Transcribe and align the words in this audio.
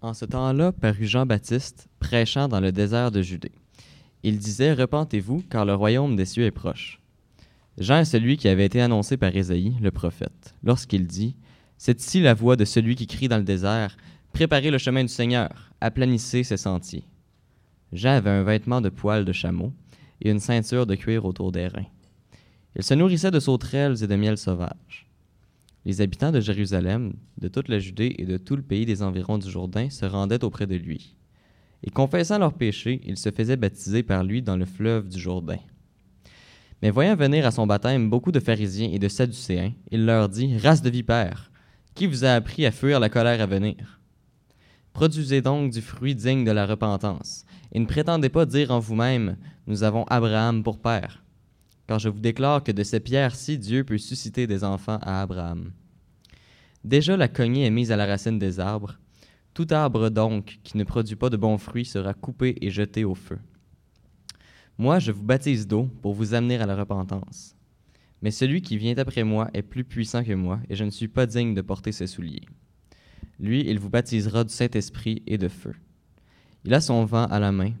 En 0.00 0.14
ce 0.14 0.24
temps-là 0.24 0.70
parut 0.70 1.06
Jean-Baptiste, 1.06 1.88
prêchant 1.98 2.46
dans 2.46 2.60
le 2.60 2.70
désert 2.70 3.10
de 3.10 3.20
Judée. 3.20 3.50
Il 4.22 4.38
disait 4.38 4.72
Repentez-vous, 4.72 5.42
car 5.50 5.64
le 5.64 5.74
royaume 5.74 6.14
des 6.14 6.24
cieux 6.24 6.44
est 6.44 6.52
proche. 6.52 7.00
Jean 7.78 7.98
est 7.98 8.04
celui 8.04 8.36
qui 8.36 8.46
avait 8.46 8.66
été 8.66 8.80
annoncé 8.80 9.16
par 9.16 9.34
Ésaïe, 9.34 9.76
le 9.80 9.90
prophète, 9.90 10.54
lorsqu'il 10.62 11.08
dit 11.08 11.34
C'est 11.78 12.00
ici 12.00 12.20
la 12.20 12.34
voix 12.34 12.54
de 12.54 12.64
celui 12.64 12.94
qui 12.94 13.08
crie 13.08 13.26
dans 13.26 13.38
le 13.38 13.42
désert 13.42 13.96
Préparez 14.32 14.70
le 14.70 14.78
chemin 14.78 15.02
du 15.02 15.08
Seigneur, 15.08 15.72
aplanissez 15.80 16.44
ses 16.44 16.58
sentiers. 16.58 17.08
Jean 17.92 18.12
avait 18.12 18.30
un 18.30 18.44
vêtement 18.44 18.80
de 18.80 18.90
poils 18.90 19.24
de 19.24 19.32
chameau 19.32 19.72
et 20.20 20.30
une 20.30 20.38
ceinture 20.38 20.86
de 20.86 20.94
cuir 20.94 21.24
autour 21.24 21.50
des 21.50 21.66
reins. 21.66 21.86
Il 22.76 22.84
se 22.84 22.94
nourrissait 22.94 23.32
de 23.32 23.40
sauterelles 23.40 24.04
et 24.04 24.06
de 24.06 24.14
miel 24.14 24.38
sauvage. 24.38 25.07
Les 25.84 26.00
habitants 26.00 26.32
de 26.32 26.40
Jérusalem, 26.40 27.14
de 27.38 27.48
toute 27.48 27.68
la 27.68 27.78
Judée 27.78 28.14
et 28.18 28.24
de 28.24 28.36
tout 28.36 28.56
le 28.56 28.62
pays 28.62 28.84
des 28.84 29.02
environs 29.02 29.38
du 29.38 29.50
Jourdain 29.50 29.90
se 29.90 30.04
rendaient 30.04 30.44
auprès 30.44 30.66
de 30.66 30.74
lui. 30.74 31.16
Et 31.82 31.90
confessant 31.90 32.38
leurs 32.38 32.54
péchés, 32.54 33.00
ils 33.04 33.16
se 33.16 33.30
faisaient 33.30 33.56
baptiser 33.56 34.02
par 34.02 34.24
lui 34.24 34.42
dans 34.42 34.56
le 34.56 34.64
fleuve 34.64 35.08
du 35.08 35.18
Jourdain. 35.18 35.60
Mais 36.82 36.90
voyant 36.90 37.16
venir 37.16 37.46
à 37.46 37.50
son 37.50 37.66
baptême 37.66 38.10
beaucoup 38.10 38.32
de 38.32 38.40
pharisiens 38.40 38.90
et 38.92 38.98
de 38.98 39.08
sadducéens, 39.08 39.72
il 39.90 40.04
leur 40.04 40.28
dit 40.28 40.56
Race 40.58 40.82
de 40.82 40.90
vipères, 40.90 41.50
qui 41.94 42.06
vous 42.06 42.24
a 42.24 42.30
appris 42.30 42.66
à 42.66 42.70
fuir 42.70 43.00
la 43.00 43.08
colère 43.08 43.40
à 43.40 43.46
venir? 43.46 44.00
Produisez 44.92 45.42
donc 45.42 45.72
du 45.72 45.80
fruit 45.80 46.14
digne 46.14 46.44
de 46.44 46.50
la 46.50 46.66
repentance, 46.66 47.44
et 47.72 47.78
ne 47.78 47.86
prétendez 47.86 48.28
pas 48.28 48.46
dire 48.46 48.72
en 48.72 48.80
vous-même 48.80 49.36
Nous 49.66 49.84
avons 49.84 50.04
Abraham 50.04 50.62
pour 50.62 50.78
père 50.78 51.22
car 51.88 51.98
je 51.98 52.10
vous 52.10 52.20
déclare 52.20 52.62
que 52.62 52.70
de 52.70 52.84
ces 52.84 53.00
pierres-ci, 53.00 53.58
Dieu 53.58 53.82
peut 53.82 53.96
susciter 53.96 54.46
des 54.46 54.62
enfants 54.62 54.98
à 55.00 55.22
Abraham. 55.22 55.72
Déjà 56.84 57.16
la 57.16 57.28
cognée 57.28 57.64
est 57.64 57.70
mise 57.70 57.90
à 57.90 57.96
la 57.96 58.04
racine 58.04 58.38
des 58.38 58.60
arbres. 58.60 58.98
Tout 59.54 59.66
arbre 59.70 60.10
donc 60.10 60.60
qui 60.62 60.76
ne 60.76 60.84
produit 60.84 61.16
pas 61.16 61.30
de 61.30 61.38
bons 61.38 61.56
fruits 61.56 61.86
sera 61.86 62.12
coupé 62.12 62.56
et 62.60 62.70
jeté 62.70 63.04
au 63.04 63.14
feu. 63.14 63.38
Moi, 64.76 64.98
je 64.98 65.10
vous 65.10 65.24
baptise 65.24 65.66
d'eau 65.66 65.88
pour 66.02 66.12
vous 66.12 66.34
amener 66.34 66.58
à 66.58 66.66
la 66.66 66.76
repentance. 66.76 67.56
Mais 68.20 68.30
celui 68.30 68.60
qui 68.60 68.76
vient 68.76 68.96
après 68.98 69.24
moi 69.24 69.48
est 69.54 69.62
plus 69.62 69.84
puissant 69.84 70.22
que 70.22 70.34
moi, 70.34 70.60
et 70.68 70.76
je 70.76 70.84
ne 70.84 70.90
suis 70.90 71.08
pas 71.08 71.26
digne 71.26 71.54
de 71.54 71.62
porter 71.62 71.92
ses 71.92 72.06
souliers. 72.06 72.46
Lui, 73.40 73.64
il 73.66 73.78
vous 73.78 73.90
baptisera 73.90 74.44
du 74.44 74.52
Saint-Esprit 74.52 75.22
et 75.26 75.38
de 75.38 75.48
feu. 75.48 75.74
Il 76.64 76.74
a 76.74 76.80
son 76.82 77.04
vent 77.06 77.24
à 77.24 77.40
la 77.40 77.50
main, 77.50 77.72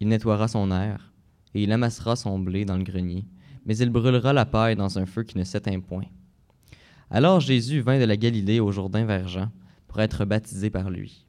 il 0.00 0.08
nettoiera 0.08 0.48
son 0.48 0.72
air, 0.72 1.12
et 1.54 1.62
il 1.62 1.70
amassera 1.70 2.16
son 2.16 2.38
blé 2.38 2.64
dans 2.64 2.76
le 2.76 2.84
grenier, 2.84 3.24
mais 3.64 3.76
il 3.76 3.90
brûlera 3.90 4.32
la 4.32 4.44
paille 4.44 4.76
dans 4.76 4.98
un 4.98 5.06
feu 5.06 5.22
qui 5.22 5.38
ne 5.38 5.44
s'éteint 5.44 5.80
point. 5.80 6.04
Alors 7.10 7.40
Jésus 7.40 7.80
vint 7.80 7.98
de 7.98 8.04
la 8.04 8.16
Galilée 8.16 8.60
au 8.60 8.72
Jourdain 8.72 9.04
vers 9.04 9.28
Jean 9.28 9.50
pour 9.86 10.00
être 10.00 10.24
baptisé 10.24 10.70
par 10.70 10.90
lui. 10.90 11.26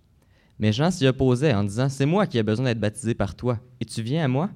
Mais 0.59 0.71
Jean 0.71 0.91
s'y 0.91 1.07
opposait 1.07 1.53
en 1.53 1.63
disant 1.63 1.89
C'est 1.89 2.05
moi 2.05 2.27
qui 2.27 2.37
ai 2.37 2.43
besoin 2.43 2.65
d'être 2.65 2.79
baptisé 2.79 3.13
par 3.13 3.35
toi, 3.35 3.59
et 3.81 3.85
tu 3.85 4.01
viens 4.01 4.23
à 4.23 4.27
moi 4.27 4.49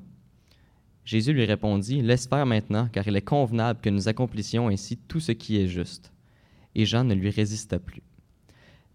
Jésus 1.07 1.31
lui 1.31 1.45
répondit 1.45 2.01
Laisse 2.01 2.27
faire 2.27 2.45
maintenant, 2.45 2.89
car 2.91 3.07
il 3.07 3.15
est 3.15 3.21
convenable 3.21 3.79
que 3.81 3.89
nous 3.89 4.09
accomplissions 4.09 4.67
ainsi 4.67 4.97
tout 4.97 5.21
ce 5.21 5.31
qui 5.31 5.57
est 5.57 5.67
juste. 5.67 6.11
Et 6.75 6.85
Jean 6.85 7.05
ne 7.05 7.13
lui 7.13 7.29
résista 7.29 7.79
plus. 7.79 8.03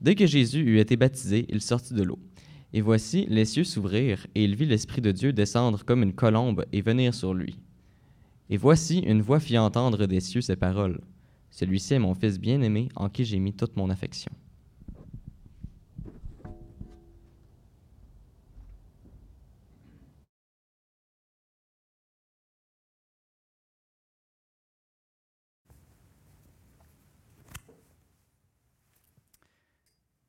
Dès 0.02 0.14
que 0.14 0.26
Jésus 0.26 0.60
eut 0.60 0.78
été 0.78 0.96
baptisé, 0.96 1.46
il 1.48 1.62
sortit 1.62 1.94
de 1.94 2.02
l'eau. 2.02 2.18
Et 2.74 2.82
voici, 2.82 3.26
les 3.30 3.46
cieux 3.46 3.64
s'ouvrirent, 3.64 4.26
et 4.34 4.44
il 4.44 4.56
vit 4.56 4.66
l'Esprit 4.66 5.00
de 5.00 5.10
Dieu 5.10 5.32
descendre 5.32 5.84
comme 5.84 6.02
une 6.02 6.12
colombe 6.12 6.66
et 6.72 6.82
venir 6.82 7.14
sur 7.14 7.32
lui. 7.32 7.56
Et 8.50 8.56
voici, 8.56 8.98
une 8.98 9.22
voix 9.22 9.40
fit 9.40 9.58
entendre 9.58 10.06
des 10.06 10.20
cieux 10.20 10.40
ces 10.40 10.56
paroles. 10.56 11.00
Celui-ci 11.50 11.94
est 11.94 11.98
mon 11.98 12.14
Fils 12.14 12.38
bien-aimé, 12.38 12.88
en 12.96 13.08
qui 13.08 13.24
j'ai 13.24 13.38
mis 13.38 13.54
toute 13.54 13.76
mon 13.76 13.90
affection. 13.90 14.32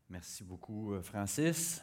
Merci 0.10 0.44
beaucoup, 0.44 0.94
euh, 0.94 1.02
Francis. 1.02 1.82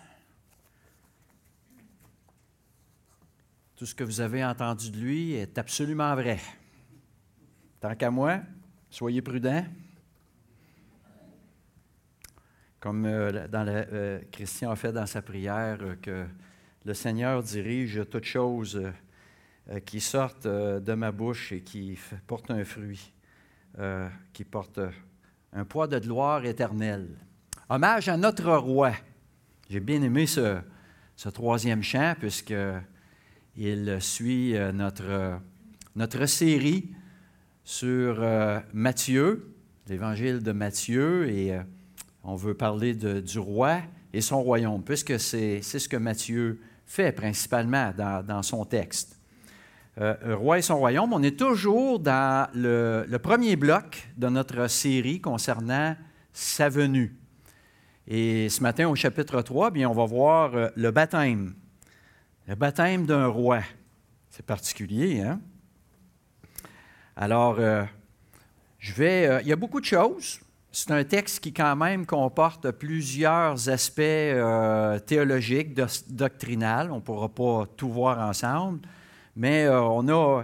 Tout 3.81 3.87
ce 3.87 3.95
que 3.95 4.05
vous 4.05 4.21
avez 4.21 4.45
entendu 4.45 4.91
de 4.91 4.99
lui 4.99 5.33
est 5.33 5.57
absolument 5.57 6.15
vrai. 6.15 6.39
Tant 7.81 7.95
qu'à 7.95 8.11
moi, 8.11 8.41
soyez 8.91 9.23
prudents. 9.23 9.65
Comme 12.79 13.07
euh, 13.07 13.49
dans 13.49 13.65
euh, 13.67 14.21
Christian 14.31 14.71
a 14.71 14.77
fait 14.77 14.93
dans 14.93 15.07
sa 15.07 15.23
prière, 15.23 15.79
euh, 15.81 15.97
que 15.97 16.27
le 16.85 16.93
Seigneur 16.93 17.43
dirige 17.43 18.03
toutes 18.11 18.27
choses 18.27 18.83
qui 19.87 20.01
sortent 20.01 20.47
de 20.47 20.93
ma 20.93 21.11
bouche 21.11 21.53
et 21.53 21.63
qui 21.63 21.99
portent 22.27 22.51
un 22.51 22.65
fruit, 22.67 23.15
qui 24.35 24.45
portent 24.45 24.81
un 25.55 25.65
poids 25.65 25.87
de 25.87 25.99
gloire 25.99 26.45
éternelle. 26.45 27.17
Hommage 27.71 28.11
à 28.11 28.19
notre 28.19 28.55
roi. 28.57 28.93
J'ai 29.71 29.81
bien 29.81 30.03
aimé 30.03 30.27
ce, 30.27 30.61
ce 31.17 31.31
troisième 31.31 31.83
chant 31.83 32.15
puisque 32.19 32.53
il 33.61 33.99
suit 34.01 34.57
euh, 34.57 34.73
notre, 34.73 35.05
euh, 35.07 35.37
notre 35.95 36.25
série 36.25 36.91
sur 37.63 38.17
euh, 38.19 38.59
Matthieu, 38.73 39.55
l'évangile 39.87 40.43
de 40.43 40.53
Matthieu, 40.53 41.29
et 41.29 41.59
on 42.25 42.37
veut 42.37 42.55
parler 42.55 42.95
du 42.95 43.39
roi 43.39 43.81
et 44.13 44.21
son 44.21 44.43
royaume, 44.43 44.83
puisque 44.83 45.21
c'est 45.21 45.63
ce 45.63 45.89
que 45.89 45.97
Matthieu 45.97 46.61
fait 46.87 47.13
principalement 47.13 47.93
dans, 47.97 48.43
son 48.43 48.65
texte. 48.65 49.19
roi 49.97 50.59
et 50.59 50.63
son 50.63 50.79
royaume, 50.79 51.13
on 51.13 51.23
est 51.23 51.39
toujours 51.39 51.99
dans 51.99 52.49
le, 52.55 53.17
premier 53.19 53.57
bloc 53.57 54.09
de 54.17 54.29
notre 54.29 54.69
série 54.69 55.21
concernant 55.21 55.97
sa 56.33 56.69
venue. 56.69 57.17
Et 58.07 58.49
ce 58.49 58.63
matin, 58.63 58.89
au 58.89 58.95
chapitre 58.95 59.43
3, 59.43 59.71
bien, 59.71 59.89
on 59.89 59.95
va 59.95 60.05
voir 60.05 60.71
le 60.75 60.91
baptême. 60.91 61.55
Le 62.51 62.57
baptême 62.57 63.07
d'un 63.07 63.29
roi. 63.29 63.61
C'est 64.29 64.45
particulier, 64.45 65.21
hein? 65.21 65.41
Alors, 67.15 67.61
euh, 67.61 67.85
je 68.81 68.93
vais. 68.93 69.29
Euh, 69.29 69.41
il 69.43 69.47
y 69.47 69.53
a 69.53 69.57
beaucoup 69.57 69.79
de 69.79 69.85
choses. 69.85 70.41
C'est 70.73 70.91
un 70.91 71.05
texte 71.05 71.39
qui, 71.39 71.53
quand 71.53 71.77
même, 71.77 72.07
comporte 72.07 72.73
plusieurs 72.73 73.69
aspects 73.69 74.01
euh, 74.01 74.99
théologiques, 74.99 75.79
doctrinales. 76.09 76.91
On 76.91 76.97
ne 76.97 77.01
pourra 77.01 77.29
pas 77.29 77.67
tout 77.77 77.89
voir 77.89 78.19
ensemble, 78.19 78.81
mais 79.37 79.69
on 79.69 80.09
a 80.09 80.43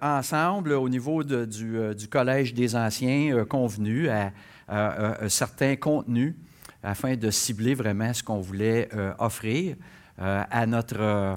ensemble, 0.00 0.72
au 0.72 0.88
niveau 0.88 1.22
du, 1.24 2.08
Collège 2.10 2.54
des 2.54 2.74
Anciens, 2.74 3.44
convenu 3.44 4.08
à, 4.08 4.32
un 4.66 5.28
certain 5.28 5.76
contenu 5.76 6.36
afin 6.82 7.16
de 7.16 7.30
cibler 7.30 7.74
vraiment 7.74 8.14
ce 8.14 8.22
qu'on 8.22 8.40
voulait 8.40 8.88
offrir. 9.18 9.76
Euh, 10.20 10.44
à, 10.48 10.64
notre, 10.64 11.00
euh, 11.00 11.36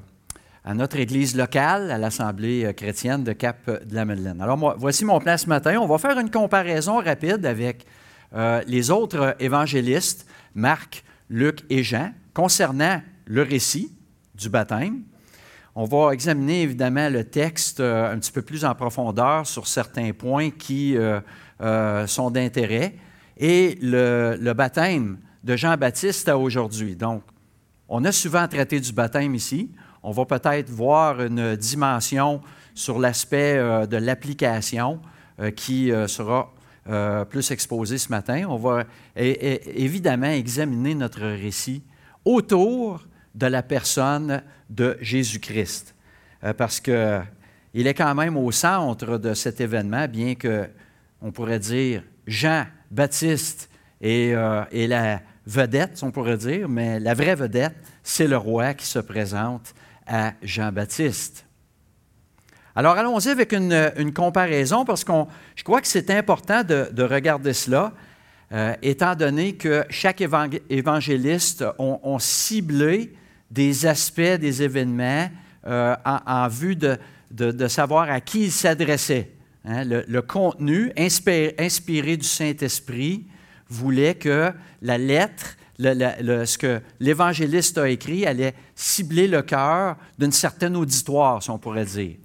à 0.63 0.75
notre 0.75 0.97
Église 0.97 1.35
locale, 1.35 1.89
à 1.89 1.97
l'Assemblée 1.97 2.63
euh, 2.63 2.73
chrétienne 2.73 3.23
de 3.23 3.33
Cap 3.33 3.67
de 3.67 3.95
la 3.95 4.05
Madeleine. 4.05 4.39
Alors, 4.39 4.75
voici 4.77 5.03
mon 5.03 5.19
plan 5.19 5.35
ce 5.35 5.47
matin. 5.47 5.79
On 5.81 5.88
va 5.88 5.97
faire 5.97 6.19
une 6.19 6.29
comparaison 6.29 6.97
rapide 6.99 7.45
avec 7.45 7.85
les 8.67 8.91
autres 8.91 9.38
évangélistes, 9.39 10.27
Marc, 10.53 11.03
Luc 11.29 11.63
et 11.69 11.81
Jean, 11.81 12.11
concernant 12.33 13.01
le 13.25 13.41
récit 13.41 13.95
du 14.35 14.49
baptême. 14.49 15.03
On 15.75 15.85
va 15.85 16.11
examiner 16.11 16.63
évidemment 16.63 17.07
le 17.09 17.23
texte 17.23 17.79
un 17.79 18.19
petit 18.19 18.33
peu 18.33 18.41
plus 18.41 18.65
en 18.65 18.75
profondeur 18.75 19.47
sur 19.47 19.65
certains 19.65 20.11
points 20.11 20.49
qui 20.49 20.97
sont 22.07 22.29
d'intérêt 22.29 22.95
et 23.38 23.79
le, 23.81 24.38
le, 24.41 24.53
baptême 24.53 25.19
de 25.45 25.55
Jean-Baptiste 25.55 26.27
à 26.27 26.38
aujourd'hui. 26.38 26.97
Donc, 26.97 27.24
on 27.89 28.04
a 28.04 28.12
souvent 28.12 28.48
traité 28.48 28.80
du 28.80 28.92
baptême 28.92 29.34
ici. 29.36 29.72
On 30.04 30.12
va 30.12 30.25
peut-être 30.25 30.69
voir 30.69 31.22
une 31.22 31.56
dimension 31.56 32.42
sur 32.74 33.00
l'aspect 33.00 33.57
euh, 33.57 33.86
de 33.86 33.98
l'application 33.98 35.01
euh, 35.39 35.51
qui 35.51 35.92
euh, 35.92 36.07
sera 36.07 36.54
plus 37.30 37.51
exposée 37.51 37.98
ce 37.98 38.07
matin. 38.07 38.45
On 38.48 38.56
va 38.56 38.86
évidemment 39.18 40.30
examiner 40.30 40.95
notre 40.95 41.19
récit 41.19 41.84
autour 42.24 43.06
de 43.36 43.45
la 43.45 43.62
personne 43.62 44.42
de 44.69 44.98
Jésus-Christ. 45.01 45.94
parce 46.56 46.80
qu'il 46.80 46.95
est 47.74 47.94
quand 47.94 48.16
même 48.16 48.38
au 48.38 48.54
centre 48.54 49.18
de 49.18 49.34
cet 49.34 49.60
événement, 49.60 50.07
bien 50.07 50.36
que 50.36 50.69
on 51.22 51.34
pourrait 51.34 51.60
dire 51.60 52.04
Jean, 52.25 52.68
Baptiste 52.89 53.69
et, 54.00 54.34
et 54.72 54.88
la 54.88 55.19
vedette, 55.47 55.99
on 56.03 56.11
pourrait 56.11 56.38
dire, 56.38 56.67
mais 56.67 56.99
la 56.99 57.13
vraie 57.13 57.35
vedette, 57.35 57.75
c'est 58.03 58.27
le 58.27 58.38
roi 58.38 58.73
qui 58.73 58.85
se 58.85 58.99
présente 58.99 59.73
à 60.05 60.33
Jean-Baptiste. 60.44 61.45
Alors 62.75 62.95
allons-y 62.95 63.29
avec 63.29 63.53
une, 63.53 64.13
comparaison 64.13 64.85
parce 64.85 65.03
que 65.03 65.11
je 65.55 65.63
crois 65.63 65.81
que 65.81 65.88
c'est 65.88 66.11
important 66.11 66.63
de, 66.63 67.01
regarder 67.01 67.53
cela 67.53 67.94
euh, 68.51 68.75
étant 68.83 69.15
donné 69.15 69.53
que 69.53 69.83
chaque 69.89 70.21
évangéliste 70.21 71.65
ont, 71.79 72.19
ciblé 72.19 73.13
des 73.50 73.85
aspects 73.88 74.21
des 74.21 74.61
événements 74.61 75.29
euh, 75.65 75.95
en, 76.05 76.47
vue 76.50 76.75
de, 76.75 77.67
savoir 77.67 78.11
à 78.11 78.21
qui 78.21 78.43
ils 78.43 78.51
s'adressaient. 78.51 79.31
Hein. 79.65 79.83
le, 79.85 80.21
contenu 80.21 80.91
inspiré, 80.97 82.17
du 82.17 82.27
Saint-Esprit 82.27 83.25
voulait 83.69 84.15
que 84.15 84.51
la 84.81 84.97
lettre, 84.97 85.57
ce 85.79 86.57
que 86.57 86.81
l'évangéliste 87.00 87.77
a 87.77 87.89
écrit, 87.89 88.25
allait 88.25 88.56
cibler 88.75 89.27
le 89.27 89.41
cœur 89.41 89.97
d'une 90.18 90.31
certaine 90.31 90.75
auditoire, 90.75 91.41
si 91.44 91.50
on 91.50 91.57
pourrait 91.57 91.85
dire. 91.85 92.15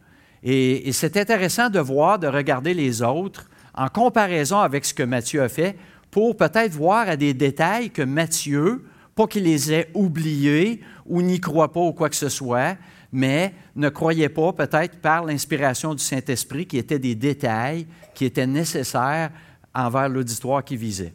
et 0.43 0.90
c'est 0.93 1.16
intéressant 1.16 1.70
de 1.70 1.78
voir, 1.78 2.19
de 2.19 2.26
regarder 2.26 2.75
les 2.75 3.02
autres 3.02 3.46
en 3.75 3.88
comparaison 3.88 4.58
avec 4.58 4.84
ce 4.84 4.94
que 4.94 5.02
Matthieu 5.02 5.43
a 5.43 5.49
fait 5.49 5.76
pour 6.10 6.37
peut-être 6.37 6.72
voir 6.72 7.08
à 7.08 7.16
des 7.16 7.34
détails 7.34 7.90
que 7.90 8.02
Matthieu, 8.02 8.84
pas 9.14 9.26
qu'il 9.26 9.44
les 9.44 9.72
ait 9.72 9.90
oubliés 9.94 10.81
ou 11.06 11.22
n'y 11.22 11.40
croit 11.40 11.72
pas 11.72 11.81
ou 11.81 11.93
quoi 11.93 12.08
que 12.08 12.16
ce 12.16 12.28
soit, 12.28 12.76
mais 13.12 13.54
ne 13.76 13.88
croyait 13.88 14.28
pas 14.28 14.52
peut-être 14.52 15.00
par 15.00 15.25
l'inspiration 15.25 15.94
du 15.94 16.02
Saint-Esprit 16.02 16.66
qui 16.66 16.78
étaient 16.78 16.99
des 16.99 17.14
détails 17.14 17.87
qui 18.14 18.25
étaient 18.25 18.46
nécessaires 18.46 19.31
envers 19.75 20.08
l'auditoire 20.08 20.64
qui 20.64 20.76
visait. 20.76 21.14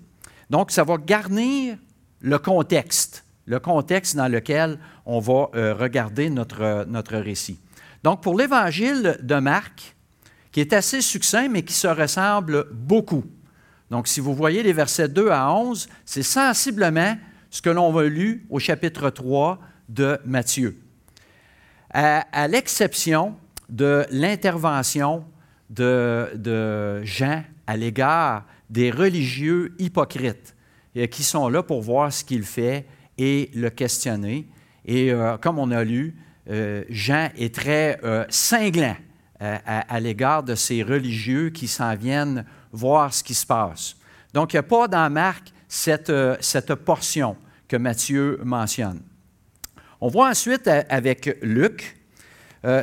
Donc, 0.50 0.72
ça 0.72 0.84
va 0.84 0.98
garnir 0.98 1.78
le 2.20 2.38
contexte, 2.40 3.26
le 3.46 3.60
contexte 3.60 4.16
dans 4.16 4.28
lequel 4.28 4.80
on 5.06 5.20
va 5.20 5.50
euh, 5.56 5.74
regarder 5.74 6.30
notre, 6.30 6.86
notre 6.88 7.18
récit. 7.18 7.60
Donc, 8.04 8.22
pour 8.22 8.38
l'évangile 8.38 9.18
de 9.22 9.36
Marc, 9.36 9.96
qui 10.52 10.62
est 10.62 10.74
assez 10.74 11.02
succinct, 11.02 11.50
mais 11.50 11.64
qui 11.64 11.74
se 11.74 11.88
ressemble 11.88 12.68
beaucoup. 12.72 13.24
Donc, 13.90 14.08
si 14.08 14.20
vous 14.20 14.34
voyez 14.34 14.64
les 14.64 14.74
versets 14.74 15.08
2 15.08 15.30
à 15.30 15.52
11, 15.54 15.88
c'est 16.06 16.24
sensiblement 16.24 17.16
ce 17.50 17.62
que 17.62 17.70
l'on 17.70 17.96
a 17.98 18.04
lu 18.04 18.46
au 18.50 18.60
chapitre 18.60 19.10
3 19.10 19.60
de 19.90 20.20
Matthieu. 20.26 20.78
À, 21.90 22.48
l'exception 22.48 23.36
de 23.70 24.06
l'intervention 24.12 25.26
de, 25.70 26.32
de, 26.36 27.02
Jean 27.04 27.44
à 27.66 27.78
l'égard 27.78 28.46
des 28.70 28.92
religieux 28.92 29.76
hypocrites 29.80 30.56
euh, 30.96 31.08
qui 31.08 31.24
sont 31.24 31.50
là 31.50 31.64
pour 31.64 31.82
voir 31.82 32.12
ce 32.12 32.24
qu'il 32.24 32.44
fait 32.44 32.86
et 33.18 33.52
le 33.56 33.70
questionner. 33.70 34.48
Et 34.86 35.12
euh, 35.12 35.38
comme 35.38 35.60
on 35.60 35.72
a 35.72 35.84
lu, 35.84 36.16
euh, 36.50 36.84
Jean 36.90 37.30
est 37.38 37.54
très 37.54 38.00
cinglant 38.30 38.96
à, 39.40 40.00
l'égard 40.00 40.42
de 40.42 40.56
ces 40.56 40.82
religieux 40.82 41.52
qui 41.52 41.68
s'en 41.68 41.96
viennent 41.96 42.44
voir 42.72 43.14
ce 43.14 43.24
qui 43.24 43.36
se 43.36 43.46
passe. 43.46 43.96
Donc, 44.34 44.54
il 44.54 44.56
n'y 44.56 44.60
a 44.60 44.64
pas 44.64 44.88
dans 44.88 45.12
Marc 45.12 45.54
cette, 45.68 46.12
cette 46.40 46.74
portion 46.74 47.38
que 47.68 47.78
Matthieu 47.78 48.40
mentionne. 48.44 49.02
On 50.02 50.08
voit 50.08 50.30
ensuite 50.30 50.68
avec 50.68 51.38
Luc. 51.44 51.98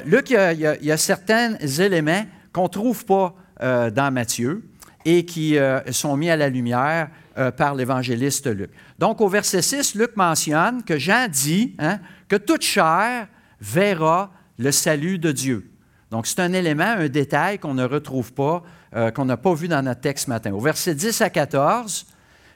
Luc, 0.04 0.30
il 0.30 0.76
y, 0.80 0.92
a, 0.92 0.96
certains 0.96 1.56
éléments 1.56 2.24
qu'on 2.52 2.64
ne 2.64 2.68
trouve 2.68 3.04
pas 3.04 3.34
dans 3.60 4.12
Matthieu 4.12 4.62
et 5.04 5.24
qui 5.24 5.56
sont 5.90 6.16
mis 6.16 6.30
à 6.30 6.36
la 6.36 6.48
lumière 6.48 7.10
par 7.56 7.74
l'évangéliste 7.74 8.46
Luc. 8.46 8.70
Donc, 8.98 9.20
au 9.20 9.28
verset 9.28 9.60
6, 9.60 9.96
Luc 9.96 10.16
mentionne 10.16 10.82
que 10.82 10.98
Jean 10.98 11.28
dit 11.28 11.74
hein, 11.78 11.98
que 12.28 12.36
toute 12.36 12.62
chair 12.62 13.28
verra 13.60 14.32
le 14.58 14.70
salut 14.70 15.18
de 15.18 15.32
Dieu. 15.32 15.70
Donc, 16.10 16.26
c'est 16.26 16.40
un 16.40 16.52
élément, 16.52 16.84
un 16.84 17.08
détail 17.08 17.58
qu'on 17.58 17.74
ne 17.74 17.84
retrouve 17.84 18.32
pas 18.32 18.62
euh, 18.96 19.10
qu'on 19.10 19.24
n'a 19.24 19.36
pas 19.36 19.54
vu 19.54 19.66
dans 19.66 19.82
notre 19.82 20.02
texte 20.02 20.26
ce 20.26 20.30
matin. 20.30 20.52
Au 20.52 20.60
verset 20.60 20.94
10 20.94 21.20
à 21.22 21.28
14, 21.28 22.06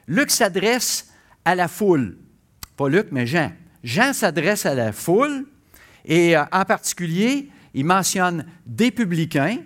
Luc 0.07 0.31
s'adresse 0.31 1.11
à 1.43 1.53
la 1.53 1.67
foule. 1.67 2.17
Pas 2.77 2.87
Luc, 2.87 3.07
mais 3.11 3.27
Jean. 3.27 3.51
Jean 3.83 4.13
s'adresse 4.13 4.65
à 4.65 4.73
la 4.73 4.93
foule 4.93 5.45
et 6.05 6.37
euh, 6.37 6.43
en 6.53 6.63
particulier, 6.63 7.49
il 7.73 7.83
mentionne 7.83 8.45
des 8.65 8.89
publicains, 8.89 9.57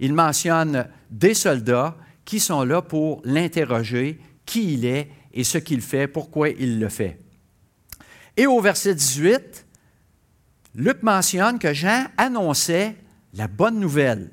il 0.00 0.12
mentionne 0.12 0.88
des 1.08 1.34
soldats 1.34 1.96
qui 2.28 2.40
sont 2.40 2.62
là 2.62 2.82
pour 2.82 3.22
l'interroger, 3.24 4.20
qui 4.44 4.74
il 4.74 4.84
est 4.84 5.08
et 5.32 5.44
ce 5.44 5.56
qu'il 5.56 5.80
fait, 5.80 6.06
pourquoi 6.06 6.50
il 6.50 6.78
le 6.78 6.90
fait. 6.90 7.18
Et 8.36 8.46
au 8.46 8.60
verset 8.60 8.94
18, 8.94 9.64
Luc 10.74 11.02
mentionne 11.02 11.58
que 11.58 11.72
Jean 11.72 12.04
annonçait 12.18 12.96
la 13.32 13.48
bonne 13.48 13.80
nouvelle 13.80 14.30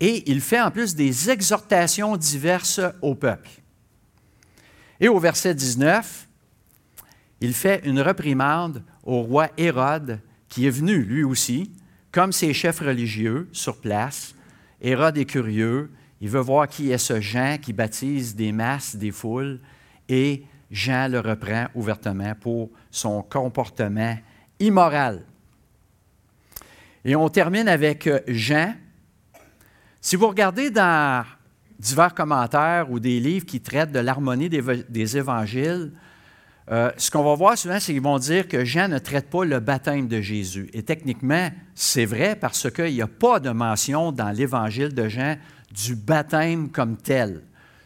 et 0.00 0.28
il 0.28 0.40
fait 0.40 0.60
en 0.60 0.72
plus 0.72 0.96
des 0.96 1.30
exhortations 1.30 2.16
diverses 2.16 2.80
au 3.00 3.14
peuple. 3.14 3.50
Et 4.98 5.06
au 5.06 5.20
verset 5.20 5.54
19, 5.54 6.26
il 7.42 7.54
fait 7.54 7.80
une 7.84 8.00
reprimande 8.00 8.82
au 9.04 9.22
roi 9.22 9.50
Hérode, 9.56 10.18
qui 10.48 10.66
est 10.66 10.70
venu 10.70 11.04
lui 11.04 11.22
aussi, 11.22 11.70
comme 12.10 12.32
ses 12.32 12.52
chefs 12.52 12.80
religieux 12.80 13.48
sur 13.52 13.80
place. 13.80 14.34
Hérode 14.80 15.16
est 15.16 15.26
curieux, 15.26 15.92
il 16.20 16.28
veut 16.28 16.40
voir 16.40 16.68
qui 16.68 16.90
est 16.90 16.98
ce 16.98 17.20
Jean 17.20 17.56
qui 17.60 17.72
baptise 17.72 18.36
des 18.36 18.52
masses, 18.52 18.96
des 18.96 19.10
foules, 19.10 19.60
et 20.08 20.44
Jean 20.70 21.08
le 21.08 21.20
reprend 21.20 21.66
ouvertement 21.74 22.34
pour 22.38 22.70
son 22.90 23.22
comportement 23.22 24.16
immoral. 24.58 25.24
Et 27.04 27.16
on 27.16 27.28
termine 27.28 27.68
avec 27.68 28.08
Jean, 28.28 28.74
si 30.00 30.16
vous 30.16 30.28
regardez 30.28 30.70
dans 30.70 31.24
divers 31.78 32.14
commentaires 32.14 32.90
ou 32.90 33.00
des 33.00 33.20
livres 33.20 33.46
qui 33.46 33.60
traitent 33.60 33.92
de 33.92 33.98
l'harmonie 33.98 34.50
des, 34.50 35.16
évangiles, 35.16 35.92
euh, 36.70 36.90
ce 36.98 37.10
qu'on 37.10 37.24
va 37.24 37.34
voir 37.34 37.58
souvent, 37.58 37.80
c'est 37.80 37.92
qu'ils 37.92 38.02
vont 38.02 38.18
dire 38.18 38.46
que 38.46 38.64
Jean 38.64 38.88
ne 38.88 38.98
traite 38.98 39.30
pas 39.30 39.44
le 39.44 39.58
baptême 39.58 40.06
de 40.06 40.20
Jésus. 40.20 40.68
Et 40.72 40.82
techniquement, 40.82 41.50
c'est 41.74 42.04
vrai 42.04 42.36
parce 42.36 42.70
qu'il 42.70 42.92
n'y 42.92 43.02
a 43.02 43.08
pas 43.08 43.40
de 43.40 43.50
mention 43.50 44.12
dans 44.12 44.30
l'évangile 44.30 44.94
de 44.94 45.08
Jean 45.08 45.36
du 45.72 45.94
baptême 45.94 46.70
comme 46.70 46.96
tel. 46.96 47.42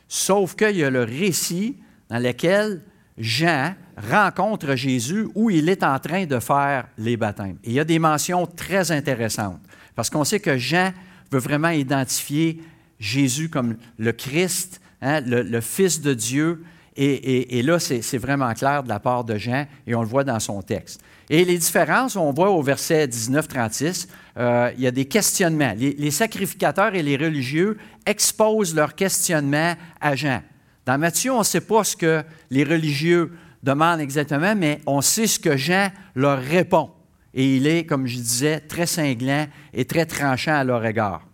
Sauf 0.09 0.55
qu'il 0.55 0.77
y 0.77 0.85
a 0.85 0.91
le 0.91 1.03
récit 1.03 1.77
dans 2.09 2.19
lequel 2.19 2.83
Jean 3.19 3.75
rencontre 3.97 4.75
Jésus 4.75 5.29
où 5.35 5.51
il 5.51 5.69
est 5.69 5.83
en 5.83 5.99
train 5.99 6.27
de 6.27 6.39
faire 6.41 6.89
les 6.99 7.17
baptêmes. 7.17 7.59
Et 7.65 7.71
il 7.71 7.73
y 7.75 7.81
a 7.81 7.85
des 7.85 7.99
mentions 7.99 8.47
très 8.47 8.91
intéressantes 8.91 9.61
parce 9.95 10.11
qu'on 10.11 10.25
sait 10.25 10.41
que 10.41 10.57
Jean 10.57 10.93
veut 11.31 11.39
vraiment 11.39 11.71
identifier 11.71 12.61
Jésus 12.99 13.49
comme 13.49 13.77
le 13.99 14.13
Christ, 14.13 14.81
hein, 15.01 15.21
le, 15.21 15.61
Fils 15.61 16.01
de 16.01 16.15
Dieu. 16.15 16.65
Et, 16.97 17.63
là, 17.63 17.79
c'est 17.79 18.19
vraiment 18.19 18.53
clair 18.55 18.83
de 18.83 18.89
la 18.89 19.01
part 19.01 19.25
de 19.25 19.37
Jean, 19.37 19.67
et 19.87 19.95
on 19.95 20.03
le 20.03 20.09
voit 20.09 20.25
dans 20.25 20.39
son 20.39 20.63
texte. 20.63 21.01
Et 21.31 21.45
les 21.45 21.59
différences, 21.59 22.17
on 22.17 22.33
voit 22.33 22.51
au 22.51 22.63
verset 22.63 23.07
19-36, 23.07 24.09
euh, 24.37 24.71
il 24.77 24.83
y 24.83 24.87
a 24.87 24.91
des 24.91 25.07
questionnements. 25.07 25.75
Les, 25.77 26.11
sacrificateurs 26.11 26.95
et 26.95 27.03
les 27.03 27.17
religieux 27.17 27.79
exposent 28.05 28.75
leurs 28.75 28.95
questionnements 28.95 29.75
à 30.01 30.17
Jean. 30.17 30.43
Dans 30.85 30.99
Matthieu, 30.99 31.33
on 31.33 31.39
ne 31.39 31.45
sait 31.45 31.63
pas 31.63 31.83
ce 31.85 31.97
que 31.97 32.23
les 32.51 32.65
religieux 32.65 33.33
demandent 33.63 34.01
exactement, 34.01 34.55
mais 34.55 34.81
on 34.87 35.01
sait 35.01 35.27
ce 35.27 35.39
que 35.39 35.57
Jean 35.57 35.91
leur 36.15 36.39
répond 36.39 36.91
et 37.35 37.57
il 37.57 37.67
est, 37.67 37.85
comme 37.85 38.07
je 38.07 38.17
disais, 38.17 38.61
très 38.61 38.87
cinglant 38.87 39.47
et 39.73 39.85
très 39.85 40.07
tranchant 40.07 40.55
à 40.55 40.65
leur 40.65 40.85
égard. 40.87 41.27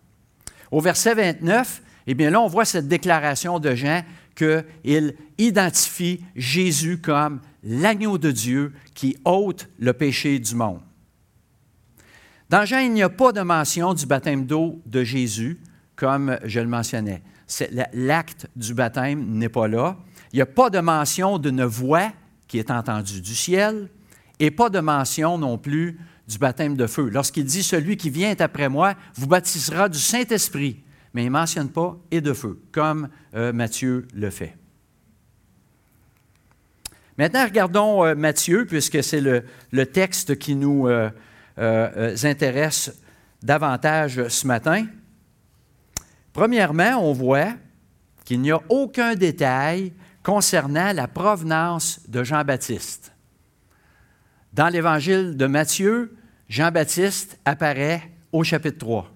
Au 0.71 0.81
verset 0.81 1.15
29, 1.15 1.83
eh 2.07 2.15
bien 2.15 2.31
là, 2.31 2.41
on 2.41 2.49
voit 2.49 2.65
cette 2.65 2.89
déclaration 2.89 3.59
de 3.59 3.75
Jean 3.75 4.03
qu'il 4.35 5.15
identifie 5.37 6.25
Jésus 6.35 6.99
comme 6.99 7.41
l'agneau 7.63 8.19
de 8.19 8.31
Dieu 8.31 8.73
qui 8.95 9.17
ôte 9.25 9.69
le 9.79 9.93
péché 9.93 10.39
du 10.39 10.55
monde. 10.55 10.81
Dans 12.49 12.65
Jean, 12.65 12.81
il 12.81 12.93
n'y 12.93 13.03
a 13.03 13.09
pas 13.09 13.33
de 13.33 13.43
mention 13.43 13.95
du 13.95 14.07
baptême 14.07 14.45
d'eau 14.45 14.83
de 14.85 15.05
Jésus, 15.05 15.61
comme 15.95 16.39
je 16.45 16.61
le 16.61 16.67
mentionnais. 16.67 17.23
L'acte 17.93 18.49
du 18.57 18.75
baptême 18.75 19.25
n'est 19.25 19.49
pas 19.49 19.69
là. 19.69 19.97
Il 20.33 20.37
n'y 20.37 20.43
a 20.43 20.47
pas 20.47 20.71
de 20.71 20.81
mention 20.81 21.39
d'une 21.39 21.65
voix 21.65 22.13
qui 22.49 22.59
est 22.59 22.71
entendue 22.71 23.21
du 23.21 23.35
ciel 23.35 23.89
et 24.39 24.51
pas 24.51 24.71
de 24.71 24.81
mention 24.81 25.39
non 25.39 25.59
plus 25.59 26.01
du 26.27 26.39
baptême 26.39 26.77
de 26.77 26.87
feu. 26.87 27.09
Lorsqu'il 27.09 27.45
dit 27.45 27.63
Celui 27.63 27.97
qui 27.97 28.11
vient 28.11 28.35
après 28.39 28.69
moi 28.69 28.95
vous 29.15 29.27
baptisera 29.27 29.89
du 29.89 29.99
Saint-Esprit, 29.99 30.83
mais 31.15 31.23
il 31.23 31.27
ne 31.27 31.31
mentionne 31.31 31.69
pas 31.69 31.97
et 32.11 32.21
de 32.21 32.33
feu, 32.33 32.61
comme 32.73 33.09
euh, 33.35 33.53
Matthieu 33.53 34.07
le 34.15 34.31
fait. 34.31 34.57
Maintenant, 37.21 37.45
regardons 37.45 38.03
euh, 38.03 38.15
Matthieu, 38.15 38.65
puisque 38.65 39.05
c'est 39.05 39.21
le, 39.21 39.43
texte 39.85 40.39
qui 40.39 40.57
nous 40.57 40.89
euh, 40.89 41.11
intéresse 42.23 42.99
davantage 43.43 44.27
ce 44.29 44.47
matin. 44.47 44.87
Premièrement, 46.33 46.97
on 46.99 47.13
voit 47.13 47.53
qu'il 48.25 48.41
n'y 48.41 48.51
a 48.51 48.63
aucun 48.71 49.17
détail 49.17 49.93
concernant 50.23 50.95
la 50.95 51.09
provenance 51.09 52.01
de 52.09 52.25
Jean-Baptiste. 52.25 53.13
Dans 54.55 54.71
l'évangile 54.71 55.37
de 55.37 55.45
Matthieu, 55.45 56.17
Jean-Baptiste 56.49 57.39
apparaît 57.45 58.11
au 58.33 58.45
chapitre 58.45 58.79
3. 58.79 59.11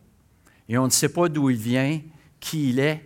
Et 0.68 0.76
on 0.76 0.84
ne 0.84 0.90
sait 0.90 1.08
pas 1.08 1.30
d'où 1.30 1.49
il 1.49 1.56
vient, 1.56 2.02
qui 2.38 2.68
il 2.68 2.80
est, 2.80 3.02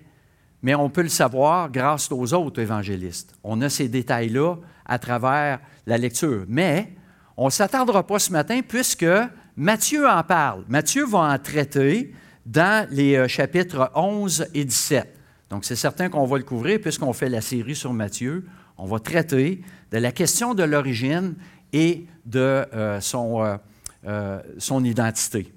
mais 0.60 0.74
on 0.74 0.90
peut 0.90 1.02
le 1.02 1.08
savoir 1.08 1.70
grâce 1.70 2.10
aux 2.10 2.34
autres 2.34 2.60
évangélistes. 2.60 3.32
On 3.44 3.60
a 3.60 3.68
ces 3.68 3.88
détails-là 3.88 4.56
à 4.88 4.98
travers 4.98 5.60
la 5.86 5.98
lecture. 5.98 6.44
Mais 6.48 6.92
on 7.36 7.46
ne 7.46 7.50
s'attardera 7.50 8.06
pas 8.06 8.18
ce 8.18 8.32
matin 8.32 8.60
puisque 8.66 9.06
Matthieu 9.56 10.08
en 10.08 10.22
parle. 10.22 10.64
Matthieu 10.68 11.04
va 11.04 11.18
en 11.18 11.38
traiter 11.38 12.12
dans 12.46 12.88
les 12.90 13.16
euh, 13.16 13.28
chapitres 13.28 13.90
11 13.94 14.48
et 14.54 14.64
17. 14.64 15.14
Donc, 15.50 15.64
c'est 15.64 15.76
certain 15.76 16.08
qu'on 16.08 16.24
va 16.26 16.38
le 16.38 16.44
couvrir 16.44 16.80
puisqu'on 16.80 17.12
fait 17.12 17.28
la 17.28 17.40
série 17.40 17.74
sur 17.74 17.92
Matthieu. 17.92 18.46
On 18.76 18.86
va 18.86 18.98
traiter 19.00 19.62
de 19.90 19.98
la 19.98 20.12
question 20.12 20.54
de 20.54 20.62
l'origine 20.62 21.34
et 21.72 22.06
de 22.24 22.64
euh, 22.72 23.00
euh, 24.06 24.40
son 24.58 24.84
identité. 24.84 25.52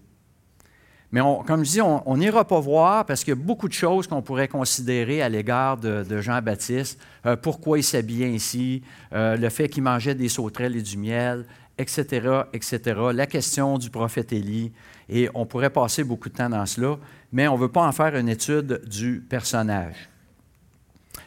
Mais 1.11 1.19
comme 1.45 1.65
je 1.65 1.71
dis, 1.71 1.81
on 1.81 2.17
n'ira 2.17 2.45
pas 2.45 2.59
voir 2.59 3.05
parce 3.05 3.23
qu'il 3.23 3.31
y 3.31 3.37
a 3.37 3.43
beaucoup 3.43 3.67
de 3.67 3.73
choses 3.73 4.07
qu'on 4.07 4.21
pourrait 4.21 4.47
considérer 4.47 5.21
à 5.21 5.27
l'égard 5.27 5.75
de, 5.77 6.21
Jean-Baptiste. 6.21 6.99
Euh, 7.25 7.35
pourquoi 7.35 7.79
il 7.79 7.83
s'habillait 7.83 8.33
ainsi, 8.33 8.81
euh, 9.11 9.35
le 9.35 9.49
fait 9.49 9.67
qu'il 9.67 9.83
mangeait 9.83 10.15
des 10.15 10.29
sauterelles 10.29 10.77
et 10.77 10.81
du 10.81 10.97
miel, 10.97 11.45
etc., 11.77 12.43
etc. 12.53 12.79
La 13.13 13.25
question 13.25 13.77
du 13.77 13.89
prophète 13.89 14.31
Élie. 14.31 14.71
Et 15.09 15.29
on 15.33 15.45
pourrait 15.45 15.69
passer 15.69 16.05
beaucoup 16.05 16.29
de 16.29 16.35
temps 16.35 16.49
dans 16.49 16.65
cela, 16.65 16.97
mais 17.33 17.49
on 17.49 17.55
ne 17.55 17.61
veut 17.61 17.71
pas 17.71 17.85
en 17.85 17.91
faire 17.91 18.15
une 18.15 18.29
étude 18.29 18.81
du 18.87 19.19
personnage. 19.19 20.09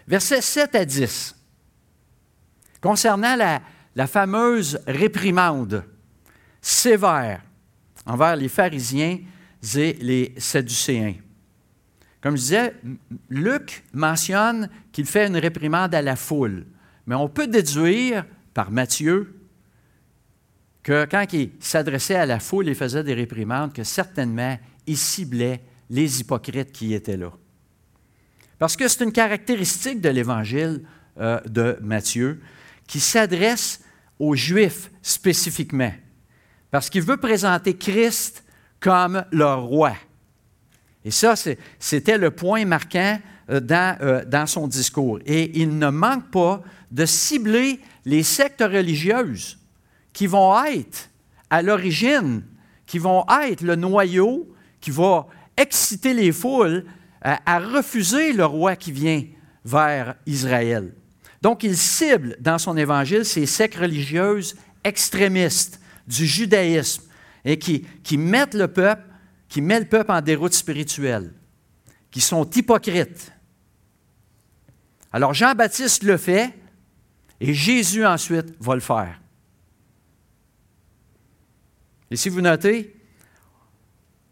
Versets 0.08 0.40
7 0.40 0.74
à 0.76 0.84
10. 0.86 1.36
Concernant 2.80 3.36
la 3.94 4.06
fameuse 4.06 4.80
réprimande 4.86 5.84
sévère 6.62 7.42
envers 8.06 8.36
les 8.36 8.48
pharisiens 8.48 9.18
et 9.76 9.94
les 10.00 10.34
Sadducéens. 10.38 11.14
Comme 12.20 12.36
je 12.36 12.42
disais, 12.42 12.74
Luc 13.28 13.84
mentionne 13.92 14.70
qu'il 14.92 15.06
fait 15.06 15.26
une 15.26 15.36
réprimande 15.36 15.94
à 15.94 16.02
la 16.02 16.16
foule, 16.16 16.66
mais 17.06 17.14
on 17.14 17.28
peut 17.28 17.46
déduire 17.46 18.24
par 18.54 18.70
Matthieu 18.70 19.34
que 20.82 21.06
quand 21.06 21.24
il 21.32 21.50
s'adressait 21.60 22.14
à 22.14 22.26
la 22.26 22.40
foule 22.40 22.68
et 22.68 22.74
faisait 22.74 23.02
des 23.02 23.14
réprimandes, 23.14 23.72
que 23.72 23.84
certainement 23.84 24.58
il 24.86 24.96
ciblait 24.96 25.62
les 25.90 26.20
hypocrites 26.20 26.72
qui 26.72 26.94
étaient 26.94 27.16
là. 27.16 27.32
Parce 28.58 28.76
que 28.76 28.86
c'est 28.86 29.04
une 29.04 29.12
caractéristique 29.12 30.00
de 30.00 30.10
l'évangile 30.10 30.82
euh, 31.18 31.40
de 31.46 31.78
Matthieu 31.80 32.40
qui 32.86 33.00
s'adresse 33.00 33.82
aux 34.18 34.34
Juifs 34.34 34.90
spécifiquement, 35.02 35.92
parce 36.70 36.88
qu'il 36.90 37.02
veut 37.02 37.16
présenter 37.16 37.76
Christ 37.76 38.43
comme 38.84 39.24
leur 39.32 39.62
roi. 39.62 39.94
Et 41.06 41.10
ça, 41.10 41.34
c'était 41.78 42.18
le 42.18 42.30
point 42.30 42.66
marquant 42.66 43.18
euh, 43.48 43.58
dans, 43.58 43.96
euh, 44.02 44.24
dans 44.26 44.46
son 44.46 44.68
discours. 44.68 45.20
Et 45.24 45.58
il 45.58 45.78
ne 45.78 45.88
manque 45.88 46.30
pas 46.30 46.62
de 46.90 47.06
cibler 47.06 47.80
les 48.04 48.22
sectes 48.22 48.62
religieuses 48.62 49.58
qui 50.12 50.26
vont 50.26 50.62
être 50.66 51.08
à 51.48 51.62
l'origine, 51.62 52.42
qui 52.84 52.98
vont 52.98 53.24
être 53.42 53.62
le 53.62 53.74
noyau 53.74 54.54
qui 54.82 54.90
va 54.90 55.26
exciter 55.56 56.12
les 56.12 56.30
foules 56.30 56.84
à, 57.22 57.40
à 57.46 57.58
refuser 57.60 58.34
le 58.34 58.44
roi 58.44 58.76
qui 58.76 58.92
vient 58.92 59.24
vers 59.64 60.14
Israël. 60.26 60.92
Donc, 61.40 61.62
il 61.62 61.76
cible 61.76 62.36
dans 62.38 62.58
son 62.58 62.76
évangile 62.76 63.24
ces 63.24 63.46
sectes 63.46 63.78
religieuses 63.78 64.54
extrémistes 64.84 65.80
du 66.06 66.26
judaïsme, 66.26 67.04
et 67.44 67.58
qui, 67.58 68.16
mettent 68.16 68.54
le 68.54 68.68
peuple, 68.68 69.04
qui 69.48 69.60
met 69.60 69.78
le 69.78 69.86
peuple 69.86 70.12
en 70.12 70.20
déroute 70.20 70.54
spirituelle, 70.54 71.32
qui 72.10 72.20
sont 72.20 72.48
hypocrites. 72.50 73.32
Alors 75.12 75.34
Jean-Baptiste 75.34 76.02
le 76.02 76.16
fait 76.16 76.54
et 77.40 77.54
Jésus 77.54 78.04
ensuite 78.04 78.54
va 78.60 78.74
le 78.74 78.80
faire. 78.80 79.20
Et 82.10 82.16
si 82.16 82.28
vous 82.28 82.40
notez 82.40 82.96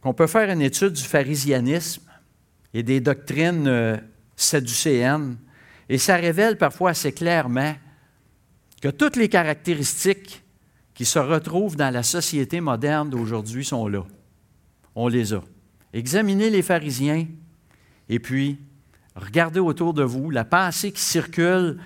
qu'on 0.01 0.15
peut 0.15 0.27
faire 0.27 0.51
une 0.51 0.63
étude 0.63 0.93
du 0.93 1.03
pharisianisme 1.03 2.03
et 2.75 2.83
des 2.83 3.01
doctrines 3.01 3.69
euh, 3.69 3.97
sadducéennes, 4.37 5.37
et 5.89 5.99
ça 5.99 6.17
révèle 6.17 6.57
parfois 6.57 6.91
assez 6.91 7.13
clairement 7.13 7.75
que 8.81 8.89
toutes 8.89 9.17
les 9.17 9.29
caractéristiques 9.29 10.42
se 11.07 11.19
retrouvent 11.19 11.77
dans 11.77 11.93
la 11.93 12.03
société 12.03 12.61
moderne 12.61 13.11
d'aujourd'hui 13.11 13.65
sont 13.65 13.89
là. 13.89 14.05
On 14.95 15.09
les 15.09 15.33
a. 15.33 15.43
Examinez 15.93 16.51
les 16.51 16.63
pharisiens 16.63 17.27
et 18.09 18.19
puis 18.19 18.59
regardez 19.15 19.61
autour 19.61 19.95
de 19.95 20.03
vous 20.03 20.31
la 20.31 20.45
pensée 20.45 20.93
qui 20.93 21.01
circule, 21.03 21.79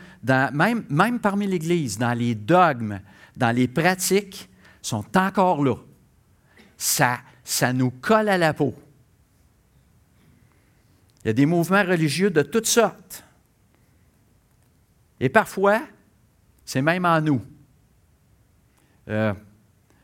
même, 0.52 0.85
même 0.88 1.20
parmi 1.20 1.46
l'Église, 1.46 1.99
dans 1.99 2.14
les 2.14 2.35
dogmes, 2.35 3.00
dans 3.37 3.54
les 3.54 3.68
pratiques, 3.68 4.49
sont 4.82 5.04
encore 5.16 5.64
là. 5.64 5.76
Ça, 6.76 7.18
ça 7.44 7.73
nous 7.73 7.90
colle 7.90 8.28
à 8.28 8.38
la 8.38 8.54
peau. 8.54 8.75
Il 11.25 11.28
y 11.28 11.30
a 11.30 11.32
des 11.32 11.46
mouvements 11.46 11.82
religieux 11.82 12.30
de 12.30 12.42
toutes 12.42 12.66
sortes. 12.66 13.25
Et 15.18 15.28
parfois, 15.28 15.80
c'est 16.64 16.82
même 16.82 17.04
en 17.04 17.20
nous. 17.20 17.40
Euh, 19.09 19.33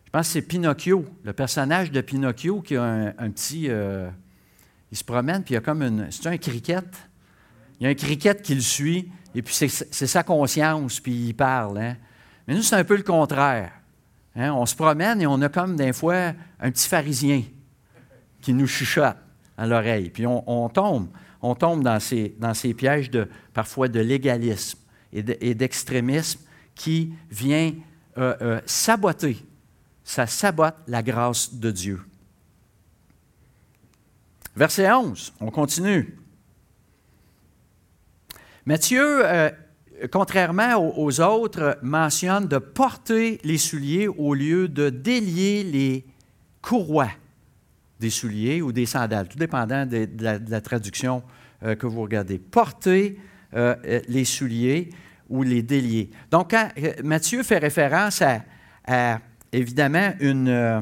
je 0.05 0.11
pense 0.11 0.27
que 0.27 0.33
c'est 0.33 0.43
Pinocchio, 0.43 1.05
le 1.25 1.33
personnage 1.33 1.91
de 1.91 2.01
Pinocchio 2.01 2.61
qui 2.61 2.77
a 2.77 2.83
un, 2.83 3.31
petit. 3.31 3.67
Euh, 3.69 4.11
il 4.91 4.97
se 4.97 5.05
promène, 5.05 5.43
puis 5.43 5.53
il 5.53 5.55
y 5.55 5.59
a 5.59 5.61
comme 5.61 5.83
une. 5.83 6.11
C'est 6.11 6.27
un 6.27 6.37
cricket. 6.37 6.85
Il 7.81 7.85
y 7.85 7.87
a 7.87 7.91
un 7.91 7.95
cricket 7.95 8.43
qui 8.43 8.55
le 8.55 8.61
suit, 8.61 9.11
et 9.35 9.43
puis 9.43 9.55
c'est 9.55 10.07
sa 10.07 10.23
conscience, 10.23 11.01
puis 11.01 11.29
il 11.29 11.35
parle. 11.35 11.79
Hein. 11.79 11.97
Mais 12.47 12.55
nous, 12.55 12.63
c'est 12.63 12.77
un 12.77 12.85
peu 12.85 12.97
le 12.97 13.03
contraire. 13.03 13.73
Hein. 14.37 14.53
On 14.53 14.67
se 14.67 14.77
promène 14.77 15.21
et 15.21 15.27
on 15.27 15.41
a 15.43 15.49
comme 15.49 15.77
des 15.77 15.93
fois 15.93 16.33
un 16.61 16.71
petit 16.71 16.89
pharisien 16.89 17.43
qui 18.41 18.53
nous 18.53 18.67
chuchote 18.67 19.17
à 19.57 19.67
l'oreille. 19.67 20.11
Puis 20.11 20.27
on, 20.27 20.69
tombe, 20.69 21.09
on 21.41 21.55
tombe 21.55 21.83
dans 21.83 21.99
ces, 22.01 22.35
dans 22.39 22.55
ces 22.55 22.75
pièges 22.75 23.11
de, 23.11 23.29
parfois 23.53 23.89
de 23.89 24.01
légalisme 24.01 24.79
et 25.13 25.55
d'extrémisme 25.55 26.41
qui 26.75 27.15
vient 27.31 27.73
euh, 28.19 28.35
euh, 28.43 28.61
saboter, 28.67 29.39
ça 30.05 30.27
sabote 30.27 30.75
la 30.87 31.03
grâce 31.03 31.55
de 31.55 31.71
Dieu. 31.71 32.01
Verset 34.55 34.93
11, 34.93 35.33
on 35.41 35.51
continue. 35.51 36.19
Matthieu, 38.67 39.23
euh, 39.25 39.51
contrairement 40.11 40.77
aux, 40.77 41.21
autres, 41.23 41.79
mentionne 41.81 42.47
de 42.49 42.59
porter 42.59 43.41
les 43.45 43.57
souliers 43.57 44.09
au 44.09 44.35
lieu 44.35 44.69
de 44.69 44.91
délier 44.91 45.65
les 45.65 46.05
courroies 46.61 47.13
des 47.99 48.11
souliers 48.11 48.61
ou 48.61 48.73
des 48.73 48.85
sandales, 48.85 49.29
tout 49.29 49.39
dépendant 49.39 49.87
de, 49.87 50.07
la, 50.19 50.61
traduction 50.61 51.23
que 51.63 51.87
vous 51.87 52.03
regardez. 52.03 52.39
Porter 52.39 53.17
les 53.55 54.25
souliers 54.25 54.91
ou 55.33 55.43
les 55.43 55.63
déliés. 55.63 56.11
Donc, 56.31 56.51
quand 56.51 56.69
euh, 56.77 56.93
Matthieu 57.03 57.43
fait 57.43 57.57
référence 57.57 58.23
à, 58.23 59.19
évidemment 59.51 60.13
une, 60.21 60.49
euh, 60.49 60.81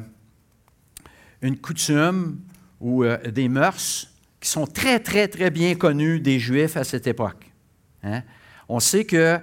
une 1.40 1.56
coutume 1.56 2.40
ou 2.80 3.04
euh, 3.04 3.16
des 3.30 3.48
mœurs 3.48 4.08
qui 4.40 4.48
sont 4.48 4.66
très, 4.66 4.98
très, 4.98 5.28
très 5.28 5.50
bien 5.50 5.76
connues 5.76 6.18
des 6.18 6.40
Juifs 6.40 6.76
à 6.76 6.82
cette 6.82 7.06
époque. 7.06 7.48
Hein. 8.02 8.22
On 8.68 8.80
sait 8.80 9.04
que 9.04 9.38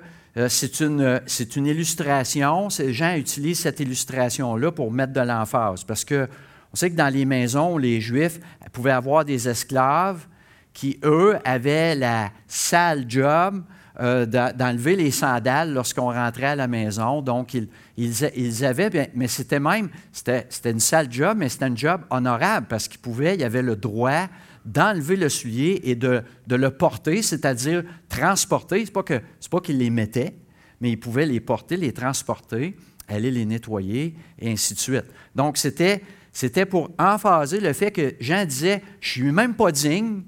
c'est 0.50 0.82
une, 0.82 1.22
une 1.56 1.66
illustration. 1.66 2.70
Ces 2.70 2.94
gens 2.94 3.16
utilisent 3.16 3.62
cette 3.62 3.80
illustration-là 3.80 4.72
pour 4.72 4.92
mettre 4.92 5.14
de 5.14 5.22
l'emphase 5.22 5.84
parce 5.84 6.06
que 6.06 6.28
on 6.74 6.76
sait 6.76 6.92
que 6.92 6.96
dans 6.96 7.12
les 7.12 7.26
maisons, 7.26 7.78
les 7.78 8.02
Juifs 8.02 8.40
pouvaient 8.72 8.92
avoir 8.92 9.26
des 9.26 9.48
esclaves 9.48 10.28
qui, 10.74 11.00
eux, 11.04 11.38
avaient 11.44 11.96
la 11.96 12.32
sale 12.48 13.06
job 13.08 13.64
euh, 14.00 14.27
d'enlever 14.27 14.96
les 14.96 15.10
sandales 15.10 15.74
lorsqu'on 15.74 16.12
rentrait 16.12 16.46
à 16.46 16.56
la 16.56 16.68
maison. 16.68 17.24
Donc, 17.24 17.56
ils, 17.56 17.68
ils, 17.98 18.63
avaient, 18.63 19.10
mais 19.16 19.27
c'était 19.27 19.60
même, 19.60 19.89
c'était 20.12 20.70
une 20.70 20.80
sale 20.80 21.08
job, 21.10 21.36
mais 21.39 21.50
c'était 21.50 21.66
un 21.66 21.75
job 21.75 22.01
honorable 22.12 22.68
parce 22.70 22.88
qu'ils 22.88 23.00
pouvaient, 23.00 23.34
il 23.34 23.42
y 23.42 23.44
avait 23.44 23.63
le 23.63 23.75
droit 23.75 24.27
d'enlever 24.66 25.16
le 25.16 25.30
soulier 25.30 25.82
et 25.84 25.96
de, 25.96 26.22
le 26.48 26.70
porter, 26.70 27.24
c'est-à-dire 27.24 27.84
transporter. 28.08 28.86
Ce 28.86 28.92
n'est 28.92 29.50
pas 29.50 29.62
qu'ils 29.62 29.77
les 29.80 29.89
mettaient, 29.89 30.36
mais 30.80 30.92
ils 30.92 31.00
pouvaient 31.00 31.25
les 31.25 31.39
porter, 31.39 31.75
les 31.75 31.94
transporter, 31.94 32.77
aller 33.08 33.32
les 33.32 33.46
nettoyer, 33.46 34.16
et 34.38 34.51
ainsi 34.51 34.75
de 34.75 34.80
suite. 34.80 35.06
Donc, 35.34 35.58
c'était 35.58 36.66
pour 36.70 36.92
emphaser 37.00 37.60
le 37.60 37.74
fait 37.74 37.92
que 37.92 38.13
Jean 38.20 38.46
disait, 38.46 38.84
je 39.00 39.22
ne 39.22 39.25
suis 39.25 39.32
même 39.32 39.56
pas 39.56 39.72
digne 39.72 40.22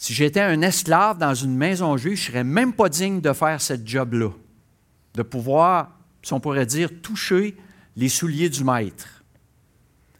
si 0.00 0.14
j'étais 0.14 0.40
un 0.40 0.62
esclave 0.62 1.18
dans 1.18 1.34
une 1.34 1.54
maison 1.54 1.94
juive, 1.98 2.16
je 2.16 2.22
ne 2.22 2.26
serais 2.28 2.44
même 2.44 2.72
pas 2.72 2.88
digne 2.88 3.20
de 3.20 3.34
faire 3.34 3.60
ce 3.60 3.74
job-là, 3.84 4.30
de 5.12 5.22
pouvoir, 5.22 5.90
si 6.22 6.32
on 6.32 6.40
pourrait 6.40 6.64
dire, 6.64 6.88
toucher 7.02 7.54
les 7.96 8.08
souliers 8.08 8.48
du 8.48 8.64
maître. 8.64 9.22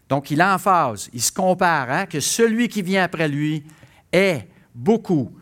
Donc, 0.06 0.30
il 0.30 0.44
phase, 0.58 1.08
il 1.14 1.22
se 1.22 1.32
compare, 1.32 1.90
hein, 1.90 2.04
que 2.04 2.20
celui 2.20 2.68
qui 2.68 2.82
vient 2.82 3.04
après 3.04 3.26
lui 3.26 3.64
est 4.12 4.46
beaucoup 4.75 5.34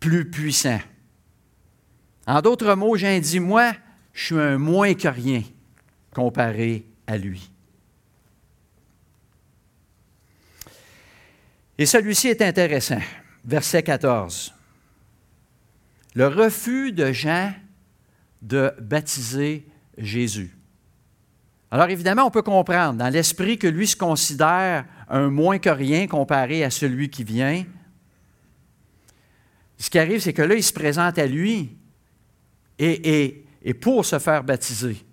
plus 0.00 0.28
puissant. 0.28 0.80
En 2.26 2.40
d'autres 2.40 2.74
mots, 2.74 2.96
dit, 2.96 3.38
moi, 3.38 3.74
je 4.12 4.24
suis 4.24 4.40
un 4.40 4.58
moins 4.58 4.94
que 4.94 5.06
rien 5.06 5.44
comparé 6.12 6.84
à 7.06 7.16
lui. 7.16 7.48
Et 11.78 11.86
celui-ci 11.86 12.26
est 12.26 12.42
intéressant. 12.42 13.00
Verset 13.44 13.82
14. 13.82 14.54
Le 16.14 16.26
refus 16.26 16.92
de 16.92 17.12
Jean 17.12 17.52
de 18.40 18.72
baptiser 18.80 19.66
Jésus. 19.98 20.56
Alors 21.70 21.88
évidemment, 21.88 22.24
on 22.24 22.30
peut 22.30 22.42
comprendre 22.42 22.98
dans 22.98 23.08
l'esprit 23.08 23.58
que 23.58 23.66
lui 23.66 23.86
se 23.86 23.96
considère 23.96 24.86
un 25.08 25.28
moins 25.28 25.58
que 25.58 25.70
rien 25.70 26.06
comparé 26.06 26.62
à 26.62 26.70
celui 26.70 27.10
qui 27.10 27.24
vient. 27.24 27.64
Ce 29.76 29.90
qui 29.90 29.98
arrive, 29.98 30.20
c'est 30.20 30.32
que 30.32 30.42
là, 30.42 30.54
il 30.54 30.62
se 30.62 30.72
présente 30.72 31.18
à 31.18 31.26
lui 31.26 31.76
et, 32.78 33.44
et 33.62 33.74
pour 33.74 34.04
se 34.04 34.18
faire 34.18 34.44
baptiser. 34.44 35.04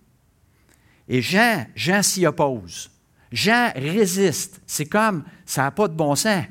Et 1.07 1.21
Jean, 1.21 1.65
Jean 1.75 2.03
s'y 2.03 2.25
oppose. 2.25 2.91
Jean 3.31 3.71
résiste. 3.75 4.61
C'est 4.67 4.85
comme, 4.85 5.23
ça 5.45 5.63
n'a 5.63 5.71
pas 5.71 5.87
de 5.87 5.93
bon 5.93 6.15
sens. 6.15 6.45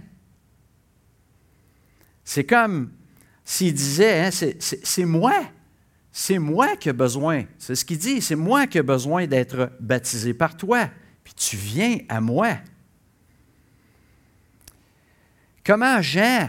C'est 2.31 2.45
comme 2.45 2.93
s'il 3.45 3.75
disait, 3.75 4.21
hein, 4.21 4.31
c'est 4.31 5.05
moi, 5.05 5.35
c'est 6.13 6.39
moi 6.39 6.77
qui 6.77 6.89
ai 6.89 6.93
besoin, 6.93 7.43
c'est 7.59 7.75
ce 7.75 7.85
qu'il 7.85 7.99
dit, 7.99 8.21
c'est 8.21 8.37
moi 8.37 8.69
qui 8.69 8.79
ai 8.79 8.85
besoin 8.85 9.27
d'être 9.27 9.73
baptisé 9.81 10.33
par 10.33 10.57
toi, 10.57 10.89
puis 11.25 11.35
tu 11.35 11.57
viens 11.57 11.99
à 12.09 12.21
moi. 12.21 12.59
Comment 15.65 16.01
Jean, 16.01 16.49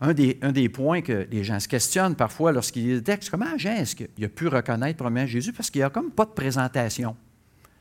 un 0.00 0.14
des, 0.14 0.68
points 0.70 1.02
que 1.02 1.28
les 1.30 1.44
gens 1.44 1.60
se 1.60 1.68
questionnent 1.68 2.16
parfois 2.16 2.50
lorsqu'il 2.50 2.86
lit 2.86 2.94
le 2.94 3.02
texte, 3.02 3.28
comment 3.28 3.58
Jean 3.58 3.76
est-ce 3.76 3.94
qu'il 3.94 4.24
a 4.24 4.28
pu 4.30 4.48
reconnaître 4.48 4.96
premièrement 4.96 5.28
Jésus? 5.28 5.52
Parce 5.52 5.68
qu'il 5.68 5.80
n'y 5.80 5.84
a 5.84 5.90
comme 5.90 6.12
pas 6.12 6.24
de 6.24 6.30
présentation. 6.30 7.14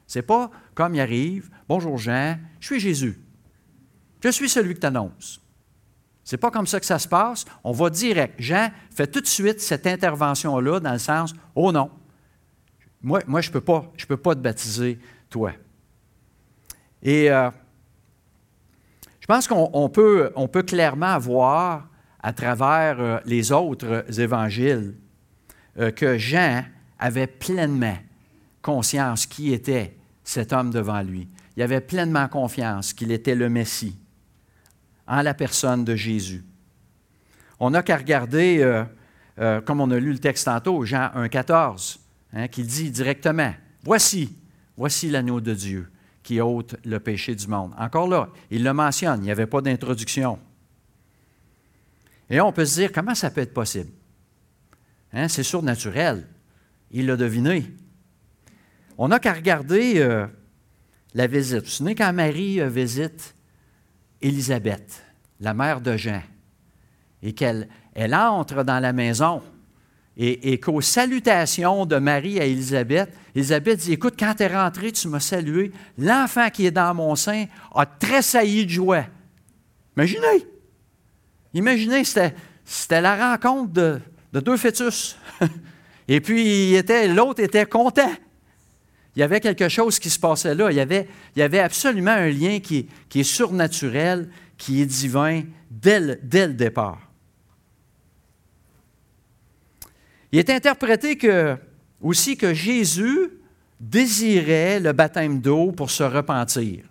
C'est 0.07 0.23
pas 0.23 0.51
comme 0.75 0.93
il 0.93 0.99
arrive, 0.99 1.49
bonjour 1.69 1.97
Jean, 1.97 2.37
je 2.59 2.65
suis 2.65 2.81
Jésus. 2.81 3.17
Je 4.21 4.27
suis 4.27 4.49
celui 4.49 4.73
que 4.73 4.81
tu 4.81 4.87
annonces. 4.87 5.41
C'est 6.29 6.37
pas 6.37 6.51
comme 6.51 6.67
ça 6.67 6.79
que 6.79 6.85
ça 6.85 6.99
se 6.99 7.07
passe. 7.07 7.43
On 7.63 7.71
va 7.71 7.89
direct. 7.89 8.35
Jean 8.37 8.69
fait 8.95 9.07
tout 9.07 9.19
de 9.19 9.25
suite 9.25 9.59
cette 9.61 9.87
intervention-là 9.87 10.79
dans 10.79 10.91
le 10.91 10.99
sens 10.99 11.33
Oh 11.55 11.71
non, 11.71 11.89
moi, 13.01 13.21
je 13.41 13.47
ne 13.47 13.53
peux, 13.53 13.61
pas, 13.61 13.91
peux 14.07 14.15
pas 14.15 14.35
te 14.35 14.39
baptiser, 14.39 14.99
toi. 15.27 15.53
Et 17.01 17.31
euh, 17.31 17.49
je 19.19 19.25
pense 19.25 19.47
qu'on 19.47 19.89
peut, 19.89 20.31
on 20.35 20.47
peut 20.47 20.61
clairement 20.61 21.17
voir 21.17 21.87
à 22.21 22.31
travers 22.31 22.99
euh, 22.99 23.17
les 23.25 23.51
autres 23.51 24.05
évangiles 24.19 24.93
euh, 25.79 25.89
que 25.89 26.19
Jean 26.19 26.63
avait 26.99 27.25
pleinement 27.25 27.97
conscience 28.61 29.25
qui 29.25 29.51
était 29.51 29.97
cet 30.23 30.53
homme 30.53 30.69
devant 30.69 31.01
lui. 31.01 31.27
Il 31.57 31.63
avait 31.63 31.81
pleinement 31.81 32.27
confiance 32.27 32.93
qu'il 32.93 33.11
était 33.11 33.33
le 33.33 33.49
Messie 33.49 33.97
en 35.09 35.23
la 35.23 35.33
personne 35.33 35.83
de 35.83 35.95
Jésus. 35.95 36.45
On 37.59 37.71
n'a 37.71 37.83
qu'à 37.83 37.97
regarder, 37.97 38.59
euh, 38.59 38.83
euh, 39.39 39.59
comme 39.59 39.81
on 39.81 39.91
a 39.91 39.99
lu 39.99 40.13
le 40.13 40.19
texte 40.19 40.45
tantôt, 40.45 40.85
Jean 40.85 41.09
1,14, 41.15 41.97
hein, 42.33 42.47
qui 42.47 42.63
dit 42.63 42.91
directement 42.91 43.53
Voici, 43.83 44.37
voici 44.77 45.09
l'agneau 45.09 45.41
de 45.41 45.53
Dieu 45.53 45.91
qui 46.21 46.39
ôte 46.39 46.75
le 46.85 46.99
péché 46.99 47.33
du 47.33 47.47
monde. 47.47 47.73
Encore 47.77 48.07
là, 48.07 48.29
il 48.51 48.63
le 48.63 48.71
mentionne, 48.71 49.21
il 49.21 49.23
n'y 49.23 49.31
avait 49.31 49.47
pas 49.47 49.61
d'introduction. 49.61 50.37
Et 52.29 52.39
on 52.39 52.51
peut 52.51 52.65
se 52.65 52.75
dire 52.81 52.91
comment 52.91 53.15
ça 53.15 53.31
peut 53.31 53.41
être 53.41 53.53
possible? 53.53 53.89
Hein, 55.11 55.27
C'est 55.27 55.43
surnaturel. 55.43 56.27
Il 56.91 57.07
l'a 57.07 57.15
deviné. 57.15 57.73
On 58.97 59.07
n'a 59.07 59.19
qu'à 59.19 59.33
regarder 59.33 59.99
euh, 59.99 60.27
la 61.15 61.25
visite. 61.25 61.59
Vous 61.59 61.65
vous 61.65 61.69
souvenez 61.69 61.95
quand 61.95 62.13
Marie 62.13 62.59
visite 62.69 63.33
Élisabeth, 64.21 65.03
la 65.39 65.53
mère 65.53 65.81
de 65.81 65.95
Jean, 65.97 66.21
et 67.21 67.33
qu'elle 67.33 67.67
elle 67.93 68.15
entre 68.15 68.63
dans 68.63 68.79
la 68.79 68.93
maison 68.93 69.41
et, 70.21 70.59
qu'aux 70.59 70.81
salutations 70.81 71.85
de 71.85 71.95
Marie 71.95 72.41
à 72.41 72.45
Élisabeth, 72.45 73.09
Élisabeth 73.33 73.79
dit, 73.79 73.93
écoute, 73.93 74.15
quand 74.19 74.33
tu 74.35 74.43
es 74.43 74.47
rentrée, 74.47 74.91
tu 74.91 75.07
m'as 75.07 75.21
salué, 75.21 75.71
l'enfant 75.97 76.49
qui 76.49 76.65
est 76.65 76.71
dans 76.71 76.93
mon 76.93 77.15
sein 77.15 77.45
a 77.73 77.85
tressailli 77.85 78.65
de 78.65 78.71
joie. 78.71 79.05
Imaginez, 79.95 80.45
imaginez, 81.53 82.03
c'était 82.03 83.01
la 83.01 83.31
rencontre 83.31 83.71
de, 83.71 84.01
deux 84.33 84.57
fœtus. 84.57 85.17
et 86.09 86.19
puis, 86.19 86.77
l'autre 87.07 87.41
était 87.41 87.65
content. 87.65 88.11
Il 89.15 89.19
y 89.19 89.23
avait 89.23 89.39
quelque 89.39 89.69
chose 89.69 89.99
qui 89.99 90.09
se 90.09 90.19
passait 90.19 90.55
là. 90.55 90.71
Il 90.71 90.77
y 90.77 91.41
avait, 91.41 91.59
absolument 91.59 92.11
un 92.11 92.29
lien 92.29 92.59
qui, 92.59 92.87
est 93.13 93.23
surnaturel, 93.23 94.29
qui 94.57 94.81
est 94.81 94.85
divin 94.85 95.43
dès 95.69 95.99
le, 95.99 96.19
dès 96.21 96.47
le 96.47 96.53
départ. 96.53 97.01
Il 100.31 100.39
est 100.39 100.49
interprété 100.49 101.17
que, 101.17 101.57
aussi 102.01 102.37
que 102.37 102.53
Jésus 102.53 103.31
désirait 103.79 104.79
le 104.79 104.91
baptême 104.91 105.39
d'eau 105.39 105.71
pour 105.71 105.89
se 105.89 106.03
repentir. 106.03 106.83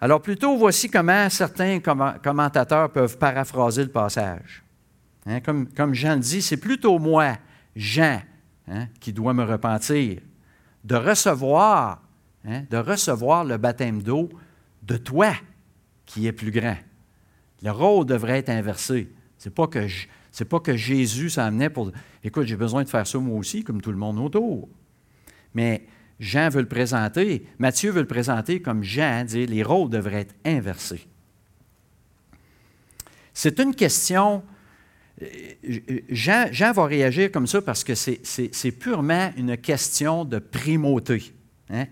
Alors 0.00 0.20
plutôt, 0.20 0.56
voici 0.56 0.90
comment 0.90 1.30
certains 1.30 1.80
commentateurs 1.80 2.90
peuvent 2.90 3.16
paraphraser 3.16 3.82
le 3.82 3.90
passage. 3.90 4.62
Hein, 5.24 5.40
comme, 5.40 5.66
comme 5.68 5.94
Jean 5.94 6.14
le 6.14 6.20
dit, 6.20 6.42
c'est 6.42 6.58
plutôt 6.58 6.98
moi, 6.98 7.36
Jean, 7.74 8.20
Hein, 8.68 8.88
qui 8.98 9.12
doit 9.12 9.32
me 9.32 9.44
repentir, 9.44 10.20
de 10.82 10.96
recevoir, 10.96 12.02
hein, 12.44 12.64
de 12.68 12.76
recevoir 12.76 13.44
le 13.44 13.58
baptême 13.58 14.02
d'eau 14.02 14.28
de 14.82 14.96
toi 14.96 15.34
qui 16.04 16.26
est 16.26 16.32
plus 16.32 16.50
grand. 16.50 16.76
Le 17.62 17.70
rôle 17.70 18.06
devrait 18.06 18.38
être 18.38 18.48
inversé. 18.48 19.12
Ce 19.38 19.48
n'est 19.48 19.54
pas, 19.54 19.68
que 19.68 19.86
pas 20.44 20.58
que 20.58 20.76
Jésus 20.76 21.30
s'amenait 21.30 21.70
pour 21.70 21.92
Écoute, 22.24 22.46
j'ai 22.46 22.56
besoin 22.56 22.82
de 22.82 22.88
faire 22.88 23.06
ça 23.06 23.18
moi 23.18 23.38
aussi, 23.38 23.62
comme 23.62 23.80
tout 23.80 23.92
le 23.92 23.98
monde 23.98 24.18
autour. 24.18 24.68
Mais 25.54 25.86
Jean 26.18 26.48
veut 26.48 26.62
le 26.62 26.68
présenter, 26.68 27.46
Matthieu 27.60 27.92
veut 27.92 28.00
le 28.00 28.08
présenter 28.08 28.60
comme 28.60 28.82
Jean, 28.82 29.24
dit 29.24 29.46
les 29.46 29.62
rôles 29.62 29.90
devraient 29.90 30.22
être 30.22 30.34
inversés. 30.44 31.06
C'est 33.32 33.60
une 33.60 33.76
question 33.76 34.42
Jean, 36.10 36.72
va 36.72 36.84
réagir 36.84 37.32
comme 37.32 37.46
ça 37.46 37.62
parce 37.62 37.84
que 37.84 37.94
c'est 37.94 38.72
purement 38.72 39.30
une 39.36 39.56
question 39.56 40.24
de 40.24 40.38
primauté. 40.38 41.32
Hein? 41.70 41.86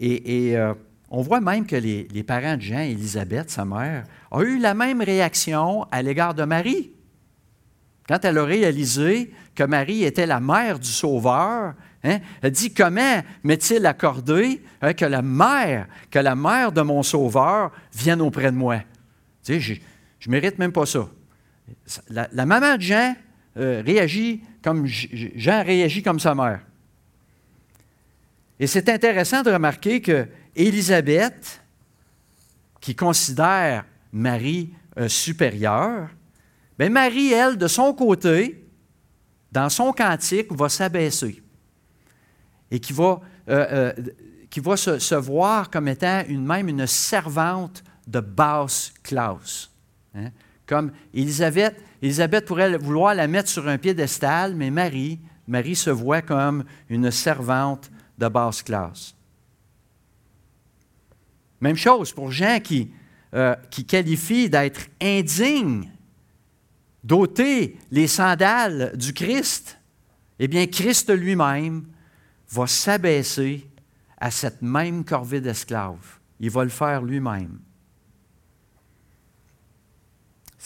Et, 0.00 0.56
euh, 0.56 0.74
on 1.08 1.22
voit 1.22 1.40
même 1.40 1.66
que 1.66 1.76
les, 1.76 2.22
parents 2.24 2.56
de 2.56 2.62
Jean, 2.62 2.80
Élisabeth, 2.80 3.50
sa 3.50 3.64
mère, 3.64 4.04
ont 4.30 4.42
eu 4.42 4.58
la 4.58 4.74
même 4.74 5.00
réaction 5.00 5.84
à 5.92 6.02
l'égard 6.02 6.34
de 6.34 6.44
Marie. 6.44 6.92
Quand 8.08 8.24
elle 8.24 8.38
a 8.38 8.44
réalisé 8.44 9.32
que 9.54 9.64
Marie 9.64 10.04
était 10.04 10.26
la 10.26 10.40
mère 10.40 10.78
du 10.78 10.88
Sauveur, 10.88 11.74
hein, 12.04 12.20
elle 12.42 12.50
dit 12.50 12.72
Comment 12.72 13.22
m'est-il 13.44 13.84
accordé 13.86 14.62
hein, 14.80 14.94
que 14.94 15.04
la 15.04 15.22
mère, 15.22 15.86
que 16.10 16.18
la 16.18 16.34
mère 16.34 16.72
de 16.72 16.82
mon 16.82 17.02
Sauveur 17.02 17.70
vienne 17.92 18.20
auprès 18.20 18.50
de 18.50 18.56
moi? 18.56 18.80
Je 19.46 19.74
ne 19.74 20.30
mérite 20.30 20.58
même 20.58 20.72
pas 20.72 20.86
ça. 20.86 21.08
La, 22.10 22.46
maman 22.46 22.76
de 22.76 22.82
Jean 22.82 23.16
euh, 23.56 23.82
réagit 23.84 24.42
comme 24.62 24.86
Jean 24.86 25.64
réagit 25.64 26.02
comme 26.02 26.20
sa 26.20 26.34
mère. 26.34 26.60
Et 28.58 28.66
c'est 28.66 28.88
intéressant 28.88 29.42
de 29.42 29.50
remarquer 29.50 30.00
que 30.00 30.26
Élisabeth, 30.54 31.60
qui 32.80 32.94
considère 32.94 33.84
Marie 34.12 34.72
euh, 34.98 35.08
supérieure, 35.08 36.08
bien 36.78 36.88
Marie, 36.88 37.32
elle, 37.32 37.56
de 37.56 37.68
son 37.68 37.92
côté, 37.92 38.64
dans 39.52 39.68
son 39.68 39.92
cantique, 39.92 40.52
va 40.52 40.68
s'abaisser 40.68 41.42
et 42.70 42.80
qui 42.80 42.92
va, 42.92 43.20
euh, 43.48 43.92
qui 44.50 44.60
va 44.60 44.76
se, 44.76 45.14
voir 45.14 45.70
comme 45.70 45.88
étant 45.88 46.22
une, 46.28 46.44
même 46.44 46.68
une 46.68 46.86
servante 46.86 47.82
de 48.06 48.20
basse 48.20 48.92
classe. 49.02 49.70
Hein. 50.14 50.30
Comme 50.66 50.92
Élisabeth, 51.14 51.76
pourrait 52.46 52.76
vouloir 52.76 53.14
la 53.14 53.28
mettre 53.28 53.48
sur 53.48 53.68
un 53.68 53.78
piédestal, 53.78 54.54
mais 54.54 54.70
Marie, 54.70 55.20
Marie 55.46 55.76
se 55.76 55.90
voit 55.90 56.22
comme 56.22 56.64
une 56.88 57.10
servante 57.10 57.90
de 58.18 58.28
basse 58.28 58.62
classe. 58.62 59.14
Même 61.60 61.76
chose 61.76 62.12
pour 62.12 62.30
Jean 62.30 62.60
qui, 62.60 62.90
euh, 63.34 63.54
qui 63.70 63.84
qualifie 63.84 64.50
d'être 64.50 64.88
indigne 65.00 65.88
d'ôter 67.02 67.78
les 67.92 68.08
sandales 68.08 68.92
du 68.96 69.12
Christ. 69.12 69.78
Eh 70.38 70.48
bien, 70.48 70.66
Christ 70.66 71.10
lui-même 71.16 71.86
va 72.50 72.66
s'abaisser 72.66 73.68
à 74.18 74.30
cette 74.30 74.60
même 74.62 75.04
corvée 75.04 75.40
d'esclaves. 75.40 76.18
Il 76.40 76.50
va 76.50 76.64
le 76.64 76.70
faire 76.70 77.02
lui-même. 77.02 77.58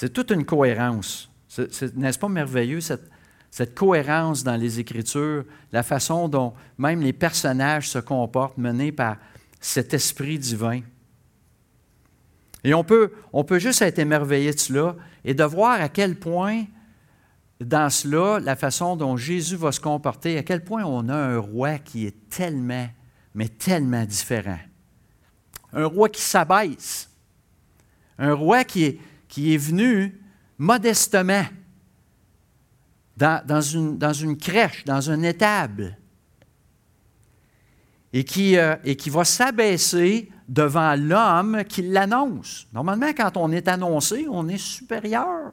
C'est 0.01 0.15
toute 0.15 0.31
une 0.31 0.47
cohérence 0.47 1.31
N'est-ce 1.95 2.19
pas 2.19 2.31
merveilleux, 2.31 2.81
cette, 2.81 3.75
cohérence 3.75 4.43
dans 4.43 4.57
les 4.57 4.81
Écritures, 4.81 5.45
la 5.73 5.83
façon 5.83 6.27
dont 6.27 6.55
même 6.79 7.03
les 7.03 7.13
personnages 7.13 7.91
se 7.91 7.99
comportent, 7.99 8.57
menés 8.57 8.93
par 8.93 9.19
cet 9.61 9.93
esprit 9.93 10.39
divin? 10.39 10.81
Et 12.65 12.73
on 12.73 12.83
peut, 12.83 13.13
on 13.35 13.45
peut 13.45 13.59
juste 13.59 13.83
être 13.83 13.99
émerveillé 13.99 14.55
de 14.55 14.59
cela 14.59 14.97
et 15.23 15.35
de 15.35 15.45
voir 15.45 15.83
à 15.83 15.91
quel 15.91 16.19
point, 16.19 16.65
dans 17.61 17.91
cela, 17.91 18.41
la 18.41 18.57
façon 18.57 18.97
dont 18.97 19.19
Jésus 19.19 19.57
va 19.57 19.71
se 19.71 19.81
comporter, 19.81 20.39
à 20.39 20.43
quel 20.43 20.65
point 20.65 20.83
on 20.83 21.11
a 21.11 21.15
un 21.15 21.39
roi 21.39 21.77
qui 21.77 22.07
est 22.07 22.31
tellement, 22.31 22.89
mais 23.35 23.49
tellement 23.49 24.07
différent. 24.07 24.61
Un 25.75 25.85
roi 25.85 26.09
qui 26.09 26.23
s'abaisse. 26.23 27.11
Un 28.19 28.33
roi 28.33 28.65
qui 28.65 28.85
est, 28.85 28.99
qui 29.31 29.55
est 29.55 29.59
venu 29.59 30.21
modestement 30.59 31.45
dans, 33.17 33.61
une, 33.61 34.37
crèche, 34.37 34.85
dans 34.85 35.01
une 35.01 35.25
étable, 35.25 35.97
et 38.13 38.25
qui, 38.25 38.59
euh, 38.59 38.75
et 38.83 38.97
qui 38.97 39.09
va 39.09 39.25
s'abaisser 39.25 40.31
devant 40.49 40.97
l'homme 40.97 41.63
qui 41.65 41.83
l'annonce. 41.83 42.67
Normalement, 42.73 43.13
quand 43.17 43.37
on 43.37 43.53
est 43.53 43.69
annoncé, 43.69 44.27
on 44.29 44.49
est 44.49 44.59
supérieur. 44.59 45.53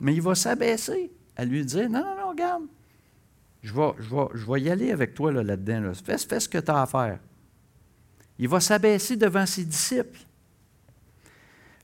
Mais 0.00 0.14
il 0.14 0.20
va 0.22 0.34
s'abaisser 0.34 1.12
à 1.36 1.44
lui 1.44 1.64
dire 1.64 1.88
Non, 1.88 2.00
non, 2.00 2.16
non, 2.16 2.28
regarde, 2.30 2.64
je 3.62 3.72
vais, 3.72 4.60
y 4.60 4.70
aller 4.70 4.90
avec 4.90 5.14
toi 5.14 5.30
là-dedans. 5.30 5.92
Fais, 6.04 6.18
fais, 6.18 6.40
ce 6.40 6.48
que 6.48 6.58
tu 6.58 6.70
as 6.70 6.82
à 6.82 6.86
faire. 6.86 7.20
Il 8.38 8.48
va 8.48 8.58
s'abaisser 8.58 9.16
devant 9.16 9.46
ses 9.46 9.64
disciples. 9.64 10.20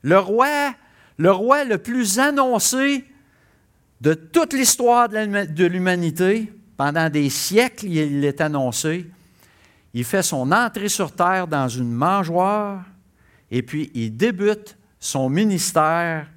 Le 0.01 0.19
roi, 0.19 0.73
le 1.17 1.31
roi 1.31 1.63
le 1.63 1.77
plus 1.77 2.19
annoncé 2.19 3.05
de 4.01 4.13
toute 4.13 4.53
l'histoire 4.53 5.09
de 5.09 5.65
l'humanité, 5.65 6.51
pendant 6.75 7.09
des 7.09 7.29
siècles, 7.29 7.85
il 7.85 8.25
est 8.25 8.41
annoncé 8.41 9.07
il 9.93 10.03
fait 10.03 10.23
son 10.23 10.51
entrée 10.51 10.89
sur 10.89 11.11
terre 11.11 11.47
dans 11.47 11.67
une 11.67 11.91
mangeoire 11.91 12.83
et 13.51 13.61
puis 13.61 13.91
il 13.93 14.15
débute 14.17 14.77
son 14.99 15.29
ministère. 15.29 16.27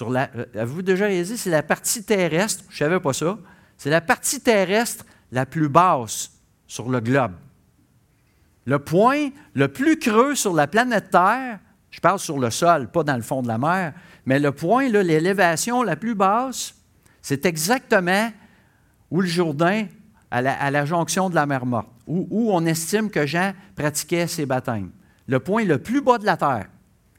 Euh, 0.00 0.26
avez-vous 0.54 0.82
déjà 0.82 1.08
dit, 1.08 1.40
la 1.46 1.62
partie 1.62 2.04
terrestre, 2.04 2.64
je 2.68 2.74
ne 2.74 2.78
savais 2.78 3.00
pas 3.00 3.12
ça, 3.12 3.38
c'est 3.76 3.90
la 3.90 4.00
partie 4.00 4.40
terrestre 4.40 5.04
la 5.32 5.46
plus 5.46 5.68
basse 5.68 6.32
sur 6.66 6.88
le 6.88 7.00
globe. 7.00 7.32
Le 8.66 8.78
point 8.78 9.30
le 9.54 9.68
plus 9.68 9.98
creux 9.98 10.34
sur 10.34 10.54
la 10.54 10.66
planète 10.66 11.10
Terre, 11.10 11.58
je 11.94 12.00
parle 12.00 12.18
sur 12.18 12.40
le 12.40 12.50
sol, 12.50 12.88
pas 12.88 13.04
dans 13.04 13.14
le 13.14 13.22
fond 13.22 13.40
de 13.40 13.46
la 13.46 13.56
mer, 13.56 13.92
mais 14.26 14.40
le 14.40 14.50
point, 14.50 14.88
l'élévation 14.88 15.84
la 15.84 15.94
plus 15.94 16.16
basse, 16.16 16.74
c'est 17.22 17.46
exactement 17.46 18.32
où 19.12 19.20
le 19.20 19.28
Jourdain 19.28 19.86
à 20.28 20.42
la, 20.42 20.84
jonction 20.86 21.30
de 21.30 21.36
la 21.36 21.46
mer 21.46 21.64
Morte, 21.64 21.86
où, 22.08 22.50
on 22.50 22.66
estime 22.66 23.10
que 23.10 23.26
Jean 23.26 23.52
pratiquait 23.76 24.26
ses 24.26 24.44
baptêmes. 24.44 24.90
Le 25.28 25.38
point 25.38 25.62
le 25.62 25.78
plus 25.78 26.00
bas 26.00 26.18
de 26.18 26.26
la 26.26 26.36
terre. 26.36 26.66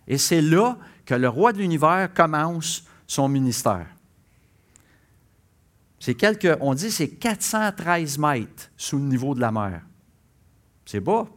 Et 0.10 0.18
c'est 0.18 0.42
là 0.42 0.78
que 1.06 1.16
le 1.16 1.30
roi 1.30 1.54
de 1.54 1.60
l'univers 1.60 2.10
commence 2.14 2.84
son 3.08 3.30
ministère. 3.30 3.88
C'est 6.02 6.16
quelques, 6.16 6.58
on 6.60 6.74
dit 6.74 6.92
c'est 6.92 7.12
413 7.12 8.18
mètres 8.18 8.72
sous 8.76 8.98
le 8.98 9.06
niveau 9.06 9.36
de 9.36 9.40
la 9.40 9.54
mer. 9.54 9.84
C'est 10.86 11.00
bas. 11.00 11.28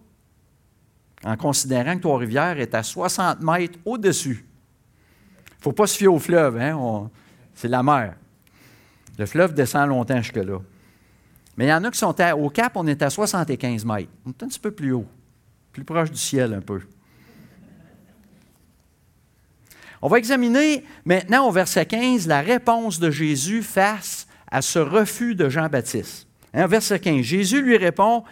En 1.25 1.37
considérant 1.37 1.97
que 1.97 2.03
Trois-Rivières 2.03 2.59
est 2.59 2.75
à 2.75 2.83
60 2.83 3.41
mètres 3.43 3.79
au-dessus. 3.85 4.47
Il 5.49 5.59
ne 5.59 5.63
faut 5.63 5.73
pas 5.73 5.87
se 5.87 5.97
fier 5.97 6.09
au 6.09 6.19
fleuve, 6.19 6.59
hein? 6.59 7.11
c'est 7.55 7.69
la 7.69 7.83
mer. 7.83 8.15
Le 9.19 9.27
fleuve 9.27 9.53
descend 9.53 9.89
longtemps 9.89 10.19
jusque-là. 10.19 10.59
Mais 11.57 11.67
il 11.67 11.69
y 11.69 11.75
en 11.75 11.83
a 11.83 11.91
qui 11.91 11.99
sont 11.99 12.15
au 12.39 12.51
cap, 12.51 12.73
on 12.77 12.87
est 12.87 13.03
à 13.03 13.11
75 13.11 13.85
mètres. 13.85 14.09
On 14.25 14.31
est 14.31 14.43
un 14.45 14.47
petit 14.47 14.61
peu 14.61 14.71
plus 14.71 14.93
haut, 14.93 15.07
plus 15.73 15.85
proche 15.85 16.11
du 16.11 16.19
ciel 16.19 16.55
un 16.55 16.61
peu. 16.61 16.81
On 20.01 20.09
va 20.09 20.19
examiner 20.19 20.85
maintenant 21.05 21.49
au 21.49 21.51
verset 21.51 21.85
15 21.85 22.29
la 22.29 22.41
réponse 22.41 23.01
de 23.01 23.11
Jésus 23.11 23.65
face 23.65 24.29
à 24.49 24.63
ce 24.63 24.79
refus 24.79 25.35
de 25.35 25.49
Jean-Baptiste. 25.49 26.29
Hein, 26.55 26.69
verset 26.69 27.01
15, 27.01 27.23
Jésus 27.23 27.61
lui 27.61 27.77
répond, 27.77 28.23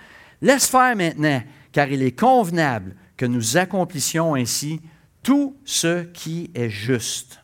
Laisse 0.40 0.68
faire 0.68 0.94
maintenant, 0.94 1.42
car 1.76 1.90
il 1.90 2.02
est 2.02 2.18
convenable 2.18 2.96
que 3.18 3.26
nous 3.26 3.58
accomplissions 3.58 4.34
ainsi 4.34 4.80
tout 5.22 5.58
ce 5.66 6.04
qui 6.04 6.50
est 6.54 6.70
juste. 6.70 7.42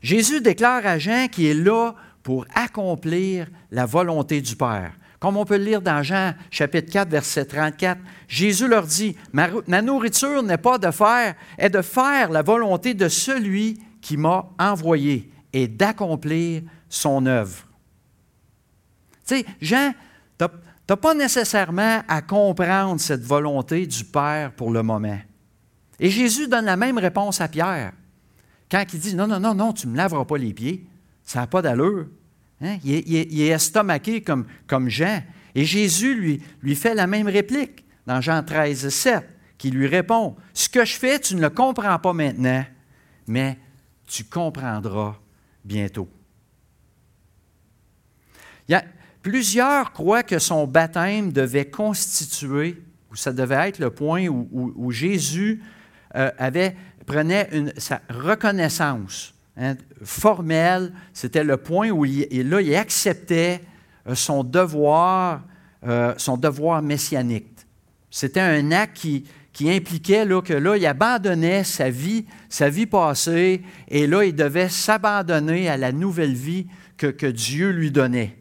Jésus 0.00 0.40
déclare 0.40 0.86
à 0.86 0.98
Jean 0.98 1.28
qu'il 1.28 1.44
est 1.44 1.52
là 1.52 1.94
pour 2.22 2.46
accomplir 2.54 3.46
la 3.70 3.84
volonté 3.84 4.40
du 4.40 4.56
Père. 4.56 4.94
Comme 5.20 5.36
on 5.36 5.44
peut 5.44 5.58
le 5.58 5.64
lire 5.64 5.82
dans 5.82 6.02
Jean 6.02 6.32
chapitre 6.50 6.90
4, 6.90 7.10
verset 7.10 7.44
34, 7.44 8.00
Jésus 8.26 8.66
leur 8.66 8.86
dit, 8.86 9.18
ma, 9.34 9.82
nourriture 9.82 10.42
n'est 10.42 10.56
pas 10.56 10.78
de 10.78 10.90
faire, 10.90 11.34
est 11.58 11.68
de 11.68 11.82
faire 11.82 12.30
la 12.30 12.40
volonté 12.40 12.94
de 12.94 13.10
celui 13.10 13.82
qui 14.00 14.16
m'a 14.16 14.48
envoyé 14.58 15.30
et 15.52 15.68
d'accomplir 15.68 16.62
son 16.88 17.26
œuvre. 17.26 17.68
Tu 19.26 19.36
sais, 19.36 19.46
Jean, 19.60 19.92
tu 20.86 20.92
n'as 20.92 20.96
pas 20.96 21.14
nécessairement 21.14 22.02
à 22.08 22.22
comprendre 22.22 23.00
cette 23.00 23.22
volonté 23.22 23.86
du 23.86 24.04
Père 24.04 24.52
pour 24.52 24.70
le 24.70 24.82
moment. 24.82 25.18
Et 26.00 26.10
Jésus 26.10 26.48
donne 26.48 26.64
la 26.64 26.76
même 26.76 26.98
réponse 26.98 27.40
à 27.40 27.48
Pierre. 27.48 27.92
Quand 28.70 28.84
il 28.92 28.98
dit, 28.98 29.14
non, 29.14 29.26
non, 29.26 29.38
non, 29.38 29.54
non, 29.54 29.72
tu 29.72 29.86
ne 29.86 29.92
me 29.92 29.96
laveras 29.96 30.24
pas 30.24 30.38
les 30.38 30.52
pieds. 30.52 30.86
Ça 31.22 31.40
n'a 31.40 31.46
pas 31.46 31.62
d'allure. 31.62 32.06
Hein? 32.60 32.78
Il, 32.84 33.40
est, 33.40 33.48
estomaqué 33.48 34.22
comme, 34.22 34.46
comme 34.66 34.88
Jean. 34.88 35.22
Et 35.54 35.64
Jésus 35.64 36.14
lui, 36.14 36.42
lui 36.62 36.74
fait 36.74 36.94
la 36.94 37.06
même 37.06 37.28
réplique 37.28 37.84
dans 38.06 38.20
Jean 38.20 38.42
13, 38.42 38.88
7, 38.88 39.28
qui 39.58 39.70
lui 39.70 39.86
répond, 39.86 40.36
Ce 40.52 40.68
que 40.68 40.84
je 40.84 40.94
fais, 40.94 41.20
tu 41.20 41.36
ne 41.36 41.40
le 41.40 41.50
comprends 41.50 41.98
pas 41.98 42.12
maintenant, 42.12 42.64
mais 43.28 43.58
tu 44.06 44.24
comprendras 44.24 45.16
bientôt. 45.64 46.08
Plusieurs 49.22 49.92
croient 49.92 50.22
que 50.22 50.38
son 50.38 50.66
baptême 50.66 51.32
devait 51.32 51.66
constituer, 51.66 52.82
ou 53.10 53.16
ça 53.16 53.32
devait 53.32 53.68
être 53.68 53.78
le 53.78 53.90
point 53.90 54.26
où, 54.26 54.90
Jésus 54.90 55.62
euh, 56.14 56.30
prenait 57.06 57.48
sa 57.76 58.00
reconnaissance 58.08 59.32
Hein, 59.56 59.74
formel, 60.02 60.94
c'était 61.12 61.44
le 61.44 61.58
point 61.58 61.90
où 61.90 62.06
il, 62.06 62.48
là, 62.48 62.80
acceptait 62.80 63.60
euh, 64.08 64.14
son 64.14 64.44
devoir, 64.44 65.42
euh, 65.86 66.14
son 66.16 66.38
devoir 66.38 66.80
messianique. 66.80 67.48
C'était 68.10 68.40
un 68.40 68.72
acte 68.72 68.96
qui, 69.52 69.70
impliquait 69.70 70.24
là, 70.24 70.40
que 70.40 70.54
là, 70.54 70.78
il 70.78 70.86
abandonnait 70.86 71.64
sa 71.64 71.90
vie, 71.90 72.24
sa 72.48 72.70
vie 72.70 72.86
passée, 72.86 73.60
et 73.88 74.06
là, 74.06 74.24
il 74.24 74.34
devait 74.34 74.70
s'abandonner 74.70 75.68
à 75.68 75.76
la 75.76 75.92
nouvelle 75.92 76.34
vie 76.34 76.66
que, 76.96 77.26
Dieu 77.26 77.70
lui 77.70 77.90
donnait. 77.90 78.38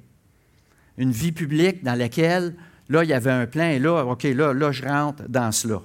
Une 0.97 1.11
vie 1.11 1.31
publique 1.31 1.83
dans 1.83 1.95
laquelle, 1.95 2.55
là, 2.89 3.03
il 3.03 3.09
y 3.09 3.13
avait 3.13 3.31
un 3.31 3.47
plan, 3.47 3.69
et 3.69 3.79
là, 3.79 4.05
OK, 4.05 4.23
là, 4.23 4.53
là 4.53 4.71
je 4.71 4.83
rentre 4.83 5.23
dans 5.29 5.51
cela. 5.51 5.81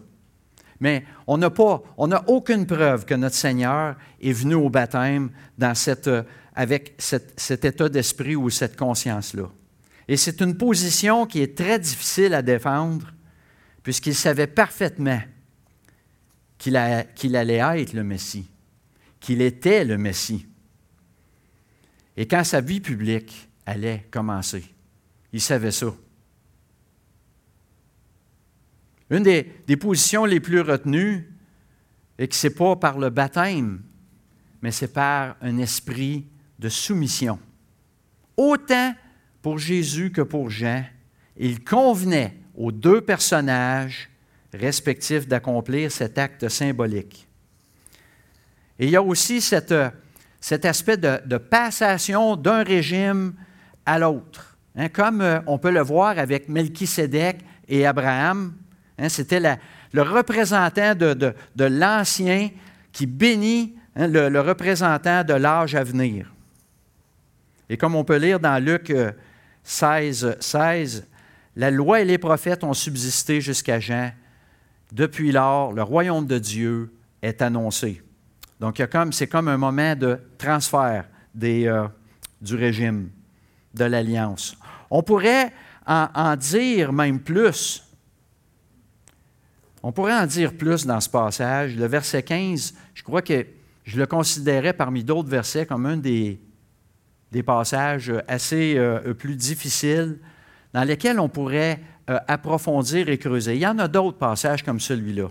Mais 0.80 1.04
on 1.26 1.38
n'a 1.38 1.50
pas, 1.50 1.82
on 1.96 2.08
n'a 2.08 2.28
aucune 2.28 2.66
preuve 2.66 3.06
que 3.06 3.14
notre 3.14 3.36
Seigneur 3.36 3.96
est 4.20 4.32
venu 4.32 4.54
au 4.54 4.68
baptême 4.68 5.30
cette, 5.74 6.10
avec 6.54 6.94
cet 6.98 7.64
état 7.64 7.88
d'esprit 7.88 8.36
ou 8.36 8.50
cette 8.50 8.76
conscience-là. 8.76 9.50
Et 10.08 10.16
c'est 10.16 10.40
une 10.40 10.56
position 10.56 11.26
qui 11.26 11.40
est 11.40 11.56
très 11.56 11.78
difficile 11.78 12.34
à 12.34 12.42
défendre, 12.42 13.12
puisqu'il 13.82 14.14
savait 14.14 14.46
parfaitement 14.46 15.20
qu'il 16.58 16.76
allait 16.76 17.80
être 17.80 17.92
le 17.92 18.04
Messie, 18.04 18.48
qu'il 19.20 19.42
était 19.42 19.84
le 19.84 19.98
Messie. 19.98 20.46
Et 22.16 22.26
quand 22.26 22.44
sa 22.44 22.60
vie 22.60 22.80
publique 22.80 23.48
allait 23.66 24.06
commencer, 24.10 24.64
il 25.36 25.40
savait 25.40 25.70
ça. 25.70 25.88
Une 29.10 29.22
des, 29.22 29.76
positions 29.76 30.24
les 30.24 30.40
plus 30.40 30.62
retenues 30.62 31.30
est 32.16 32.28
que 32.28 32.34
ce 32.34 32.46
n'est 32.46 32.54
pas 32.54 32.74
par 32.76 32.98
le 32.98 33.10
baptême, 33.10 33.82
mais 34.62 34.70
c'est 34.70 34.94
par 34.94 35.36
un 35.42 35.58
esprit 35.58 36.26
de 36.58 36.70
soumission. 36.70 37.38
Autant 38.38 38.94
pour 39.42 39.58
Jésus 39.58 40.10
que 40.10 40.22
pour 40.22 40.48
Jean, 40.48 40.82
il 41.36 41.62
convenait 41.62 42.38
aux 42.54 42.72
deux 42.72 43.02
personnages 43.02 44.08
respectifs 44.54 45.28
d'accomplir 45.28 45.92
cet 45.92 46.16
acte 46.16 46.48
symbolique. 46.48 47.28
Il 48.78 48.88
y 48.88 48.96
a 48.96 49.02
aussi 49.02 49.42
cet 49.42 49.70
aspect 50.64 50.96
de, 50.96 51.36
passation 51.36 52.36
d'un 52.36 52.62
régime 52.62 53.34
à 53.84 53.98
l'autre. 53.98 54.55
Hein, 54.76 54.88
comme 54.88 55.20
euh, 55.20 55.40
on 55.46 55.58
peut 55.58 55.70
le 55.70 55.80
voir 55.80 56.18
avec 56.18 56.48
Melchisédek 56.48 57.38
et 57.68 57.86
Abraham, 57.86 58.52
Hein, 58.98 59.08
c'était 59.08 59.40
le 59.40 60.02
représentant 60.02 60.94
de, 60.94 61.34
l'ancien 61.64 62.50
qui 62.92 63.06
bénit 63.06 63.74
hein, 63.94 64.06
le, 64.08 64.40
représentant 64.40 65.22
de 65.22 65.34
l'âge 65.34 65.74
à 65.74 65.84
venir. 65.84 66.32
Et 67.68 67.76
comme 67.76 67.94
on 67.94 68.04
peut 68.04 68.16
lire 68.16 68.40
dans 68.40 68.62
Luc 68.62 68.92
16, 69.64 70.24
euh, 70.24 70.34
16, 70.40 71.06
la 71.56 71.70
loi 71.70 72.00
et 72.00 72.04
les 72.04 72.18
prophètes 72.18 72.64
ont 72.64 72.74
subsisté 72.74 73.40
jusqu'à 73.40 73.80
Jean. 73.80 74.12
Depuis 74.92 75.32
lors, 75.32 75.72
le 75.72 75.82
royaume 75.82 76.26
de 76.26 76.38
Dieu 76.38 76.94
est 77.22 77.42
annoncé. 77.42 78.02
Donc, 78.60 78.80
c'est 79.10 79.26
comme 79.26 79.48
un 79.48 79.56
moment 79.56 79.96
de 79.96 80.18
transfert 80.38 81.06
euh, 81.42 81.88
du 82.40 82.54
régime, 82.54 83.10
de 83.74 83.84
l'alliance. 83.84 84.56
On 84.90 85.02
pourrait 85.02 85.52
en, 85.86 86.36
dire 86.36 86.92
même 86.92 87.20
plus. 87.20 87.82
On 89.82 89.92
pourrait 89.92 90.14
en 90.14 90.26
dire 90.26 90.56
plus 90.56 90.86
dans 90.86 91.00
ce 91.00 91.08
passage. 91.08 91.76
Le 91.76 91.86
verset 91.86 92.22
15, 92.22 92.74
je 92.94 93.02
crois 93.02 93.22
que 93.22 93.46
je 93.84 93.98
le 93.98 94.06
considérais 94.06 94.72
parmi 94.72 95.04
d'autres 95.04 95.28
versets 95.28 95.66
comme 95.66 95.86
un 95.86 95.96
des, 95.96 96.40
passages 97.44 98.12
assez 98.28 98.78
euh, 98.78 99.12
plus 99.12 99.36
difficiles 99.36 100.18
dans 100.72 100.84
lesquels 100.84 101.20
on 101.20 101.28
pourrait 101.28 101.80
euh, 102.08 102.18
approfondir 102.28 103.08
et 103.10 103.18
creuser. 103.18 103.56
Il 103.56 103.60
y 103.60 103.66
en 103.66 103.78
a 103.78 103.88
d'autres 103.88 104.16
passages 104.16 104.62
comme 104.62 104.80
celui-là. 104.80 105.28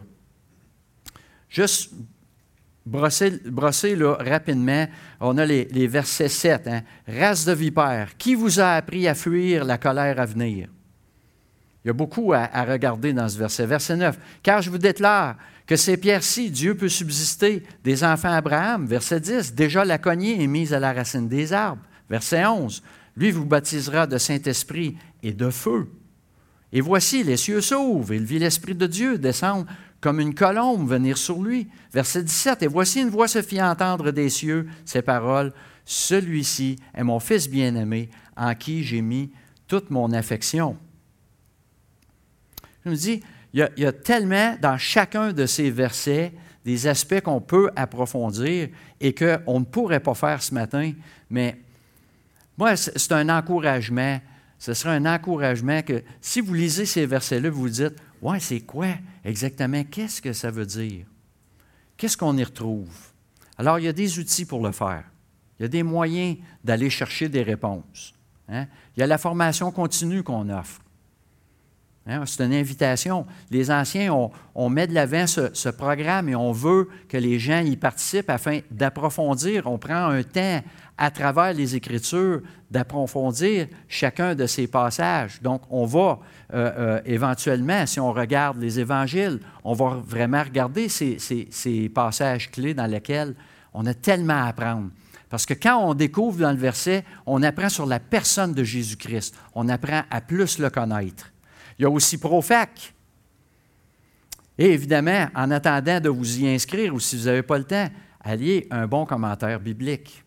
Juste 1.49 1.93
brosser, 2.86 3.39
brosser 3.45 3.95
là, 3.95 4.15
rapidement, 4.19 4.88
on 5.19 5.38
a 5.38 5.45
les, 5.45 5.88
versets 5.88 6.30
7. 6.30 6.67
Hein. 6.67 6.82
Race 7.08 7.45
de 7.45 7.54
vipères, 7.54 8.17
qui 8.17 8.36
vous 8.36 8.60
a 8.60 8.74
appris 8.74 9.08
à 9.08 9.15
fuir 9.15 9.65
la 9.65 9.78
colère 9.78 10.19
à 10.19 10.26
venir? 10.26 10.69
Il 11.84 11.89
y 11.89 11.91
a 11.91 11.93
beaucoup 11.93 12.34
à, 12.34 12.48
regarder 12.63 13.13
dans 13.13 13.30
ce 13.30 13.38
verset. 13.38 13.67
Verset 13.67 13.95
9. 13.95 14.17
Car 14.41 14.62
je 14.63 14.71
vous 14.71 14.80
déclare 14.80 15.36
que 15.67 15.76
ces 15.76 15.98
pierres-ci, 15.98 16.50
Dieu 16.50 16.76
peut 16.76 16.89
subsister 16.89 17.62
des 17.84 18.04
enfants 18.04 18.32
Abraham. 18.34 18.88
Verset 18.88 19.19
10. 19.19 19.54
Déjà 19.54 19.86
la 19.86 20.00
cognée 20.00 20.41
est 20.41 20.48
mise 20.48 20.74
à 20.74 20.80
la 20.80 20.93
racine 20.93 21.28
des 21.28 21.54
arbres. 21.54 21.84
Verset 22.10 22.43
11. 22.43 22.82
Lui 23.15 23.30
vous 23.30 23.45
baptisera 23.45 24.08
de 24.08 24.17
Saint-Esprit 24.17 24.98
et 25.21 25.32
de 25.32 25.52
feu. 25.52 25.88
Et 26.74 26.82
voici, 26.82 27.24
les 27.24 27.38
cieux 27.38 27.62
s'ouvrent, 27.62 28.12
et 28.12 28.17
il 28.17 28.26
vit 28.26 28.39
l'Esprit 28.39 28.76
de 28.76 28.88
Dieu 28.88 29.17
descendre 29.17 29.65
comme 30.05 30.19
une 30.19 30.35
colombe 30.35 30.87
venir 30.87 31.17
sur 31.17 31.41
lui. 31.41 31.67
Verset 31.91 32.21
17, 32.21 32.61
Et 32.61 32.67
voici 32.67 33.01
une 33.01 33.09
voix 33.09 33.27
se 33.27 33.41
fit 33.41 33.59
entendre 33.59 34.11
des 34.11 34.29
cieux 34.29 34.67
ces 34.85 35.01
paroles, 35.01 35.51
Celui-ci 35.83 36.75
est 36.93 37.03
mon 37.03 37.19
Fils 37.19 37.49
bien-aimé, 37.49 38.11
en 38.37 38.53
qui 38.53 38.83
j'ai 38.83 39.01
mis 39.01 39.31
toute 39.67 39.89
mon 39.89 40.11
affection. 40.11 40.77
Je 42.85 42.91
me 42.91 42.95
dis, 42.95 43.23
il 43.51 43.67
y, 43.77 43.85
a, 43.85 43.91
tellement 43.91 44.55
dans 44.61 44.77
chacun 44.77 45.33
de 45.33 45.47
ces 45.47 45.71
versets 45.71 46.33
des 46.63 46.85
aspects 46.85 47.21
qu'on 47.21 47.41
peut 47.41 47.71
approfondir 47.75 48.69
et 49.01 49.15
qu'on 49.15 49.59
ne 49.59 49.65
pourrait 49.65 50.01
pas 50.01 50.13
faire 50.13 50.43
ce 50.43 50.53
matin, 50.53 50.91
mais 51.31 51.57
moi, 52.59 52.75
c'est 52.75 53.11
un 53.11 53.29
encouragement. 53.29 54.21
Ce 54.59 54.75
serait 54.75 54.97
un 54.97 55.05
encouragement 55.07 55.81
que 55.81 56.03
si 56.21 56.41
vous 56.41 56.53
lisez 56.53 56.85
ces 56.85 57.07
versets-là, 57.07 57.49
vous 57.49 57.61
vous 57.61 57.69
dites 57.69 57.95
Ouais, 58.21 58.39
c'est 58.39 58.61
quoi 58.61 58.87
exactement? 59.25 59.83
Qu'est-ce 59.83 60.21
que 60.21 60.31
ça 60.31 60.51
veut 60.51 60.65
dire? 60.65 61.05
Qu'est-ce 61.97 62.15
qu'on 62.15 62.38
y 62.38 62.43
retrouve? 62.43 62.95
Alors, 63.57 63.79
il 63.79 63.85
y 63.85 63.88
a 63.88 63.93
des 63.93 64.19
outils 64.19 64.45
pour 64.45 64.65
le 64.65 64.71
faire. 64.71 65.03
Il 65.59 65.63
y 65.63 65.65
a 65.65 65.69
des 65.69 65.83
moyens 65.83 66.38
d'aller 66.63 66.89
chercher 66.89 67.29
des 67.29 67.43
réponses. 67.43 68.13
Hein? 68.47 68.67
Il 68.95 68.99
y 68.99 69.03
a 69.03 69.07
la 69.07 69.17
formation 69.17 69.71
continue 69.71 70.23
qu'on 70.23 70.49
offre. 70.49 70.81
Hein, 72.07 72.23
c'est 72.27 72.45
une 72.45 72.53
invitation. 72.53 73.25
Les 73.49 73.71
anciens, 73.71 74.13
on, 74.53 74.69
met 74.69 74.85
de 74.85 74.93
l'avant 74.93 75.25
ce, 75.25 75.69
programme 75.69 76.29
et 76.29 76.35
on 76.35 76.51
veut 76.51 76.87
que 77.09 77.17
les 77.17 77.39
gens 77.39 77.61
y 77.61 77.75
participent 77.75 78.29
afin 78.29 78.59
d'approfondir. 78.69 79.65
On 79.65 79.79
prend 79.79 80.09
un 80.09 80.21
temps 80.21 80.61
à 80.99 81.09
travers 81.09 81.53
les 81.53 81.75
Écritures 81.75 82.41
d'approfondir 82.69 83.67
chacun 83.87 84.35
de 84.35 84.45
ces 84.45 84.67
passages. 84.67 85.41
Donc, 85.41 85.63
on 85.71 85.85
va 85.85 86.19
euh, 86.53 86.71
euh, 86.77 87.01
éventuellement, 87.05 87.87
si 87.87 87.99
on 87.99 88.13
regarde 88.13 88.57
les 88.59 88.79
Évangiles, 88.79 89.39
on 89.63 89.73
va 89.73 89.99
vraiment 90.05 90.43
regarder 90.43 90.89
ces, 90.89 91.17
ces 91.19 91.89
passages 91.89 92.51
clés 92.51 92.75
dans 92.75 92.85
lesquels 92.85 93.33
on 93.73 93.83
a 93.87 93.95
tellement 93.95 94.43
à 94.43 94.49
apprendre. 94.49 94.89
Parce 95.27 95.47
que 95.47 95.55
quand 95.55 95.77
on 95.77 95.95
découvre 95.95 96.37
dans 96.39 96.51
le 96.51 96.57
verset, 96.57 97.03
on 97.25 97.41
apprend 97.41 97.69
sur 97.69 97.87
la 97.87 97.99
personne 97.99 98.53
de 98.53 98.63
Jésus-Christ. 98.63 99.35
On 99.55 99.67
apprend 99.69 100.03
à 100.11 100.21
plus 100.21 100.59
le 100.59 100.69
connaître. 100.69 101.31
Il 101.77 101.83
y 101.83 101.85
a 101.85 101.89
aussi 101.89 102.17
Profac. 102.17 102.93
Et 104.57 104.71
évidemment, 104.71 105.27
en 105.35 105.51
attendant 105.51 105.99
de 105.99 106.09
vous 106.09 106.39
y 106.39 106.47
inscrire 106.47 106.93
ou 106.93 106.99
si 106.99 107.17
vous 107.17 107.25
n'avez 107.25 107.43
pas 107.43 107.57
le 107.57 107.65
temps, 107.65 107.89
alliez 108.21 108.67
un 108.71 108.88
bon 108.88 109.05
commentaire 109.05 109.59
biblique. 109.59 110.23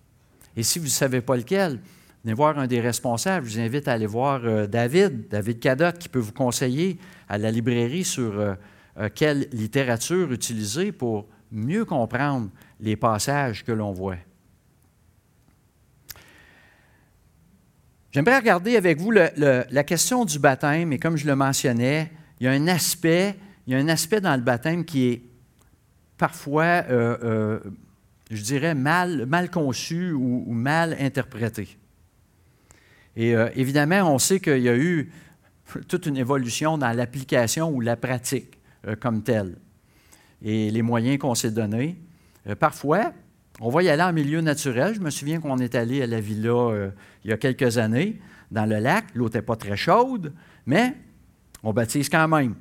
Et 0.54 0.62
si 0.62 0.78
vous 0.78 0.86
ne 0.86 0.90
savez 0.90 1.20
pas 1.20 1.36
lequel, 1.36 1.80
venez 2.22 2.34
voir 2.34 2.58
un 2.58 2.66
des 2.66 2.80
responsables. 2.80 3.46
Je 3.46 3.54
vous 3.54 3.60
invite 3.60 3.88
à 3.88 3.92
aller 3.92 4.06
voir 4.06 4.40
euh, 4.44 4.66
David, 4.66 5.28
David 5.28 5.60
Cadotte, 5.60 5.98
qui 5.98 6.08
peut 6.08 6.18
vous 6.18 6.32
conseiller 6.32 6.98
à 7.28 7.38
la 7.38 7.50
librairie 7.50 8.04
sur 8.04 8.38
euh, 8.38 8.54
euh, 8.98 9.08
quelle 9.14 9.48
littérature 9.52 10.30
utiliser 10.32 10.92
pour 10.92 11.26
mieux 11.50 11.86
comprendre 11.86 12.50
les 12.80 12.96
passages 12.96 13.64
que 13.64 13.72
l'on 13.72 13.92
voit. 13.92 14.16
J'aimerais 18.10 18.38
regarder 18.38 18.76
avec 18.76 18.98
vous 18.98 19.10
la 19.10 19.84
question 19.84 20.24
du 20.24 20.38
baptême, 20.38 20.92
et 20.92 20.98
comme 20.98 21.16
je 21.16 21.26
le 21.26 21.36
mentionnais, 21.36 22.10
il 22.40 22.44
y 22.44 22.48
a 22.48 22.52
un 22.52 22.66
aspect, 22.66 23.36
il 23.66 23.74
y 23.74 23.76
a 23.76 23.78
un 23.78 23.88
aspect 23.88 24.20
dans 24.20 24.34
le 24.34 24.42
baptême 24.42 24.84
qui 24.84 25.08
est 25.08 25.22
parfois, 26.16 26.84
euh, 26.90 27.16
euh, 27.22 27.60
je 28.30 28.42
dirais, 28.42 28.74
mal, 28.74 29.26
mal 29.26 29.50
conçu 29.50 30.12
ou, 30.12 30.50
mal 30.52 30.96
interprété. 30.98 31.76
Et 33.14 33.34
euh, 33.34 33.50
évidemment, 33.54 34.14
on 34.14 34.18
sait 34.18 34.40
qu'il 34.40 34.62
y 34.62 34.68
a 34.68 34.76
eu 34.76 35.12
toute 35.86 36.06
une 36.06 36.16
évolution 36.16 36.78
dans 36.78 36.92
l'application 36.92 37.70
ou 37.70 37.80
la 37.80 37.96
pratique 37.96 38.58
comme 39.00 39.22
telle, 39.22 39.56
et 40.40 40.70
les 40.70 40.82
moyens 40.82 41.18
qu'on 41.18 41.34
s'est 41.34 41.50
donnés. 41.50 41.98
parfois, 42.58 43.12
on 43.60 43.70
va 43.70 43.82
y 43.82 43.88
aller 43.88 44.02
en 44.02 44.12
milieu 44.12 44.40
naturel. 44.40 44.94
Je 44.94 45.00
me 45.00 45.10
souviens 45.10 45.40
qu'on 45.40 45.58
est 45.58 45.74
allé 45.74 46.02
à 46.02 46.06
la 46.06 46.20
villa 46.20 46.50
euh, 46.50 46.90
il 47.24 47.30
y 47.30 47.32
a 47.32 47.36
quelques 47.36 47.78
années, 47.78 48.20
dans 48.50 48.66
le 48.66 48.78
lac. 48.78 49.06
L'eau 49.14 49.24
n'était 49.24 49.42
pas 49.42 49.56
très 49.56 49.76
chaude, 49.76 50.32
mais 50.66 50.94
on 51.62 51.72
baptise 51.72 52.08
quand 52.08 52.28
même. 52.28 52.54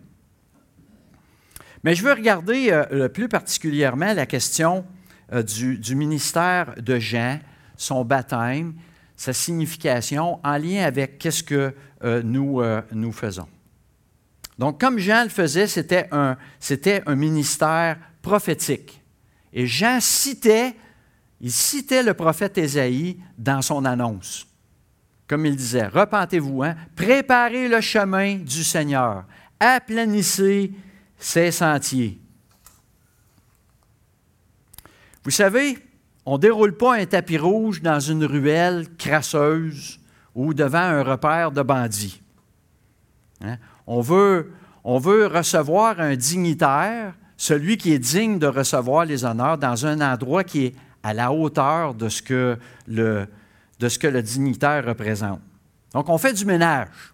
Mais 1.84 1.94
je 1.94 2.04
veux 2.04 2.14
regarder 2.14 2.70
euh, 2.72 3.08
plus 3.10 3.30
particulièrement 3.30 4.14
la 4.14 4.26
question 4.26 4.86
euh, 5.32 5.44
du, 5.44 5.96
ministère 5.96 6.74
de 6.78 6.98
Jean, 6.98 7.40
son 7.76 8.04
baptême, 8.04 8.74
sa 9.16 9.34
signification 9.34 10.40
en 10.44 10.58
lien 10.58 10.84
avec 10.84 11.20
qu'est-ce 11.20 11.44
que 11.44 11.74
nous, 12.24 12.62
nous 12.92 13.12
faisons. 13.12 13.48
Donc, 14.60 14.80
comme 14.80 15.00
Jean 15.00 15.24
le 15.24 15.30
faisait, 15.30 15.66
c'était 15.66 16.08
un, 16.12 16.38
un 17.08 17.16
ministère 17.16 17.98
prophétique. 18.22 19.02
Et 19.54 19.66
Jean 19.66 20.00
citait 20.00 20.76
il 21.39 21.52
citait 21.52 22.04
le 22.04 22.13
prophète 22.13 22.58
Ésaïe 22.58 23.17
dans 23.38 23.62
son 23.62 23.86
annonce. 23.86 24.47
Comme 25.28 25.45
il 25.45 25.56
disait, 25.56 25.88
repentez-vous, 25.88 26.63
hein? 26.63 26.76
préparez 26.95 27.67
le 27.67 27.82
chemin 27.82 28.36
du 28.36 28.63
Seigneur, 28.63 29.26
aplanissez 29.60 30.71
ses 31.17 31.52
sentiers. 31.52 32.19
Vous 35.23 35.32
savez, 35.32 35.78
on 36.26 36.34
ne 36.34 36.41
déroule 36.41 36.78
pas 36.78 36.95
un 36.95 37.06
tapis 37.06 37.38
rouge 37.38 37.82
dans 37.82 38.00
une 38.00 38.23
ruelle 38.23 38.88
crasseuse 38.97 40.00
ou 40.34 40.54
devant 40.54 40.78
un 40.78 41.04
repère 41.04 41.52
de 41.52 41.62
bandits. 41.62 42.21
Hein? 43.41 43.58
On, 43.86 44.02
veut, 44.02 44.54
on 44.84 45.00
veut 45.00 45.28
recevoir 45.28 46.00
un 46.00 46.15
dignitaire, 46.15 47.13
celui 47.36 47.78
qui 47.78 47.91
est 47.91 48.00
digne 48.00 48.39
de 48.39 48.47
recevoir 48.47 49.06
les 49.06 49.26
honneurs, 49.26 49.58
dans 49.58 49.86
un 49.86 50.00
endroit 50.00 50.43
qui 50.43 50.65
est 50.67 50.76
à 51.04 51.14
la 51.14 51.32
hauteur 51.32 51.94
de 51.94 52.10
ce 52.10 52.22
que 52.22 52.58
le, 52.88 53.28
dignitaire 54.22 54.86
représente. 54.86 55.42
Donc, 55.94 56.10
on 56.10 56.18
fait 56.18 56.34
du 56.34 56.46
ménage. 56.46 57.14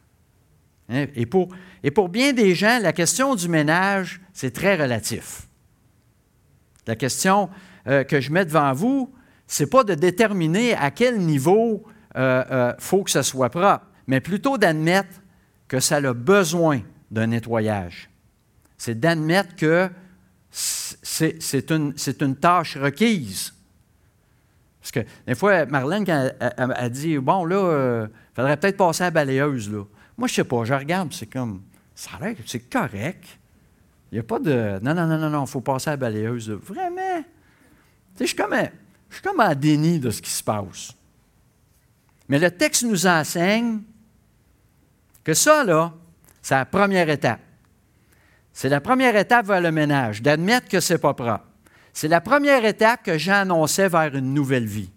Hein, 0.89 1.06
et, 1.15 1.26
pour, 1.26 1.50
et 1.84 1.91
pour 1.91 2.10
bien 2.10 2.34
des 2.34 2.56
gens, 2.56 2.80
la 2.82 2.93
question 2.93 3.36
du 3.36 3.48
ménage, 3.48 4.22
c'est 4.34 4.52
très 4.52 4.76
relatif. 4.76 5.48
La 6.88 6.96
question 6.96 7.50
euh, 7.88 8.04
que 8.04 8.19
je 8.19 8.32
mets 8.32 8.46
devant 8.46 8.74
vous, 8.74 9.13
ce 9.48 9.63
n'est 9.63 9.69
pas 9.69 9.84
de 9.84 9.93
déterminer 9.93 10.74
à 10.74 10.91
quel 10.91 11.19
niveau 11.19 11.84
il 12.15 12.19
euh, 12.22 12.43
euh, 12.52 12.74
faut 12.80 13.04
que 13.04 13.12
ce 13.12 13.22
soit 13.22 13.50
propre, 13.50 13.86
mais 14.08 14.19
plutôt 14.19 14.58
d'admettre 14.58 15.22
que 15.67 15.80
ça 15.80 15.98
a 15.98 16.13
besoin 16.13 16.82
d'un 17.10 17.28
nettoyage. 17.28 18.10
C'est 18.78 19.00
d'admettre 19.00 19.56
que 19.56 19.89
c'est 20.52 21.72
une, 21.72 22.36
tâche 22.36 22.78
requise. 22.78 23.54
Parce 24.84 24.91
que 24.91 25.00
des 25.26 25.34
fois, 25.34 25.65
Marlène, 25.65 26.06
quand 26.06 26.30
elle, 26.41 26.74
a 26.76 26.89
dit 26.89 27.17
Bon, 27.17 27.46
là, 27.46 27.56
il 27.56 27.74
euh, 27.74 28.08
faudrait 28.36 28.58
peut-être 28.58 28.76
passer 28.76 29.04
à 29.04 29.08
la 29.08 29.12
balayeuse. 29.12 29.72
Là. 29.72 29.86
Moi, 30.17 30.28
je 30.28 30.34
sais 30.34 30.43
pas, 30.43 30.65
je 30.65 30.74
regarde, 30.74 31.13
c'est 31.13 31.28
comme 31.28 31.62
Ça 31.96 32.12
a 32.19 32.26
l'air 32.26 32.36
c'est 32.46 32.69
correct. 32.69 33.24
Il 34.12 34.15
n'y 34.15 34.19
a 34.19 34.24
pas 34.24 34.39
de 34.39 34.80
Non, 34.82 34.93
non, 34.93 35.08
non, 35.08 35.17
non, 35.17 35.30
non, 35.30 35.46
il 35.46 35.50
faut 35.50 35.62
passer 35.62 35.88
à 35.88 35.93
la 35.93 35.98
balayeuse. 35.98 36.50
Vraiment? 36.50 37.24
je 38.19 38.26
suis 38.26 38.36
comme, 38.36 38.56
je 39.10 39.22
comme 39.22 39.39
en 39.39 39.56
déni 39.56 40.00
de 40.00 40.10
ce 40.10 40.22
qui 40.22 40.30
se 40.30 40.43
passe. 40.43 40.91
Mais 42.28 42.38
le 42.38 42.52
texte 42.52 42.84
nous 42.84 43.08
enseigne 43.08 43.80
que 45.24 45.34
ça, 45.34 45.63
là, 45.63 45.93
c'est 46.41 46.56
la 46.56 46.65
première 46.65 47.10
étape. 47.10 47.39
C'est 48.52 48.67
la 48.67 48.82
première 48.82 49.15
étape 49.15 49.46
vers 49.46 49.62
le 49.62 49.72
ménage, 49.72 50.22
d'admettre 50.22 50.67
que 50.67 50.82
ce 50.82 50.93
n'est 50.93 51.00
pas 51.00 51.13
propre. 51.13 51.52
C'est 51.93 52.08
la 52.08 52.21
première 52.21 52.65
étape 52.65 53.03
que 53.03 53.17
Jean 53.17 53.41
annonçait 53.41 53.88
vers 53.88 54.15
une 54.15 54.34
nouvelle 54.34 54.65
vie, 54.65 54.91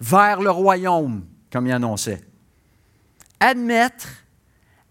vers 0.00 0.40
le 0.40 0.50
royaume, 0.50 1.26
comme 1.52 1.66
il 1.66 1.72
annonçait. 1.72 2.22
Admettre, 3.40 4.08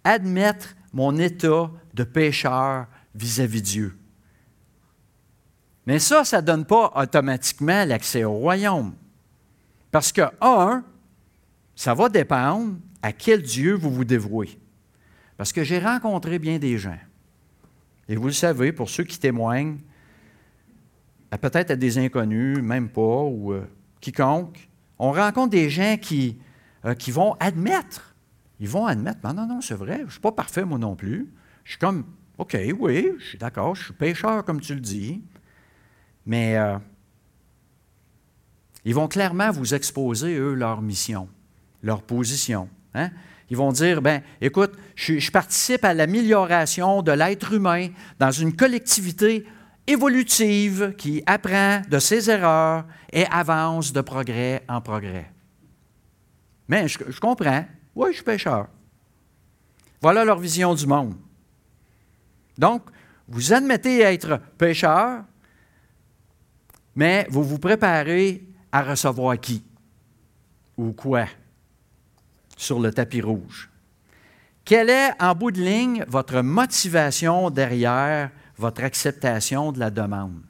admettre 0.03 0.75
mon 0.91 1.17
état 1.17 1.71
de 1.93 2.03
pécheur 2.03 2.87
vis-à-vis 3.15 3.61
Dieu. 3.61 3.97
Mais 5.85 5.99
ça, 5.99 6.25
ça 6.25 6.41
ne 6.41 6.45
donne 6.45 6.65
pas 6.65 6.91
automatiquement 6.95 7.85
l'accès 7.85 8.25
au 8.25 8.33
royaume. 8.33 8.93
Parce 9.89 10.11
que, 10.11 10.21
un, 10.41 10.83
ça 11.75 11.93
va 11.93 12.09
dépendre 12.09 12.75
à 13.01 13.13
quel 13.13 13.41
Dieu 13.41 13.75
vous 13.75 13.89
vous 13.89 14.03
dévouez. 14.03 14.59
Parce 15.37 15.53
que 15.53 15.63
j'ai 15.63 15.79
rencontré 15.79 16.39
bien 16.39 16.59
des 16.59 16.77
gens. 16.77 16.97
Et 18.09 18.17
vous 18.17 18.27
le 18.27 18.33
savez, 18.33 18.73
pour 18.73 18.89
ceux 18.89 19.05
qui 19.05 19.17
témoignent, 19.17 19.77
peut-être 21.35 21.71
à 21.71 21.75
des 21.75 21.97
inconnus, 21.97 22.59
même 22.59 22.89
pas, 22.89 23.23
ou 23.23 23.51
euh, 23.53 23.67
quiconque, 23.99 24.69
on 24.99 25.11
rencontre 25.11 25.49
des 25.49 25.69
gens 25.69 25.97
qui, 26.01 26.37
euh, 26.85 26.93
qui 26.93 27.11
vont 27.11 27.33
admettre. 27.39 28.15
Ils 28.59 28.69
vont 28.69 28.85
admettre, 28.85 29.19
non, 29.23 29.33
non, 29.33 29.47
non, 29.47 29.61
c'est 29.61 29.75
vrai, 29.75 29.97
je 29.99 30.05
ne 30.05 30.09
suis 30.09 30.19
pas 30.19 30.31
parfait 30.31 30.65
moi 30.65 30.79
non 30.79 30.95
plus. 30.95 31.31
Je 31.63 31.71
suis 31.71 31.79
comme, 31.79 32.05
OK, 32.37 32.57
oui, 32.79 33.11
je 33.19 33.25
suis 33.25 33.37
d'accord, 33.37 33.75
je 33.75 33.85
suis 33.85 33.93
pécheur 33.93 34.43
comme 34.45 34.61
tu 34.61 34.73
le 34.73 34.79
dis, 34.79 35.21
mais 36.25 36.57
euh, 36.57 36.77
ils 38.85 38.95
vont 38.95 39.07
clairement 39.07 39.51
vous 39.51 39.73
exposer, 39.73 40.37
eux, 40.37 40.53
leur 40.53 40.81
mission, 40.81 41.27
leur 41.83 42.01
position. 42.01 42.69
Hein? 42.93 43.09
Ils 43.49 43.57
vont 43.57 43.71
dire, 43.71 44.01
ben, 44.01 44.21
écoute, 44.41 44.73
je, 44.95 45.31
participe 45.31 45.85
à 45.85 45.93
l'amélioration 45.93 47.01
de 47.01 47.11
l'être 47.11 47.53
humain 47.53 47.89
dans 48.19 48.31
une 48.31 48.55
collectivité 48.55 49.45
évolutive 49.87 50.93
qui 50.97 51.23
apprend 51.25 51.81
de 51.89 51.97
ses 51.97 52.29
erreurs 52.29 52.85
et 53.11 53.25
avance 53.25 53.93
de 53.93 54.01
progrès 54.01 54.63
en 54.67 54.81
progrès. 54.81 55.31
Mais 56.67 56.87
je, 56.87 57.19
comprends. 57.19 57.65
Oui, 57.95 58.09
je 58.09 58.15
suis 58.15 58.23
pécheur. 58.23 58.67
Voilà 60.01 60.25
leur 60.25 60.37
vision 60.37 60.75
du 60.75 60.85
monde. 60.85 61.15
Donc, 62.57 62.83
vous 63.27 63.53
admettez 63.53 64.01
être 64.01 64.39
pécheur, 64.57 65.23
mais 66.95 67.25
vous 67.29 67.43
vous 67.43 67.59
préparez 67.59 68.43
à 68.71 68.83
recevoir 68.83 69.39
qui 69.39 69.63
ou 70.77 70.91
quoi 70.91 71.25
sur 72.57 72.79
le 72.79 72.91
tapis 72.91 73.21
rouge? 73.21 73.69
Quelle 74.65 74.89
est, 74.89 75.11
en 75.21 75.33
bout 75.33 75.51
de 75.51 75.61
ligne, 75.61 76.03
votre 76.07 76.41
motivation 76.41 77.49
derrière 77.49 78.31
votre 78.57 78.83
acceptation 78.83 79.71
de 79.71 79.79
la 79.79 79.89
demande? 79.89 80.41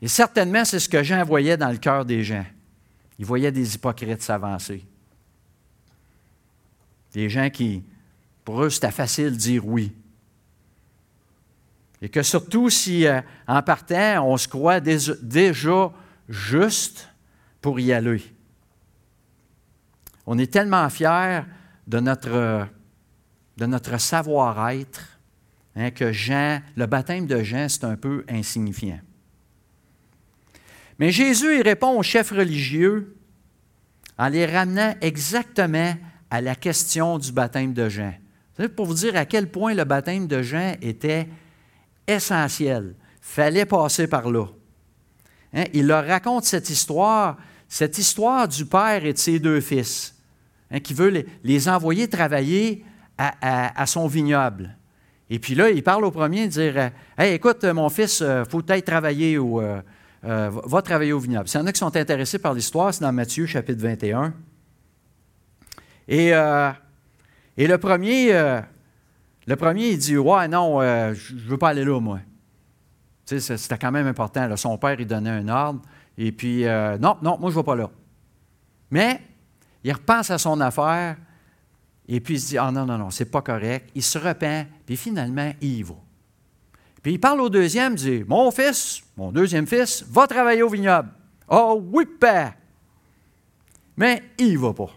Et 0.00 0.08
certainement, 0.08 0.64
c'est 0.64 0.78
ce 0.78 0.88
que 0.88 1.02
Jean 1.02 1.24
voyait 1.24 1.56
dans 1.56 1.70
le 1.70 1.78
cœur 1.78 2.04
des 2.04 2.22
gens. 2.22 2.46
Il 3.18 3.26
voyait 3.26 3.50
des 3.50 3.74
hypocrites 3.74 4.22
s'avancer. 4.22 4.84
Des 7.12 7.28
gens 7.28 7.50
qui, 7.50 7.82
pour 8.44 8.62
eux, 8.62 8.70
c'était 8.70 8.92
facile 8.92 9.32
de 9.32 9.36
dire 9.36 9.66
oui. 9.66 9.92
Et 12.00 12.08
que 12.08 12.22
surtout 12.22 12.70
si, 12.70 13.06
euh, 13.06 13.20
en 13.48 13.60
partant, 13.62 14.24
on 14.24 14.36
se 14.36 14.46
croit 14.46 14.78
déjà 14.80 15.92
juste 16.28 17.08
pour 17.60 17.80
y 17.80 17.92
aller. 17.92 18.22
On 20.26 20.38
est 20.38 20.52
tellement 20.52 20.88
fiers 20.90 21.42
de 21.88 21.98
notre, 21.98 22.68
de 23.56 23.66
notre 23.66 23.98
savoir-être 23.98 25.17
hein, 25.78 25.90
que 25.90 26.12
Jean, 26.12 26.60
le 26.76 26.84
baptême 26.84 27.26
de 27.26 27.42
Jean, 27.42 27.68
c'est 27.68 27.84
un 27.84 27.96
peu 27.96 28.24
insignifiant. 28.28 29.00
Mais 30.98 31.10
Jésus 31.10 31.58
il 31.58 31.62
répond 31.62 31.98
aux 31.98 32.02
chefs 32.02 32.32
religieux 32.32 33.16
en 34.18 34.28
les 34.28 34.44
ramenant 34.44 34.94
exactement 35.00 35.94
à 36.30 36.40
la 36.40 36.54
question 36.54 37.18
du 37.18 37.32
baptême 37.32 37.72
de 37.72 37.88
Jean. 37.88 38.12
Pour 38.76 38.86
vous 38.86 38.94
dire 38.94 39.16
à 39.16 39.24
quel 39.24 39.50
point 39.50 39.72
le 39.72 39.84
baptême 39.84 40.26
de 40.26 40.42
Jean 40.42 40.74
était 40.82 41.28
essentiel. 42.08 42.94
fallait 43.20 43.66
passer 43.66 44.08
par 44.08 44.30
là. 44.30 44.46
Hein, 45.52 45.64
il 45.72 45.86
leur 45.86 46.06
raconte 46.06 46.44
cette 46.44 46.70
histoire, 46.70 47.36
cette 47.68 47.98
histoire 47.98 48.48
du 48.48 48.64
père 48.66 49.04
et 49.04 49.12
de 49.12 49.18
ses 49.18 49.38
deux 49.38 49.60
fils. 49.60 50.14
Hein, 50.70 50.80
qui 50.80 50.94
veut 50.94 51.24
les, 51.44 51.68
envoyer 51.68 52.08
travailler 52.08 52.84
à, 53.16 53.86
son 53.86 54.06
vignoble. 54.06 54.76
Et 55.30 55.38
puis 55.38 55.54
là, 55.54 55.70
il 55.70 55.82
parle 55.82 56.04
au 56.04 56.10
premier, 56.10 56.48
dire 56.48 56.74
euh, 56.76 56.88
Hey, 57.16 57.34
écoute, 57.34 57.64
mon 57.64 57.88
fils, 57.88 58.20
il 58.20 58.26
euh, 58.26 58.44
faut 58.44 58.62
peut-être 58.62 58.86
travailler 58.86 59.38
au. 59.38 59.60
Euh, 59.60 59.80
va 60.22 60.82
travailler 60.82 61.12
au 61.12 61.20
vignoble. 61.20 61.48
S'il 61.48 61.60
y 61.60 61.62
en 61.62 61.66
a 61.66 61.72
qui 61.72 61.78
sont 61.78 61.94
intéressés 61.94 62.38
par 62.38 62.52
l'histoire, 62.52 62.92
c'est 62.92 63.02
dans 63.02 63.12
Matthieu 63.12 63.46
chapitre 63.46 63.80
21. 63.80 64.34
Et, 66.08 66.30
et 66.30 67.66
le 67.66 67.78
premier, 67.78 68.32
le 69.46 69.56
premier, 69.56 69.90
il 69.90 69.98
dit 69.98 70.16
Ouais, 70.16 70.48
non, 70.48 70.80
je 70.80 71.34
ne 71.34 71.40
veux 71.40 71.56
pas 71.56 71.68
aller 71.68 71.84
là, 71.84 72.00
moi. 72.00 72.18
Tu 73.26 73.38
sais, 73.38 73.56
c'était 73.56 73.78
quand 73.78 73.92
même 73.92 74.08
important. 74.08 74.56
Son 74.56 74.76
père, 74.76 74.96
il 74.98 75.06
donnait 75.06 75.30
un 75.30 75.48
ordre. 75.48 75.82
Et 76.16 76.32
puis, 76.32 76.64
non, 76.64 77.16
non, 77.22 77.38
moi, 77.38 77.50
je 77.50 77.56
ne 77.56 77.60
vais 77.60 77.64
pas 77.64 77.76
là. 77.76 77.88
Mais 78.90 79.20
il 79.84 79.92
repense 79.92 80.32
à 80.32 80.38
son 80.38 80.60
affaire, 80.60 81.16
et 82.08 82.20
puis 82.20 82.34
il 82.34 82.40
se 82.40 82.48
dit, 82.48 82.58
ah 82.58 82.70
non, 82.72 82.86
non, 82.86 82.96
non, 82.96 83.10
c'est 83.10 83.30
pas 83.30 83.42
correct. 83.42 83.90
Il 83.94 84.02
se 84.02 84.18
repent, 84.18 84.66
puis 84.86 84.96
finalement, 84.96 85.52
il 85.60 85.78
y 85.78 85.82
va. 85.82 85.94
Puis 87.02 87.12
il 87.12 87.20
parle 87.20 87.40
au 87.42 87.50
deuxième, 87.50 87.92
il 87.92 87.98
dit, 87.98 88.24
mon 88.26 88.50
fils, 88.50 89.02
mon 89.16 89.30
deuxième 89.30 89.66
fils, 89.66 90.04
va 90.08 90.26
travailler 90.26 90.62
au 90.62 90.70
vignoble. 90.70 91.10
Oh 91.48 91.82
oui, 91.92 92.06
père. 92.06 92.54
Mais 93.96 94.22
il 94.38 94.58
va 94.58 94.72
pas. 94.72 94.90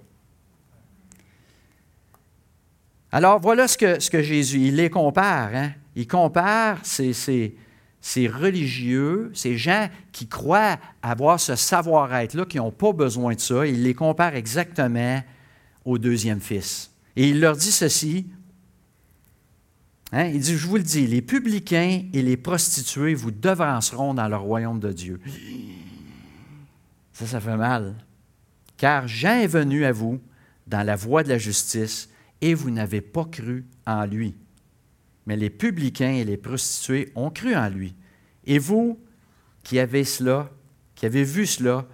Alors 3.11 3.39
voilà 3.39 3.67
ce 3.67 3.77
que, 3.77 3.99
ce 3.99 4.09
que 4.09 4.21
Jésus, 4.21 4.59
il 4.59 4.77
les 4.77 4.89
compare. 4.89 5.53
Hein? 5.53 5.71
Il 5.95 6.07
compare 6.07 6.77
ces, 6.83 7.13
ces 7.13 8.27
religieux, 8.27 9.31
ces 9.33 9.57
gens 9.57 9.89
qui 10.13 10.27
croient 10.27 10.77
avoir 11.01 11.39
ce 11.39 11.55
savoir-être-là, 11.57 12.45
qui 12.45 12.57
n'ont 12.57 12.71
pas 12.71 12.93
besoin 12.93 13.33
de 13.33 13.39
ça, 13.39 13.65
il 13.67 13.83
les 13.83 13.93
compare 13.93 14.35
exactement 14.35 15.21
au 15.83 15.97
deuxième 15.97 16.39
fils. 16.39 16.90
Et 17.15 17.29
il 17.29 17.39
leur 17.39 17.57
dit 17.57 17.71
ceci. 17.71 18.27
Hein, 20.11 20.25
il 20.25 20.41
dit, 20.41 20.57
je 20.57 20.67
vous 20.67 20.77
le 20.77 20.83
dis, 20.83 21.07
les 21.07 21.21
publicains 21.21 22.03
et 22.11 22.21
les 22.21 22.37
prostituées 22.37 23.13
vous 23.13 23.31
devanceront 23.31 24.13
dans 24.13 24.27
le 24.27 24.35
royaume 24.35 24.79
de 24.79 24.91
Dieu. 24.91 25.21
Ça, 27.13 27.25
ça 27.25 27.39
fait 27.39 27.55
mal. 27.55 27.95
Car 28.77 29.07
Jean 29.07 29.39
est 29.39 29.47
venu 29.47 29.85
à 29.85 29.91
vous 29.91 30.19
dans 30.67 30.85
la 30.85 30.95
voie 30.95 31.23
de 31.23 31.29
la 31.29 31.37
justice 31.37 32.09
et 32.41 32.53
vous 32.53 32.71
n'avez 32.71 32.99
pas 32.99 33.25
cru 33.25 33.65
en 33.85 34.05
lui. 34.05 34.35
Mais 35.25 35.37
les 35.37 35.49
publicains 35.49 36.13
et 36.13 36.25
les 36.25 36.37
prostituées 36.37 37.11
ont 37.15 37.29
cru 37.29 37.55
en 37.55 37.69
lui. 37.69 37.93
Et 38.45 38.57
vous, 38.57 38.99
qui 39.63 39.79
avez 39.79 40.03
cela, 40.03 40.49
qui 40.95 41.05
avez 41.05 41.23
vu 41.23 41.45
cela, 41.45 41.87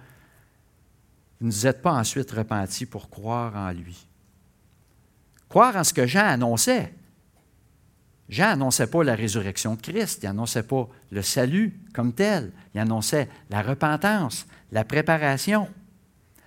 vous 1.40 1.48
ne 1.48 1.52
vous 1.52 1.66
êtes 1.66 1.82
pas 1.82 1.92
ensuite 1.92 2.30
repentis 2.30 2.86
pour 2.86 3.10
croire 3.10 3.54
en 3.54 3.70
lui. 3.70 4.07
Croire 5.48 5.76
en 5.76 5.84
ce 5.84 5.94
que 5.94 6.06
Jean 6.06 6.26
annonçait. 6.26 6.92
Jean 8.28 8.48
n'annonçait 8.48 8.86
pas 8.86 9.02
la 9.02 9.14
résurrection 9.14 9.74
de 9.74 9.80
Christ, 9.80 10.20
il 10.22 10.26
n'annonçait 10.26 10.62
pas 10.62 10.88
le 11.10 11.22
salut 11.22 11.80
comme 11.94 12.12
tel, 12.12 12.52
il 12.74 12.80
annonçait 12.80 13.28
la 13.48 13.62
repentance, 13.62 14.46
la 14.70 14.84
préparation, 14.84 15.68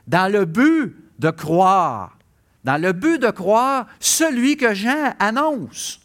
dans 0.06 0.32
le 0.32 0.46
but 0.46 0.96
de 1.18 1.32
croire, 1.32 2.18
dans 2.64 2.80
le 2.80 2.92
but 2.94 3.20
de 3.20 3.32
croire 3.32 3.88
celui 4.00 4.58
que 4.58 4.76
Jean 4.76 5.16
annonce. 5.18 6.00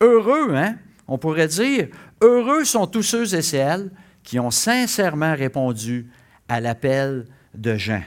Heureux, 0.00 0.54
hein? 0.56 0.76
On 1.06 1.18
pourrait 1.18 1.48
dire, 1.48 1.88
heureux 2.20 2.64
sont 2.64 2.86
tous 2.86 3.02
ceux 3.02 3.34
et 3.34 3.42
celles 3.42 3.90
qui 4.24 4.40
ont 4.40 4.50
sincèrement 4.50 5.34
répondu 5.34 6.10
à 6.48 6.60
l'appel 6.60 7.26
de 7.54 7.76
Jean. 7.76 8.02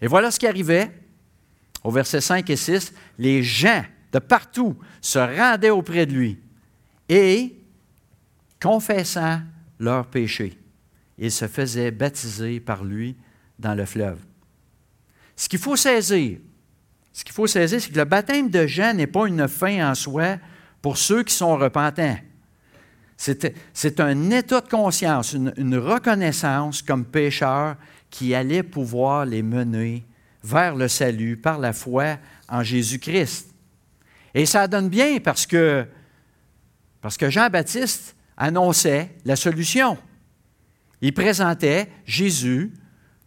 Et 0.00 0.08
voilà 0.08 0.32
ce 0.32 0.40
qui 0.40 0.46
arrivait. 0.46 0.90
Au 1.84 1.90
verset 1.90 2.20
5 2.20 2.48
et 2.50 2.56
6, 2.56 2.92
les 3.18 3.42
gens 3.42 3.84
de 4.12 4.18
partout 4.18 4.76
se 5.00 5.18
rendaient 5.18 5.70
auprès 5.70 6.06
de 6.06 6.12
lui 6.12 6.38
et, 7.08 7.56
confessant 8.60 9.40
leurs 9.78 10.06
péchés, 10.06 10.58
ils 11.18 11.32
se 11.32 11.46
faisaient 11.46 11.90
baptiser 11.90 12.60
par 12.60 12.84
lui 12.84 13.16
dans 13.58 13.74
le 13.74 13.84
fleuve. 13.84 14.18
Ce 15.34 15.48
qu'il 15.48 15.58
faut 15.58 15.76
saisir, 15.76 16.38
ce 17.12 17.24
qu'il 17.24 17.34
faut 17.34 17.46
saisir, 17.46 17.80
c'est 17.80 17.90
que 17.90 17.98
le 17.98 18.04
baptême 18.04 18.48
de 18.48 18.66
Jean 18.66 18.94
n'est 18.94 19.06
pas 19.06 19.26
une 19.26 19.48
fin 19.48 19.90
en 19.90 19.94
soi 19.94 20.38
pour 20.80 20.96
ceux 20.96 21.22
qui 21.22 21.34
sont 21.34 21.56
repentants. 21.56 22.18
C'est 23.16 24.00
un 24.00 24.30
état 24.30 24.60
de 24.60 24.68
conscience, 24.68 25.32
une, 25.32 25.52
une 25.56 25.76
reconnaissance 25.76 26.82
comme 26.82 27.04
pécheur 27.04 27.76
qui 28.10 28.34
allait 28.34 28.64
pouvoir 28.64 29.24
les 29.26 29.42
mener 29.42 30.04
vers 30.42 30.74
le 30.74 30.88
salut 30.88 31.36
par 31.36 31.58
la 31.58 31.72
foi 31.72 32.18
en 32.48 32.62
Jésus-Christ. 32.62 33.54
Et 34.34 34.46
ça 34.46 34.66
donne 34.66 34.88
bien 34.88 35.18
parce 35.20 35.46
que, 35.46 35.86
Jean-Baptiste 37.20 38.16
annonçait 38.36 39.14
la 39.24 39.36
solution. 39.36 39.98
Il 41.00 41.12
présentait 41.12 41.88
Jésus 42.04 42.72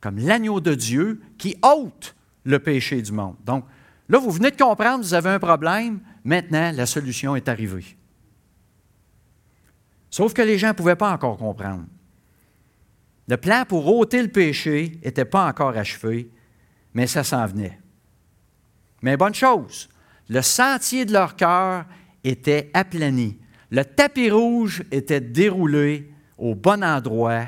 comme 0.01 0.17
l'agneau 0.17 0.59
de 0.59 0.75
Dieu 0.75 1.21
qui 1.37 1.57
ôte 1.61 2.15
le 2.43 2.59
péché 2.59 3.01
du 3.01 3.11
monde. 3.11 3.35
Donc, 3.45 3.65
là, 4.07 4.19
vous 4.19 4.31
venez 4.31 4.51
de 4.51 4.55
comprendre, 4.55 5.03
vous 5.03 5.13
avez 5.13 5.29
un 5.29 5.39
problème, 5.39 5.99
maintenant, 6.23 6.71
la 6.73 6.85
solution 6.85 7.35
est 7.35 7.49
arrivée. 7.49 7.97
Sauf 10.09 10.33
que 10.33 10.41
les 10.41 10.57
gens 10.57 10.69
ne 10.69 10.73
pouvaient 10.73 10.95
pas 10.95 11.11
encore 11.11 11.37
comprendre. 11.37 11.85
Le 13.27 13.37
plan 13.37 13.65
pour 13.67 13.87
ôter 13.93 14.21
le 14.21 14.29
péché 14.29 14.99
n'était 15.03 15.25
pas 15.25 15.47
encore 15.47 15.75
achevé, 15.75 16.29
mais 16.95 17.05
ça 17.05 17.23
s'en 17.23 17.45
venait. 17.45 17.77
Mais 19.03 19.17
bonne 19.17 19.35
chose, 19.35 19.89
le 20.29 20.41
sentier 20.41 21.05
de 21.05 21.13
leur 21.13 21.35
cœur 21.35 21.85
était 22.23 22.71
aplani. 22.73 23.37
Le 23.69 23.83
tapis 23.83 24.31
rouge 24.31 24.83
était 24.89 25.21
déroulé 25.21 26.11
au 26.37 26.55
bon 26.55 26.83
endroit 26.83 27.43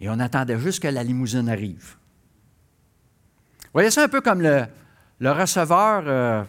et 0.00 0.10
on 0.10 0.18
attendait 0.18 0.58
juste 0.58 0.82
que 0.82 0.88
la 0.88 1.02
limousine 1.02 1.48
arrive. 1.48 1.96
Voyez 3.72 3.90
ça 3.90 4.02
un 4.02 4.08
peu 4.08 4.20
comme 4.20 4.42
le, 4.42 4.66
receveur, 5.20 6.02
euh, 6.06 6.44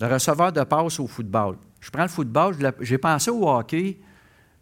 le 0.00 0.06
receveur 0.06 0.52
de 0.52 0.64
passe 0.64 0.98
au 0.98 1.06
football. 1.06 1.56
Je 1.80 1.90
prends 1.90 2.02
le 2.02 2.08
football, 2.08 2.56
j'ai 2.80 2.98
pensé 2.98 3.30
au 3.30 3.48
hockey, 3.48 3.98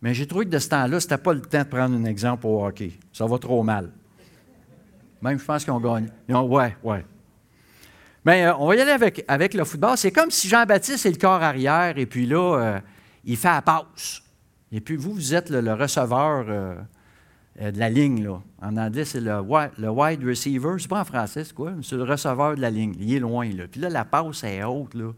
mais 0.02 0.12
j'ai 0.12 0.26
trouvé 0.26 0.44
que 0.44 0.50
de 0.50 0.58
ce 0.58 0.68
temps-là, 0.68 1.00
ce 1.00 1.06
n'était 1.06 1.18
pas 1.18 1.32
le 1.32 1.40
temps 1.40 1.62
de 1.62 1.64
prendre 1.64 1.96
un 1.96 2.04
exemple 2.04 2.46
au 2.46 2.66
hockey. 2.66 2.92
Ça 3.12 3.24
va 3.24 3.38
trop 3.38 3.62
mal. 3.62 3.90
Même, 5.22 5.38
je 5.38 5.44
pense 5.44 5.64
qu'ils 5.64 5.72
ont 5.72 5.80
gagné. 5.80 6.08
ouais, 6.28 6.76
ouais. 6.82 7.04
Mais 8.24 8.44
euh, 8.44 8.56
on 8.56 8.66
va 8.66 8.74
y 8.76 8.80
aller 8.80 8.90
avec, 8.90 9.24
avec 9.28 9.54
le 9.54 9.64
football. 9.64 9.96
C'est 9.96 10.10
comme 10.10 10.30
si 10.30 10.48
Jean-Baptiste 10.48 11.06
est 11.06 11.10
le 11.10 11.16
corps 11.16 11.42
arrière 11.42 11.96
et 11.96 12.06
puis 12.06 12.26
là, 12.26 12.58
euh, 12.58 12.80
il 13.24 13.36
fait 13.36 13.48
la 13.48 13.62
passe. 13.62 14.22
Et 14.72 14.80
puis 14.80 14.96
vous, 14.96 15.12
vous 15.12 15.34
êtes 15.34 15.48
le, 15.48 15.72
receveur 15.74 16.44
euh, 16.48 16.74
de 17.60 17.78
la 17.78 17.88
ligne. 17.88 18.24
Là. 18.24 18.40
En 18.60 18.76
anglais, 18.76 19.04
c'est 19.04 19.20
le, 19.20 19.40
wide 19.40 20.24
receiver. 20.24 20.74
C'est 20.78 20.88
pas 20.88 21.00
en 21.00 21.04
français, 21.04 21.44
c'est 21.44 21.54
quoi? 21.54 21.72
C'est 21.82 21.94
le 21.94 22.02
receveur 22.02 22.56
de 22.56 22.60
la 22.60 22.70
ligne. 22.70 22.94
Il 22.98 23.14
est 23.14 23.20
loin. 23.20 23.48
Là. 23.48 23.68
Puis 23.70 23.80
là, 23.80 23.88
la 23.88 24.04
passe 24.04 24.42
est 24.42 24.64
haute. 24.64 24.94
Là. 24.94 25.12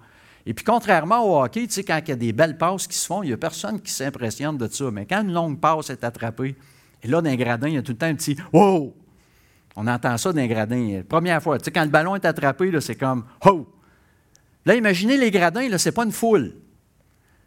Et 0.45 0.53
puis, 0.53 0.65
contrairement 0.65 1.25
au 1.25 1.43
hockey, 1.43 1.67
tu 1.67 1.73
sais, 1.73 1.85
quand 1.85 1.99
il 2.05 2.09
y 2.09 2.13
a 2.13 2.17
des 2.17 2.33
belles 2.33 2.59
passes 2.59 2.87
qui 2.87 2.97
se 2.97 3.07
font, 3.07 3.23
il 3.23 3.29
n'y 3.29 3.33
a 3.33 3.39
personne 3.39 3.81
qui 3.81 3.91
s'impressionne 3.91 4.59
de 4.59 4.67
ça. 4.67 4.91
Mais 4.91 5.07
quand 5.07 5.23
une 5.23 5.33
longue 5.33 5.59
passe 5.59 5.91
est 5.91 6.05
attrapée, 6.05 6.57
et 7.03 7.09
là, 7.09 7.23
dans 7.23 7.31
un 7.31 7.37
gradin, 7.37 7.69
il 7.69 7.75
y 7.75 7.79
a 7.79 7.83
tout 7.83 7.93
le 7.93 7.99
temps 7.99 8.07
un 8.07 8.15
petit 8.15 8.37
Wow! 8.53 8.95
On 9.81 9.87
entend 9.87 10.19
ça 10.19 10.33
dans 10.33 10.41
les 10.41 10.49
gradins. 10.49 11.03
Première 11.09 11.41
fois, 11.41 11.57
tu 11.57 11.67
sais, 11.67 11.71
quand 11.71 11.85
le 11.85 11.91
ballon 11.91 12.17
est 12.17 12.25
attrapé, 12.25 12.69
c'est 12.81 12.97
comme 12.97 13.25
Oh! 13.47 13.65
Là, 14.67 14.75
imaginez 14.75 15.17
les 15.17 15.31
gradins, 15.31 15.69
ce 15.79 15.89
n'est 15.89 15.93
pas 15.93 16.05
une 16.05 16.11
foule. 16.11 16.53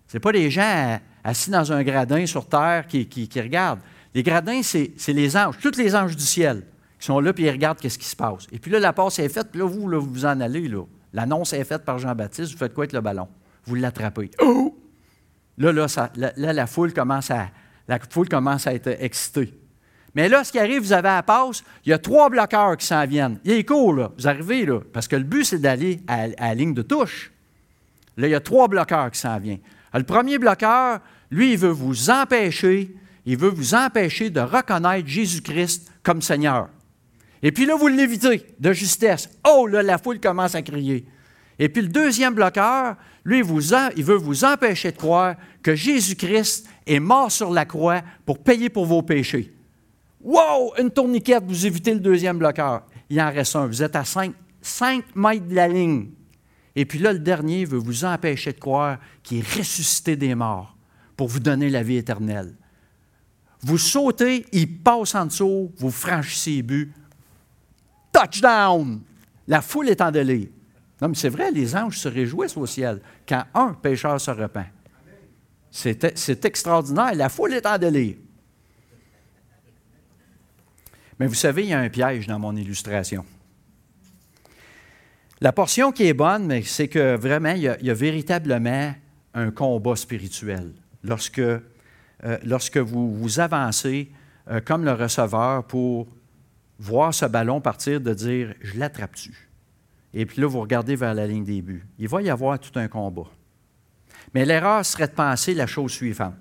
Ce 0.07 0.15
n'est 0.15 0.21
pas 0.21 0.31
des 0.31 0.49
gens 0.49 0.97
assis 1.25 1.51
dans 1.51 1.73
un 1.73 1.83
gradin 1.83 2.25
sur 2.25 2.47
terre 2.47 2.87
qui, 2.87 3.29
regardent. 3.35 3.81
Les 4.15 4.23
gradins, 4.23 4.61
c'est 4.63 4.93
les 5.09 5.35
anges, 5.35 5.57
tous 5.61 5.77
les 5.77 5.93
anges 5.93 6.15
du 6.15 6.23
ciel 6.23 6.63
qui 6.97 7.05
sont 7.05 7.19
là 7.19 7.33
et 7.35 7.41
ils 7.41 7.49
regardent 7.49 7.79
qu'est-ce 7.79 7.99
qui 7.99 8.07
se 8.07 8.15
passe. 8.15 8.47
Et 8.53 8.59
puis 8.59 8.71
là, 8.71 8.79
la 8.79 8.93
passe 8.93 9.19
est 9.19 9.27
faite, 9.27 9.47
puis 9.51 9.59
là, 9.59 9.67
vous, 9.67 9.89
là, 9.89 9.99
vous 9.99 10.25
en 10.25 10.39
allez. 10.39 10.71
L'annonce 11.11 11.51
est 11.51 11.65
faite 11.65 11.83
par 11.83 11.99
Jean-Baptiste, 11.99 12.53
vous 12.53 12.57
faites 12.57 12.73
quoi 12.73 12.83
avec 12.85 12.93
le 12.93 13.01
ballon? 13.01 13.27
Vous 13.65 13.75
l'attrapez. 13.75 14.31
Oh! 14.41 14.77
Là, 15.57 15.73
là, 15.73 15.87
là, 16.15 16.53
la 16.53 16.65
foule 16.65 16.93
commence 16.93 17.29
à, 17.29 17.49
la 17.89 17.99
foule 17.99 18.29
commence 18.29 18.67
à 18.67 18.73
être 18.73 18.87
excitée. 18.87 19.60
Mais 20.13 20.27
là, 20.27 20.43
ce 20.43 20.51
qui 20.51 20.59
arrive, 20.59 20.81
vous 20.81 20.93
avez 20.93 21.09
à 21.09 21.15
la 21.15 21.23
passe, 21.23 21.63
il 21.85 21.89
y 21.89 21.93
a 21.93 21.97
trois 21.97 22.29
bloqueurs 22.29 22.75
qui 22.75 22.85
s'en 22.85 23.05
viennent. 23.05 23.39
Il 23.45 23.51
est 23.51 23.63
court, 23.63 23.93
là. 23.93 24.11
Vous 24.17 24.27
arrivez, 24.27 24.65
là. 24.65 24.79
Parce 24.91 25.07
que 25.07 25.15
le 25.15 25.23
but, 25.23 25.45
c'est 25.45 25.59
d'aller 25.59 26.01
à, 26.07 26.27
la 26.27 26.53
ligne 26.53 26.73
de 26.73 26.81
touche. 26.81 27.31
Là, 28.17 28.27
il 28.27 28.31
y 28.31 28.35
a 28.35 28.41
trois 28.41 28.67
bloqueurs 28.67 29.09
qui 29.11 29.19
s'en 29.19 29.39
viennent. 29.39 29.61
le 29.93 30.03
premier 30.03 30.37
bloqueur, 30.37 30.99
lui, 31.29 31.53
il 31.53 31.57
veut 31.57 31.69
vous 31.69 32.09
empêcher, 32.09 32.93
il 33.25 33.37
veut 33.37 33.49
vous 33.49 33.73
empêcher 33.73 34.29
de 34.29 34.41
reconnaître 34.41 35.07
Jésus-Christ 35.07 35.89
comme 36.03 36.21
Seigneur. 36.21 36.67
Et 37.41 37.51
puis 37.51 37.65
là, 37.65 37.75
vous 37.75 37.87
l'évitez 37.87 38.45
de 38.59 38.73
justesse. 38.73 39.29
Oh, 39.47 39.65
là, 39.65 39.81
la 39.81 39.97
foule 39.97 40.19
commence 40.19 40.55
à 40.55 40.61
crier. 40.61 41.05
Et 41.57 41.69
puis 41.69 41.83
le 41.83 41.87
deuxième 41.87 42.33
bloqueur, 42.33 42.95
lui, 43.23 43.39
il 43.39 44.03
veut 44.03 44.15
vous 44.15 44.43
empêcher 44.43 44.91
de 44.91 44.97
croire 44.97 45.35
que 45.63 45.75
Jésus-Christ 45.75 46.67
est 46.85 46.99
mort 46.99 47.31
sur 47.31 47.51
la 47.51 47.65
croix 47.65 48.01
pour 48.25 48.39
payer 48.39 48.69
pour 48.69 48.85
vos 48.85 49.01
péchés. 49.01 49.53
Wow! 50.23 50.73
Une 50.77 50.91
tourniquette, 50.91 51.43
vous 51.45 51.65
évitez 51.65 51.93
le 51.93 51.99
deuxième 51.99 52.37
bloqueur. 52.37 52.85
Il 53.09 53.19
en 53.21 53.31
reste 53.31 53.55
un. 53.55 53.67
Vous 53.67 53.81
êtes 53.81 53.95
à 53.95 54.03
5, 54.05 54.33
mètres 55.15 55.47
de 55.47 55.55
la 55.55 55.67
ligne. 55.67 56.11
Et 56.75 56.85
puis 56.85 56.99
là, 56.99 57.11
le 57.11 57.19
dernier 57.19 57.65
veut 57.65 57.79
vous 57.79 58.05
empêcher 58.05 58.53
de 58.53 58.59
croire 58.59 58.97
qu'il 59.23 59.39
est 59.39 59.57
ressuscité 59.57 60.15
des 60.15 60.35
morts 60.35 60.77
pour 61.17 61.27
vous 61.27 61.39
donner 61.39 61.69
la 61.69 61.83
vie 61.83 61.97
éternelle. 61.97 62.55
Vous 63.61 63.77
sautez, 63.77 64.45
il 64.51 64.79
passe 64.79 65.13
en 65.15 65.25
dessous, 65.25 65.71
vous 65.77 65.91
franchissez 65.91 66.51
les 66.51 66.63
buts. 66.63 66.93
Touchdown! 68.11 69.01
La 69.47 69.61
foule 69.61 69.89
est 69.89 70.01
en 70.01 70.11
délire. 70.11 70.47
Non, 71.01 71.09
mais 71.09 71.15
c'est 71.15 71.29
vrai, 71.29 71.51
les 71.51 71.75
anges 71.75 71.97
se 71.97 72.07
réjouissent 72.07 72.57
au 72.57 72.65
ciel 72.65 73.01
quand 73.27 73.43
un 73.53 73.73
pécheur 73.73 74.21
se 74.21 74.31
repent. 74.31 74.65
C'est 75.69 76.45
extraordinaire. 76.45 77.15
La 77.15 77.29
foule 77.29 77.53
est 77.53 77.65
en 77.65 77.77
délire. 77.77 78.17
Mais 81.21 81.27
vous 81.27 81.35
savez, 81.35 81.61
il 81.61 81.69
y 81.69 81.73
a 81.73 81.79
un 81.79 81.89
piège 81.89 82.25
dans 82.25 82.39
mon 82.39 82.55
illustration. 82.55 83.23
La 85.39 85.51
portion 85.51 85.91
qui 85.91 86.07
est 86.07 86.15
bonne, 86.15 86.63
c'est 86.63 86.87
que 86.87 87.15
vraiment, 87.15 87.51
il 87.51 87.61
y, 87.61 87.91
a, 87.91 87.93
véritablement 87.93 88.95
un 89.35 89.51
combat 89.51 89.95
spirituel. 89.95 90.73
Lorsque, 91.03 91.37
euh, 91.37 91.59
vous, 92.77 93.15
vous 93.15 93.39
avancez 93.39 94.09
euh, 94.49 94.61
comme 94.61 94.83
le 94.83 94.93
receveur 94.93 95.63
pour 95.67 96.07
voir 96.79 97.13
ce 97.13 97.27
ballon 97.27 97.61
partir, 97.61 98.01
de 98.01 98.15
dire 98.15 98.55
Je 98.59 98.79
l'attrape-tu? 98.79 99.47
Et 100.15 100.25
puis 100.25 100.41
là, 100.41 100.47
vous 100.47 100.61
regardez 100.61 100.95
vers 100.95 101.13
la 101.13 101.27
ligne 101.27 101.45
des 101.45 101.61
buts. 101.61 101.85
Il 101.99 102.07
va 102.07 102.23
y 102.23 102.31
avoir 102.31 102.57
tout 102.57 102.79
un 102.79 102.87
combat. 102.87 103.29
Mais 104.33 104.43
l'erreur 104.43 104.83
serait 104.83 105.07
de 105.07 105.13
penser 105.13 105.53
la 105.53 105.67
chose 105.67 105.91
suivante 105.91 106.33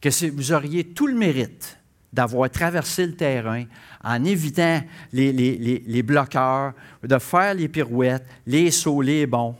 que 0.00 0.30
vous 0.30 0.52
auriez 0.52 0.84
tout 0.84 1.06
le 1.06 1.16
mérite 1.16 1.78
d'avoir 2.12 2.50
traversé 2.50 3.06
le 3.06 3.14
terrain 3.14 3.64
en 4.02 4.24
évitant 4.24 4.80
les, 5.12 6.02
bloqueurs, 6.02 6.72
de 7.02 7.18
faire 7.18 7.54
les 7.54 7.68
pirouettes, 7.68 8.26
les 8.46 8.70
sauts, 8.70 9.02
les 9.02 9.26
bons, 9.26 9.54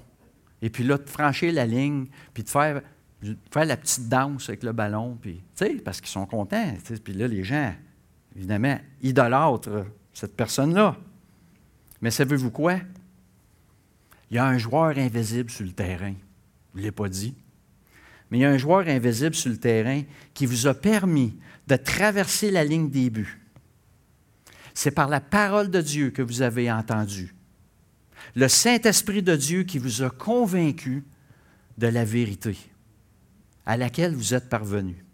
et 0.63 0.71
puis 0.71 0.85
là, 0.85 0.99
de 0.99 1.09
franchir 1.09 1.53
la 1.53 1.67
ligne, 1.67 2.07
puis 2.35 2.43
de 2.43 2.49
faire, 2.49 2.83
faire 3.51 3.65
la 3.65 3.77
petite 3.77 4.09
danse 4.09 4.49
avec 4.49 4.63
le 4.63 4.73
ballon, 4.73 5.17
puis, 5.21 5.43
parce 5.85 6.01
qu'ils 6.01 6.11
sont 6.11 6.27
contents. 6.27 6.75
Puis 7.05 7.13
là, 7.15 7.29
les 7.29 7.45
gens, 7.45 7.73
évidemment, 8.35 8.79
idolâtrent 9.03 9.87
cette 10.13 10.37
personne-là. 10.37 10.97
Mais 12.01 12.11
savez-vous 12.11 12.51
quoi? 12.51 12.79
Il 14.31 14.37
y 14.37 14.39
a 14.39 14.47
un 14.47 14.59
joueur 14.59 14.99
invisible 14.99 15.51
sur 15.51 15.65
le 15.65 15.73
terrain. 15.73 16.15
Je 16.75 16.81
ne 16.81 16.85
l'ai 16.85 16.93
pas 16.93 17.09
dit. 17.09 17.35
Mais 18.31 18.39
il 18.39 18.41
y 18.43 18.45
a 18.45 18.51
un 18.51 18.59
joueur 18.59 18.87
invisible 18.89 19.35
sur 19.35 19.51
le 19.51 19.57
terrain 19.57 20.03
qui 20.35 20.47
vous 20.47 20.67
a 20.67 20.75
permis 20.75 21.39
de 21.67 21.77
traverser 21.77 22.51
la 22.51 22.65
ligne 22.65 22.91
des 22.91 23.11
buts. 23.11 23.41
C'est 24.75 24.91
par 24.91 25.09
la 25.09 25.21
parole 25.21 25.71
de 25.71 25.81
Dieu 25.81 26.11
que 26.11 26.23
vous 26.23 26.43
avez 26.43 26.71
entendu. 26.71 27.35
Le 28.35 28.49
Saint-Esprit 28.49 29.23
de 29.23 29.35
Dieu 29.37 29.63
qui 29.65 29.79
vous 29.79 30.03
a 30.03 30.11
convaincu 30.11 31.05
de 31.79 31.87
la 31.87 32.05
vérité 32.05 32.57
à 33.65 33.77
laquelle 33.77 34.15
vous 34.15 34.35
êtes 34.35 34.49
parvenu. 34.49 35.05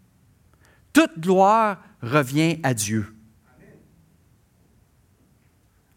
Toute 0.93 1.19
gloire 1.19 1.83
revient 2.01 2.59
à 2.63 2.73
Dieu. 2.73 3.13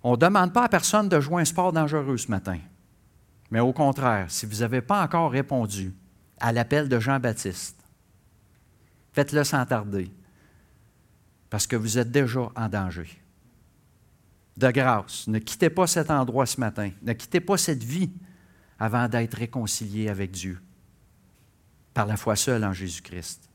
On 0.03 0.13
ne 0.13 0.17
demande 0.17 0.53
pas 0.53 0.65
à 0.65 0.69
personne 0.69 1.09
de 1.09 1.21
jouer 1.21 1.43
un 1.43 1.45
sport 1.45 1.73
dangereux 1.73 2.17
ce 2.17 2.31
matin. 2.31 2.59
Mais 3.51 3.61
au 3.61 3.73
contraire, 3.73 4.27
si 4.29 4.47
vous 4.47 4.57
n'avez 4.57 4.81
pas 4.81 5.03
encore 5.03 5.31
répondu 5.31 5.95
à 6.41 6.53
l'appel 6.53 6.89
de 6.89 6.99
Jean-Baptiste, 6.99 7.77
faites-le 9.13 9.45
sans 9.45 9.65
tarder 9.67 10.11
parce 11.51 11.67
que 11.67 11.77
vous 11.77 11.99
êtes 11.99 12.11
déjà 12.11 12.51
en 12.55 12.69
danger. 12.69 13.09
De 14.57 14.71
grâce, 14.71 15.27
ne 15.29 15.39
quittez 15.39 15.71
pas 15.71 15.87
cet 15.87 16.11
endroit 16.11 16.47
ce 16.47 16.61
matin, 16.61 16.91
ne 17.03 17.13
quittez 17.13 17.41
pas 17.41 17.57
cette 17.57 17.83
vie 17.83 18.11
avant 18.79 19.09
d'être 19.09 19.35
réconcilié 19.35 20.09
avec 20.09 20.31
Dieu 20.31 20.61
par 21.95 22.07
la 22.07 22.17
foi 22.17 22.37
seule 22.37 22.65
en 22.65 22.73
Jésus-Christ. 22.73 23.49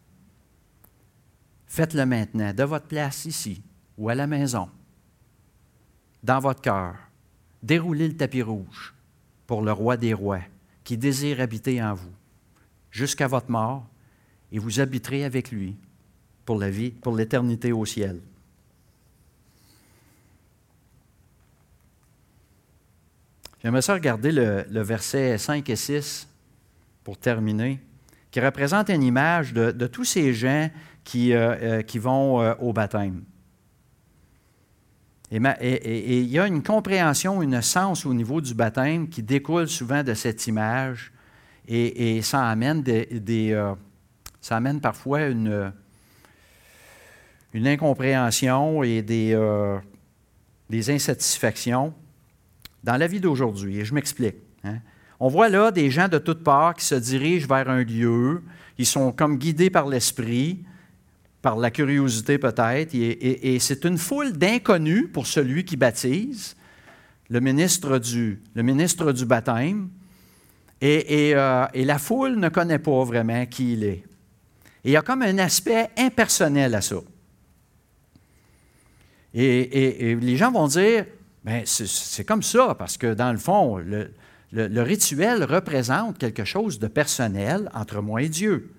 Faites-le 1.67 2.05
maintenant, 2.05 2.53
de 2.53 2.63
votre 2.63 2.87
place 2.87 3.25
ici 3.25 3.63
ou 3.97 4.09
à 4.09 4.15
la 4.15 4.27
maison, 4.27 4.69
dans 6.23 6.39
votre 6.39 6.61
cœur. 6.61 6.95
Déroulez 7.61 8.07
le 8.07 8.17
tapis 8.17 8.41
rouge 8.41 8.93
pour 9.47 9.61
le 9.61 9.71
roi 9.71 9.97
des 9.97 10.13
rois 10.13 10.41
qui 10.83 10.97
désire 10.97 11.39
habiter 11.39 11.81
en 11.81 11.93
vous 11.93 12.11
jusqu'à 12.93 13.27
votre 13.27 13.51
mort 13.51 13.85
et 14.51 14.59
vous 14.59 14.79
habiterez 14.79 15.25
avec 15.25 15.51
lui 15.51 15.75
pour 16.45 16.57
la 16.59 16.69
vie, 16.69 16.91
pour 16.91 17.15
l'éternité 17.15 17.73
au 17.73 17.85
ciel. 17.85 18.21
J'aimerais 23.61 23.81
ça 23.81 23.93
regarder 23.95 24.31
le, 24.31 24.81
verset 24.81 25.37
5 25.37 25.67
et 25.69 25.75
6 25.75 26.27
pour 27.03 27.17
terminer, 27.17 27.79
qui 28.29 28.39
représente 28.39 28.89
une 28.89 29.03
image 29.03 29.53
de, 29.53 29.87
tous 29.87 30.03
ces 30.03 30.33
gens 30.33 30.69
qui, 31.03 31.33
euh, 31.33 31.55
euh, 31.61 31.81
qui 31.81 31.97
vont 31.97 32.41
euh, 32.41 32.53
au 32.59 32.73
baptême. 32.73 33.23
Et, 35.31 36.19
il 36.19 36.29
y 36.29 36.37
a 36.37 36.45
une 36.45 36.61
compréhension, 36.61 37.41
une 37.41 37.61
sens 37.61 38.05
au 38.05 38.13
niveau 38.13 38.39
du 38.39 38.53
baptême 38.53 39.09
qui 39.09 39.23
découle 39.23 39.67
souvent 39.67 40.03
de 40.03 40.13
cette 40.13 40.45
image 40.45 41.11
et, 41.67 42.21
ça, 42.21 42.47
amène 42.47 42.81
des, 42.81 43.77
ça 44.41 44.57
amène 44.57 44.81
parfois 44.81 45.27
une, 45.27 45.71
incompréhension 47.53 48.83
et 48.83 49.01
des, 49.01 49.37
des 50.69 50.89
insatisfactions 50.89 51.93
dans 52.83 52.97
la 52.97 53.07
vie 53.07 53.19
d'aujourd'hui. 53.19 53.79
Et 53.79 53.85
je 53.85 53.93
m'explique. 53.93 54.35
Hein. 54.63 54.79
On 55.19 55.29
voit 55.29 55.49
là 55.49 55.71
des 55.71 55.89
gens 55.89 56.09
de 56.09 56.17
toutes 56.17 56.43
parts 56.43 56.73
qui 56.73 56.85
se 56.85 56.95
dirigent 56.95 57.47
vers 57.47 57.69
un 57.69 57.83
lieu. 57.83 58.41
Ils 58.77 58.85
sont 58.85 59.11
comme 59.11 59.37
guidés 59.37 59.69
par 59.69 59.87
l'esprit, 59.87 60.65
par 61.41 61.57
la 61.57 61.71
curiosité 61.71 62.37
peut-être. 62.37 62.93
Et, 62.93 63.57
c'est 63.59 63.85
une 63.85 63.97
foule 63.97 64.33
d'inconnus 64.33 65.07
pour 65.13 65.27
celui 65.27 65.63
qui 65.63 65.77
baptise, 65.77 66.55
le 67.29 67.39
ministre 67.39 67.99
du, 67.99 68.41
le 68.53 68.63
ministre 68.63 69.11
du 69.11 69.25
baptême. 69.25 69.89
Et, 70.85 71.33
euh, 71.33 71.65
et, 71.73 71.85
la 71.85 71.97
foule 71.97 72.35
ne 72.35 72.49
connaît 72.49 72.77
pas 72.77 73.05
vraiment 73.05 73.45
qui 73.45 73.71
il 73.71 73.85
est. 73.85 74.03
Et 74.83 74.89
il 74.89 74.91
y 74.91 74.97
a 74.97 75.01
comme 75.01 75.21
un 75.21 75.37
aspect 75.37 75.89
impersonnel 75.97 76.75
à 76.75 76.81
ça. 76.81 76.97
Et, 79.33 80.15
les 80.19 80.35
gens 80.35 80.51
vont 80.51 80.67
dire, 80.67 81.05
Bien, 81.45 81.63
c'est 81.65 82.25
comme 82.25 82.43
ça, 82.43 82.75
parce 82.75 82.97
que 82.97 83.13
dans 83.13 83.31
le 83.31 83.37
fond, 83.37 83.77
le, 83.77 84.81
rituel 84.81 85.45
représente 85.45 86.17
quelque 86.17 86.43
chose 86.43 86.79
de 86.79 86.87
personnel 86.87 87.69
entre 87.73 88.01
moi 88.01 88.21
et 88.21 88.29
Dieu. 88.29 88.73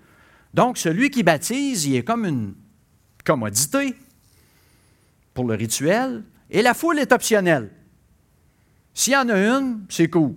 Donc, 0.52 0.76
celui 0.76 1.08
qui 1.08 1.22
baptise, 1.22 1.86
il 1.86 1.96
est 1.96 2.04
comme 2.04 2.26
une 2.26 2.54
commodité 3.24 3.94
pour 5.32 5.46
le 5.46 5.54
rituel, 5.54 6.22
et 6.50 6.60
la 6.60 6.74
foule 6.74 6.98
est 6.98 7.12
optionnelle. 7.12 7.70
S'il 8.92 9.14
y 9.14 9.16
en 9.16 9.28
a 9.30 9.36
une, 9.36 9.86
c'est 9.88 10.08
cool. 10.08 10.34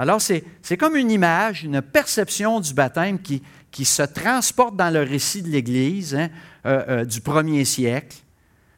Alors, 0.00 0.18
c'est 0.22 0.76
comme 0.78 0.96
une 0.96 1.10
image, 1.10 1.62
une 1.62 1.82
perception 1.82 2.58
du 2.60 2.72
baptême 2.72 3.18
qui, 3.20 3.84
se 3.84 4.02
transporte 4.02 4.74
dans 4.74 4.88
le 4.88 5.00
récit 5.02 5.42
de 5.42 5.48
l'Église 5.48 6.14
hein, 6.14 6.30
euh, 6.64 6.84
euh, 6.88 7.04
du 7.04 7.20
premier 7.20 7.66
siècle. 7.66 8.16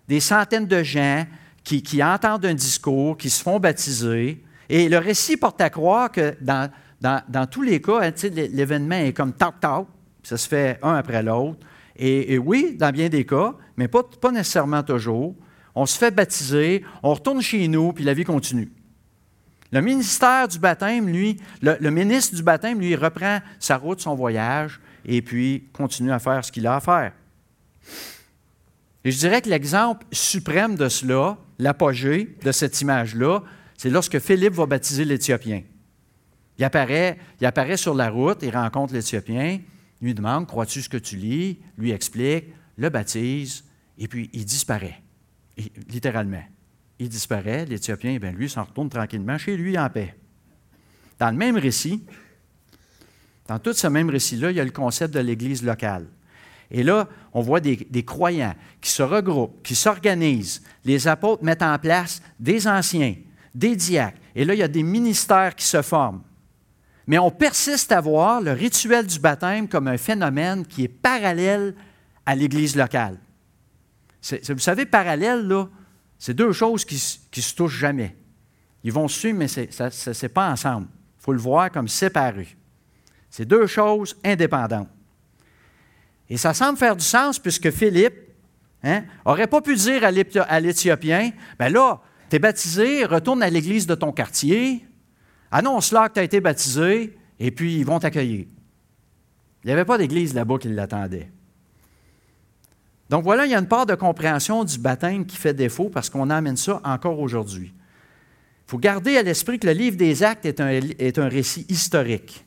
Des 0.09 0.19
centaines 0.19 0.67
de 0.67 0.83
gens 0.83 1.25
qui, 1.63 2.03
entendent 2.03 2.45
un 2.45 2.55
discours, 2.55 3.17
qui 3.17 3.31
se 3.31 3.41
font 3.41 3.61
baptiser. 3.61 4.43
Et 4.69 4.89
le 4.89 4.99
récit 4.99 5.37
porte 5.37 5.61
à 5.61 5.71
croire 5.71 6.11
que 6.11 6.35
dans, 6.41 6.69
dans, 7.01 7.47
tous 7.47 7.63
les 7.63 7.81
cas, 7.81 8.01
hein, 8.03 8.29
l'événement 8.51 8.97
est 8.97 9.13
comme 9.13 9.33
tac-tac, 9.33 9.87
ça 10.25 10.37
se 10.37 10.49
fait 10.49 10.81
un 10.83 10.95
après 10.95 11.23
l'autre. 11.23 11.61
Et, 11.95 12.37
oui, 12.37 12.75
dans 12.77 12.91
bien 12.91 13.09
des 13.09 13.25
cas, 13.25 13.55
mais 13.77 13.87
pas, 13.87 14.03
pas 14.03 14.33
nécessairement 14.33 14.83
toujours. 14.83 15.37
On 15.77 15.87
se 15.87 15.97
fait 15.97 16.11
baptiser, 16.11 16.85
on 17.01 17.15
retourne 17.15 17.41
chez 17.41 17.69
nous, 17.69 17.93
puis 17.93 18.03
la 18.03 18.13
vie 18.13 18.25
continue. 18.25 18.73
Le 19.73 19.81
ministère 19.81 20.49
du 20.49 20.59
baptême, 20.59 21.09
lui, 21.09 21.41
le, 21.63 21.91
ministre 21.91 22.37
du 22.37 22.43
baptême, 22.43 22.79
lui, 22.79 22.95
reprend 22.95 23.41
sa 23.59 23.79
route, 23.79 24.01
son 24.01 24.15
voyage, 24.15 24.81
et 25.07 25.23
puis 25.23 25.65
continue 25.73 26.13
à 26.13 26.19
faire 26.19 26.45
ce 26.45 26.53
qu'il 26.53 26.67
a 26.67 26.77
à 26.77 26.81
faire. 26.81 27.13
Et 29.05 29.11
je 29.11 29.19
dirais 29.19 29.41
que 29.41 29.49
l'exemple 29.49 30.07
suprême 30.13 30.77
de 30.77 30.89
cela, 30.89 31.39
l'apogée 31.59 32.37
de 32.45 32.53
cette 32.53 32.81
image-là, 32.83 33.43
c'est 33.79 33.91
lorsque 33.91 34.19
Philippe 34.19 34.53
va 34.53 34.67
baptiser 34.67 35.07
l'Éthiopien. 35.07 35.63
Il 36.59 36.65
apparaît, 36.65 37.19
il 37.41 37.47
apparaît 37.47 37.79
sur 37.79 37.95
la 37.95 38.11
route, 38.11 38.39
il 38.43 38.55
rencontre 38.55 38.93
l'Éthiopien, 38.93 39.59
lui 40.03 40.15
demande 40.15 40.47
Crois-tu 40.47 40.83
ce 40.83 40.89
que 40.89 40.99
tu 40.99 41.17
lis? 41.17 41.61
Lui 41.79 41.93
explique, 41.93 42.45
le 42.77 42.91
baptise, 42.91 43.65
et 43.99 44.07
puis 44.07 44.29
il 44.35 44.45
disparaît. 44.45 45.03
littéralement. 45.89 46.43
Il 47.03 47.09
disparaît, 47.09 47.65
l'Éthiopien, 47.65 48.17
bien 48.19 48.31
lui, 48.31 48.49
s'en 48.49 48.63
retourne 48.63 48.89
tranquillement 48.89 49.37
chez 49.37 49.57
lui 49.57 49.77
en 49.77 49.91
paix. 49.91 50.15
Dans 51.19 51.33
le 51.33 51.37
même 51.37 51.57
récit, 51.57 52.05
dans 53.49 53.59
tout 53.59 53.73
ce 53.73 53.89
même 53.89 54.09
récit-là, 54.09 54.53
il 54.53 54.57
y 54.57 54.61
a 54.61 54.65
le 54.65 54.71
concept 54.71 55.13
de 55.13 55.19
l'Église 55.19 55.65
locale. 55.65 56.07
Et 56.71 56.85
là, 56.85 57.09
on 57.33 57.41
voit 57.41 57.59
des, 57.59 58.05
croyants 58.05 58.55
qui 58.81 58.89
se 58.89 59.03
regroupent, 59.03 59.65
qui 59.65 59.75
s'organisent. 59.75 60.63
Les 60.85 61.09
apôtres 61.09 61.43
mettent 61.43 61.65
en 61.65 61.77
place 61.77 62.23
des 62.39 62.69
anciens, 62.69 63.17
des 63.53 63.75
diacres. 63.75 64.21
Et 64.37 64.45
là, 64.45 64.55
il 64.55 64.61
y 64.61 64.63
a 64.63 64.69
des 64.69 64.85
ministères 64.85 65.57
qui 65.57 65.67
se 65.67 65.83
forment. 65.83 66.23
Mais 67.09 67.19
on 67.19 67.33
persiste 67.33 67.91
à 67.91 68.01
voir 68.01 68.41
le 68.41 68.53
rituel 68.53 69.09
du 69.09 69.19
baptême 69.19 69.67
comme 69.67 69.89
un 69.89 69.99
phénomène 69.99 70.65
qui 70.65 70.85
est 70.85 70.89
parallèle 70.89 71.75
à 72.25 72.37
l'Église 72.37 72.77
locale. 72.77 73.19
vous 74.31 74.59
savez, 74.59 74.87
parallèle, 74.87 75.49
là, 75.49 75.67
c'est 76.23 76.35
deux 76.35 76.53
choses 76.53 76.85
qui 76.85 76.95
ne 76.95 77.43
se 77.43 77.53
touchent 77.53 77.81
jamais. 77.81 78.15
Ils 78.85 78.93
vont 78.93 79.09
se 79.09 79.19
suivre, 79.19 79.39
mais 79.39 79.49
ce 79.49 80.23
n'est 80.23 80.29
pas 80.29 80.53
ensemble. 80.53 80.87
Il 81.19 81.25
faut 81.25 81.33
le 81.33 81.41
voir 81.41 81.69
comme 81.73 81.89
séparé. 81.89 82.47
C'est 83.29 83.45
deux 83.45 83.67
choses 83.67 84.17
indépendantes. 84.25 84.89
Et 86.31 86.37
ça 86.37 86.55
semble 86.55 86.79
faire 86.79 86.95
du 86.95 87.05
sens 87.05 87.41
puisque 87.41 87.73
Philippe 87.73 88.15
n'aurait 88.85 89.43
hein, 89.43 89.47
pas 89.49 89.61
pu 89.63 89.75
dire 89.75 90.05
à 90.05 90.61
l'Éthiopien, 90.61 91.33
ben 91.59 91.73
là, 91.73 92.01
tu 92.31 92.37
es 92.37 92.39
baptisé, 92.39 93.05
retourne 93.05 93.43
à 93.43 93.51
l'église 93.51 93.89
de 93.89 93.97
ton 93.97 94.13
quartier, 94.13 94.87
annonce-leur 95.51 96.07
que 96.07 96.15
tu 96.15 96.21
as 96.21 96.23
été 96.23 96.41
baptisé, 96.41 97.19
et 97.41 97.51
puis 97.51 97.79
ils 97.79 97.85
vont 97.85 97.99
t'accueillir. 97.99 98.47
Il 99.65 99.67
n'y 99.67 99.73
avait 99.73 99.85
pas 99.85 99.99
d'église 99.99 100.35
là-bas 100.35 100.59
qui 100.59 100.69
l'attendait. 100.69 101.33
Donc 103.13 103.25
voilà, 103.25 103.45
il 103.45 103.53
y 103.53 103.55
a 103.55 103.59
une 103.59 103.69
part 103.69 103.85
de 103.85 103.95
compréhension 103.95 104.65
du 104.65 104.79
baptême 104.79 105.27
qui 105.27 105.37
fait 105.37 105.53
défaut 105.53 105.91
parce 105.91 106.09
qu'on 106.09 106.31
amène 106.31 106.57
ça 106.57 106.81
encore 106.83 107.21
aujourd'hui. 107.21 107.75
Il 108.67 108.71
faut 108.71 108.79
garder 108.79 109.19
à 109.19 109.23
l'esprit 109.23 109.59
que 109.59 109.67
le 109.67 109.75
livre 109.75 109.99
des 109.99 110.23
Actes 110.23 110.47
est 110.47 111.19
un, 111.19 111.29
récit 111.29 111.67
historique. 111.69 112.47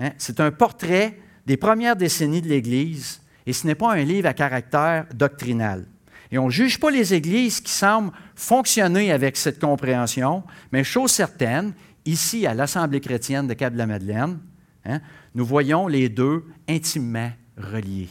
Hein. 0.00 0.10
C'est 0.18 0.40
un 0.40 0.50
portrait 0.50 1.20
des 1.46 1.56
premières 1.56 1.94
décennies 1.94 2.42
de 2.42 2.48
l'Église, 2.48 3.22
et 3.46 3.52
ce 3.52 3.64
n'est 3.64 3.76
pas 3.76 3.92
un 3.92 4.02
livre 4.02 4.26
à 4.26 4.34
caractère 4.34 5.06
doctrinal. 5.14 5.86
Et 6.32 6.38
on 6.38 6.46
ne 6.46 6.50
juge 6.50 6.80
pas 6.80 6.90
les 6.90 7.14
églises 7.14 7.60
qui 7.60 7.70
semblent 7.70 8.10
fonctionner 8.34 9.12
avec 9.12 9.36
cette 9.36 9.60
compréhension, 9.60 10.42
mais 10.72 10.82
chose 10.82 11.12
certaine, 11.12 11.74
ici 12.06 12.44
à 12.44 12.54
l'Assemblée 12.54 13.00
chrétienne 13.00 13.46
de 13.46 13.54
Cap-de-la-Madeleine, 13.54 14.40
hein, 14.84 15.00
nous 15.36 15.46
voyons 15.46 15.86
les 15.86 16.08
deux 16.08 16.44
intimement 16.68 17.30
reliés, 17.56 18.08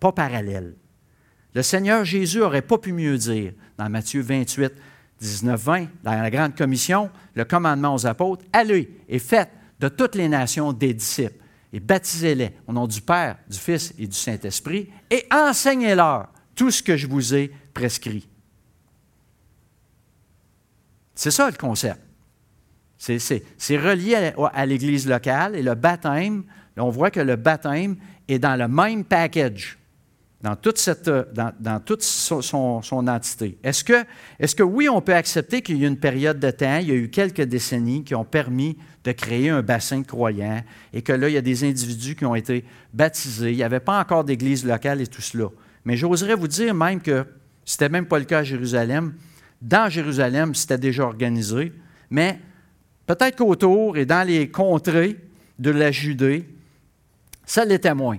pas 0.00 0.10
parallèles. 0.10 0.74
Le 1.54 1.62
Seigneur 1.62 2.04
Jésus 2.04 2.38
n'aurait 2.38 2.62
pas 2.62 2.78
pu 2.78 2.92
mieux 2.92 3.16
dire 3.16 3.52
dans 3.78 3.88
Matthieu 3.88 4.20
28, 4.20 4.72
19, 5.20 5.60
20, 5.60 5.86
dans 6.02 6.12
la 6.12 6.30
Grande 6.30 6.56
Commission, 6.56 7.10
le 7.34 7.44
commandement 7.44 7.94
aux 7.94 8.06
apôtres, 8.06 8.44
allez 8.52 8.90
et 9.08 9.18
faites 9.18 9.50
de 9.80 9.88
toutes 9.88 10.16
les 10.16 10.28
nations 10.28 10.72
des 10.72 10.94
disciples 10.94 11.44
et 11.72 11.80
baptisez-les 11.80 12.52
au 12.68 12.72
nom 12.72 12.86
du 12.86 13.00
Père, 13.00 13.36
du 13.48 13.58
Fils 13.58 13.92
et 13.98 14.06
du 14.06 14.16
Saint-Esprit, 14.16 14.88
et 15.10 15.26
enseignez-leur 15.32 16.28
tout 16.54 16.70
ce 16.70 16.82
que 16.82 16.96
je 16.96 17.08
vous 17.08 17.34
ai 17.34 17.50
prescrit. 17.72 18.28
C'est 21.16 21.32
ça 21.32 21.50
le 21.50 21.56
concept. 21.56 22.00
C'est 22.96 23.76
relié 23.76 24.32
à, 24.52 24.66
l'Église 24.66 25.08
locale 25.08 25.56
et 25.56 25.62
le 25.62 25.74
baptême, 25.74 26.44
on 26.76 26.90
voit 26.90 27.10
que 27.10 27.20
le 27.20 27.36
baptême 27.36 27.96
est 28.28 28.38
dans 28.38 28.56
le 28.56 28.68
même 28.68 29.04
package, 29.04 29.76
dans 30.44 30.56
toute, 30.56 30.76
cette, 30.76 31.08
dans, 31.08 31.80
toute 31.80 32.02
son, 32.02 32.42
son, 32.82 33.08
entité. 33.08 33.56
Est-ce 33.64 33.82
que, 33.82 34.04
est 34.38 34.54
que 34.54 34.62
oui, 34.62 34.90
on 34.90 35.00
peut 35.00 35.14
accepter 35.14 35.62
qu'il 35.62 35.78
y 35.78 35.86
a 35.86 35.88
une 35.88 35.96
période 35.96 36.38
de 36.38 36.50
temps, 36.50 36.76
il 36.82 36.88
y 36.88 36.90
a 36.90 36.94
eu 36.94 37.08
quelques 37.08 37.40
décennies 37.40 38.04
qui 38.04 38.14
ont 38.14 38.26
permis 38.26 38.76
de 39.04 39.12
créer 39.12 39.48
un 39.48 39.62
bassin 39.62 40.00
de 40.00 40.06
croyants 40.06 40.62
et 40.92 41.00
que 41.00 41.14
là, 41.14 41.30
il 41.30 41.32
y 41.32 41.38
a 41.38 41.40
des 41.40 41.64
individus 41.64 42.14
qui 42.14 42.26
ont 42.26 42.34
été 42.34 42.62
baptisés. 42.92 43.52
Il 43.52 43.56
n'y 43.56 43.62
avait 43.62 43.80
pas 43.80 43.98
encore 43.98 44.22
d'église 44.22 44.66
locale 44.66 45.00
et 45.00 45.06
tout 45.06 45.22
cela. 45.22 45.48
Mais 45.86 45.96
j'oserais 45.96 46.34
vous 46.34 46.48
dire 46.48 46.74
même 46.74 47.00
que 47.00 47.24
ce 47.64 47.76
n'était 47.76 47.88
même 47.88 48.04
pas 48.04 48.18
le 48.18 48.26
cas 48.26 48.40
à 48.40 48.44
Jérusalem. 48.44 49.14
Dans 49.62 49.88
Jérusalem, 49.88 50.54
c'était 50.54 50.76
déjà 50.76 51.04
organisé, 51.04 51.72
mais 52.10 52.38
peut-être 53.06 53.38
qu'autour 53.38 53.96
et 53.96 54.04
dans 54.04 54.28
les 54.28 54.50
contrées 54.50 55.16
de 55.58 55.70
la 55.70 55.90
Judée, 55.90 56.46
ça 57.46 57.64
l'était 57.64 57.94
moins. 57.94 58.18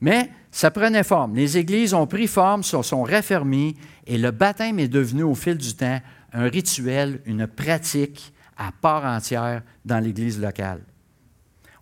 Mais 0.00 0.30
ça 0.54 0.70
prenait 0.70 1.02
forme. 1.02 1.34
Les 1.34 1.58
églises 1.58 1.94
ont 1.94 2.06
pris 2.06 2.28
forme, 2.28 2.62
se 2.62 2.80
sont 2.80 3.02
raffermies 3.02 3.74
et 4.06 4.16
le 4.16 4.30
baptême 4.30 4.78
est 4.78 4.86
devenu 4.86 5.24
au 5.24 5.34
fil 5.34 5.58
du 5.58 5.74
temps 5.74 6.00
un 6.32 6.44
rituel, 6.44 7.20
une 7.26 7.48
pratique 7.48 8.32
à 8.56 8.70
part 8.70 9.04
entière 9.04 9.62
dans 9.84 9.98
l'Église 9.98 10.40
locale. 10.40 10.80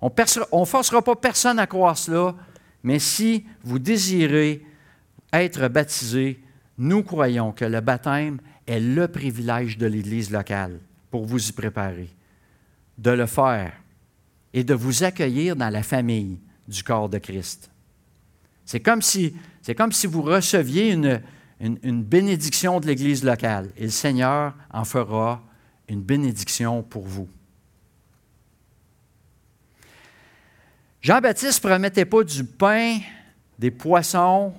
On 0.01 0.09
ne 0.09 0.65
forcera 0.65 1.03
pas 1.03 1.17
personne 1.17 1.59
à 1.59 1.67
croire 1.67 1.99
cela, 1.99 2.35
Mais 2.83 2.99
si 2.99 3.45
vous 3.63 3.79
désirez 3.79 4.65
être 5.35 5.69
baptisé, 5.69 6.43
nous 6.79 7.03
croyons 7.03 7.53
que 7.53 7.67
le 7.67 7.83
baptême 7.83 8.41
est 8.67 8.81
le 8.81 9.07
privilège 9.07 9.77
de 9.77 9.87
l'Église 9.87 10.31
locale 10.31 10.81
pour 11.11 11.27
vous 11.27 11.47
y 11.47 11.53
préparer, 11.53 12.09
de 12.97 13.11
le 13.11 13.27
faire 13.27 13.75
et 14.55 14.65
de 14.65 14.73
vous 14.73 15.05
accueillir 15.05 15.57
dans 15.57 15.69
la 15.69 15.83
famille 15.83 16.41
du 16.67 16.83
corps 16.83 17.11
de 17.11 17.19
Christ. 17.19 17.72
C'est 18.65 18.81
comme 18.81 19.03
si, 19.03 19.35
vous 20.05 20.23
receviez 20.23 20.91
une, 20.91 21.21
une, 21.61 22.03
bénédiction 22.03 22.81
de 22.81 22.87
l'Église 22.87 23.25
locale 23.25 23.71
et 23.77 23.85
le 23.85 23.91
Seigneur 23.91 24.55
en 24.73 24.85
fera 24.85 25.43
une 25.89 26.03
bénédiction 26.03 26.83
pour 26.83 27.07
vous. 27.07 27.29
Jean-Baptiste 31.01 31.63
ne 31.65 31.69
promettait 31.69 32.05
pas 32.05 32.23
du 32.23 32.45
pain, 32.45 32.99
des 33.59 33.73
poissons 33.73 34.53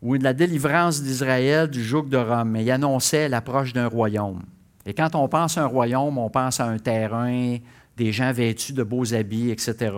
ou 0.00 0.16
de 0.16 0.24
la 0.24 0.32
délivrance 0.32 1.02
d'Israël 1.02 1.68
du 1.68 1.84
joug 1.84 2.04
de 2.04 2.16
Rome, 2.16 2.50
mais 2.50 2.64
il 2.64 2.70
annonçait 2.70 3.28
l'approche 3.28 3.72
d'un 3.72 3.88
royaume. 3.88 4.42
Et 4.86 4.94
quand 4.94 5.14
on 5.14 5.28
pense 5.28 5.58
à 5.58 5.64
un 5.64 5.66
royaume, 5.66 6.16
on 6.16 6.30
pense 6.30 6.60
à 6.60 6.66
un 6.66 6.78
terrain, 6.78 7.58
des 7.96 8.12
gens 8.12 8.32
vêtus 8.32 8.72
de 8.72 8.82
beaux 8.82 9.12
habits, 9.12 9.50
etc. 9.50 9.92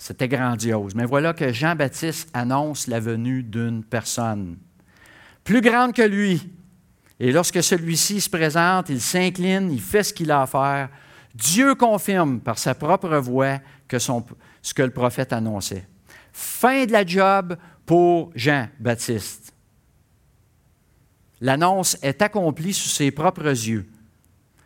C'était 0.00 0.28
grandiose. 0.28 0.94
Mais 0.94 1.04
voilà 1.04 1.34
que 1.34 1.52
Jean-Baptiste 1.52 2.30
annonce 2.32 2.86
la 2.86 3.00
venue 3.00 3.42
d'une 3.42 3.84
personne 3.84 4.56
plus 5.44 5.60
grande 5.60 5.92
que 5.92 6.00
lui. 6.00 6.50
Et 7.20 7.30
lorsque 7.30 7.62
celui-ci 7.62 8.22
se 8.22 8.30
présente, 8.30 8.88
il 8.88 8.98
s'incline, 8.98 9.70
il 9.70 9.80
fait 9.80 10.02
ce 10.02 10.14
qu'il 10.14 10.30
a 10.30 10.40
à 10.40 10.46
faire. 10.46 10.88
Dieu 11.34 11.74
confirme 11.74 12.40
par 12.40 12.58
sa 12.58 12.74
propre 12.74 13.14
voix 13.18 13.58
que 13.86 13.98
ce 13.98 14.72
que 14.74 14.82
le 14.82 14.90
prophète 14.90 15.34
annonçait. 15.34 15.86
Fin 16.32 16.86
de 16.86 16.92
la 16.92 17.04
job 17.04 17.58
pour 17.84 18.32
Jean-Baptiste. 18.34 19.52
L'annonce 21.42 21.98
est 22.00 22.22
accomplie 22.22 22.72
sous 22.72 22.88
ses 22.88 23.10
propres 23.10 23.48
yeux. 23.48 23.86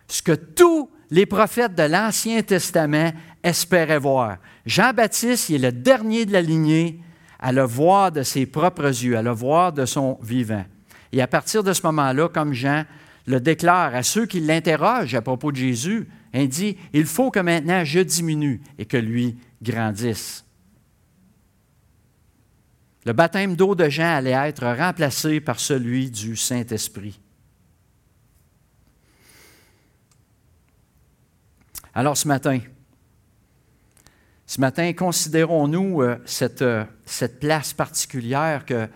Ce 0.07 0.23
que 0.23 0.33
tous 0.33 0.89
les 1.15 1.27
prophètes 1.27 1.77
de 1.77 1.85
l'Ancien 1.85 2.43
Testament 2.43 3.13
espéraient 3.45 4.01
voir. 4.01 4.39
Jean-Baptiste, 4.67 5.49
il 5.49 5.65
est 5.65 5.71
le 5.71 5.73
dernier 5.73 6.27
de 6.27 6.33
la 6.33 6.43
lignée 6.43 6.99
à 7.39 7.53
le 7.53 7.63
voir 7.63 8.11
de 8.11 8.25
ses 8.25 8.47
propres 8.47 8.89
yeux, 8.89 9.17
à 9.17 9.23
le 9.23 9.31
voir 9.31 9.73
de 9.73 9.87
son 9.87 10.19
vivant. 10.23 10.65
Et 11.13 11.23
à 11.23 11.29
partir 11.29 11.63
de 11.63 11.73
ce 11.73 11.87
moment-là, 11.87 12.29
comme 12.29 12.53
Jean 12.53 12.83
le 13.27 13.39
déclare 13.39 13.95
à 13.95 14.03
ceux 14.03 14.27
qui 14.27 14.41
l'interrogent 14.41 15.15
à 15.15 15.23
propos 15.23 15.53
de 15.53 15.57
Jésus, 15.57 16.09
il 16.35 16.49
dit, 16.49 16.77
il 16.93 17.07
faut 17.07 17.31
que 17.31 17.39
maintenant 17.39 17.85
je 17.85 18.01
diminue 18.01 18.61
et 18.77 18.85
que 18.85 18.97
lui 18.97 19.37
grandisse. 19.63 20.45
Le 23.07 23.13
baptême 23.13 23.55
d'eau 23.55 23.77
de 23.77 23.89
Jean 23.89 24.17
allait 24.17 24.33
être 24.33 24.67
remplacé 24.67 25.41
par 25.41 25.61
celui 25.61 26.11
du 26.11 26.35
Saint-Esprit. 26.35 27.21
Alors 31.95 32.17
ce 32.17 32.27
matin, 32.27 32.59
ce 34.47 34.61
matin, 34.61 34.93
considérons-nous 34.93 36.03
euh, 36.03 36.17
cette, 36.25 36.63
euh, 36.63 36.85
cette, 37.07 37.39
place 37.39 37.73
particulière 37.73 38.67
que 38.67 38.75
euh, 38.75 38.87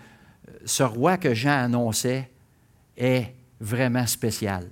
ce 0.64 0.82
roi 0.82 1.16
que 1.16 1.32
Jean 1.32 1.64
annonçait 1.64 2.28
est 2.96 3.34
vraiment 3.60 4.06
spécial. 4.06 4.68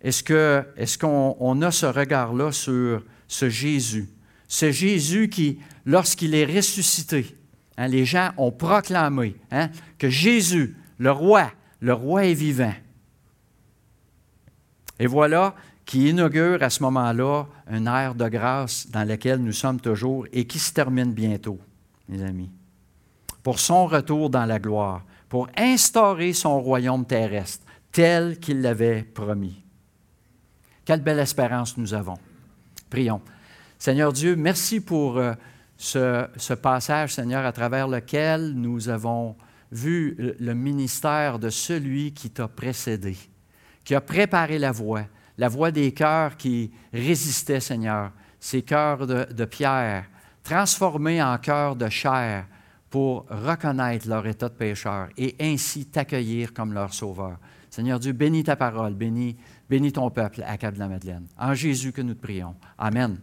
Est-ce 0.00 0.98
qu'on 0.98 1.62
est 1.62 1.64
a 1.64 1.70
ce 1.70 1.86
regard-là 1.86 2.50
sur 2.52 3.02
ce 3.28 3.48
Jésus? 3.48 4.08
Ce 4.48 4.70
Jésus 4.70 5.28
qui, 5.28 5.60
lorsqu'il 5.84 6.34
est 6.34 6.44
ressuscité, 6.44 7.36
hein, 7.76 7.88
les 7.88 8.04
gens 8.04 8.32
ont 8.36 8.52
proclamé 8.52 9.36
hein, 9.50 9.70
que 9.98 10.10
Jésus, 10.10 10.76
le 10.98 11.12
roi, 11.12 11.50
le 11.80 11.94
roi 11.94 12.26
est 12.26 12.34
vivant. 12.34 12.74
Et 14.98 15.06
voilà 15.06 15.54
qui 15.86 16.10
inaugure 16.10 16.62
à 16.62 16.68
ce 16.68 16.82
moment-là 16.82 17.46
un 17.68 17.86
ère 17.86 18.16
de 18.16 18.28
grâce 18.28 18.88
dans 18.90 19.08
lequel 19.08 19.38
nous 19.38 19.52
sommes 19.52 19.80
toujours 19.80 20.26
et 20.32 20.44
qui 20.44 20.58
se 20.58 20.72
termine 20.72 21.12
bientôt, 21.12 21.60
mes 22.08 22.22
amis, 22.22 22.50
pour 23.42 23.60
son 23.60 23.86
retour 23.86 24.28
dans 24.28 24.44
la 24.44 24.58
gloire, 24.58 25.04
pour 25.28 25.48
instaurer 25.56 26.32
son 26.32 26.60
royaume 26.60 27.06
terrestre 27.06 27.64
tel 27.92 28.38
qu'il 28.40 28.60
l'avait 28.60 29.02
promis. 29.02 29.62
Quelle 30.84 31.02
belle 31.02 31.20
espérance 31.20 31.76
nous 31.76 31.94
avons. 31.94 32.18
Prions. 32.90 33.20
Seigneur 33.78 34.12
Dieu, 34.12 34.36
merci 34.36 34.80
pour 34.80 35.18
euh, 35.18 35.34
ce, 35.76 36.54
passage, 36.54 37.14
Seigneur, 37.14 37.44
à 37.44 37.52
travers 37.52 37.88
lequel 37.88 38.52
nous 38.54 38.88
avons 38.88 39.36
vu 39.70 40.16
le 40.38 40.54
ministère 40.54 41.38
de 41.38 41.50
celui 41.50 42.12
qui 42.12 42.30
t'a 42.30 42.48
précédé, 42.48 43.16
qui 43.84 43.94
a 43.94 44.00
préparé 44.00 44.58
la 44.58 44.72
voie, 44.72 45.02
la 45.38 45.48
voix 45.48 45.70
des 45.70 45.92
cœurs 45.92 46.36
qui 46.36 46.70
résistaient, 46.92 47.60
Seigneur, 47.60 48.12
ces 48.40 48.62
cœurs 48.62 49.06
de, 49.06 49.44
pierre, 49.44 50.04
transformés 50.42 51.22
en 51.22 51.36
cœurs 51.38 51.76
de 51.76 51.88
chair 51.88 52.46
pour 52.90 53.26
reconnaître 53.28 54.08
leur 54.08 54.26
état 54.26 54.48
de 54.48 54.54
pécheur 54.54 55.08
et 55.16 55.34
ainsi 55.40 55.86
t'accueillir 55.86 56.54
comme 56.54 56.72
leur 56.72 56.94
sauveur. 56.94 57.38
Seigneur 57.68 57.98
Dieu, 57.98 58.12
bénis 58.12 58.44
ta 58.44 58.56
parole, 58.56 58.94
bénis, 58.94 59.36
bénis 59.68 59.92
ton 59.92 60.08
peuple 60.10 60.42
à 60.46 60.56
Cap 60.56 60.74
de 60.74 60.78
la 60.78 60.88
Madeleine. 60.88 61.26
En 61.38 61.52
Jésus 61.52 61.92
que 61.92 62.00
nous 62.00 62.14
te 62.14 62.22
prions. 62.22 62.54
Amen. 62.78 63.18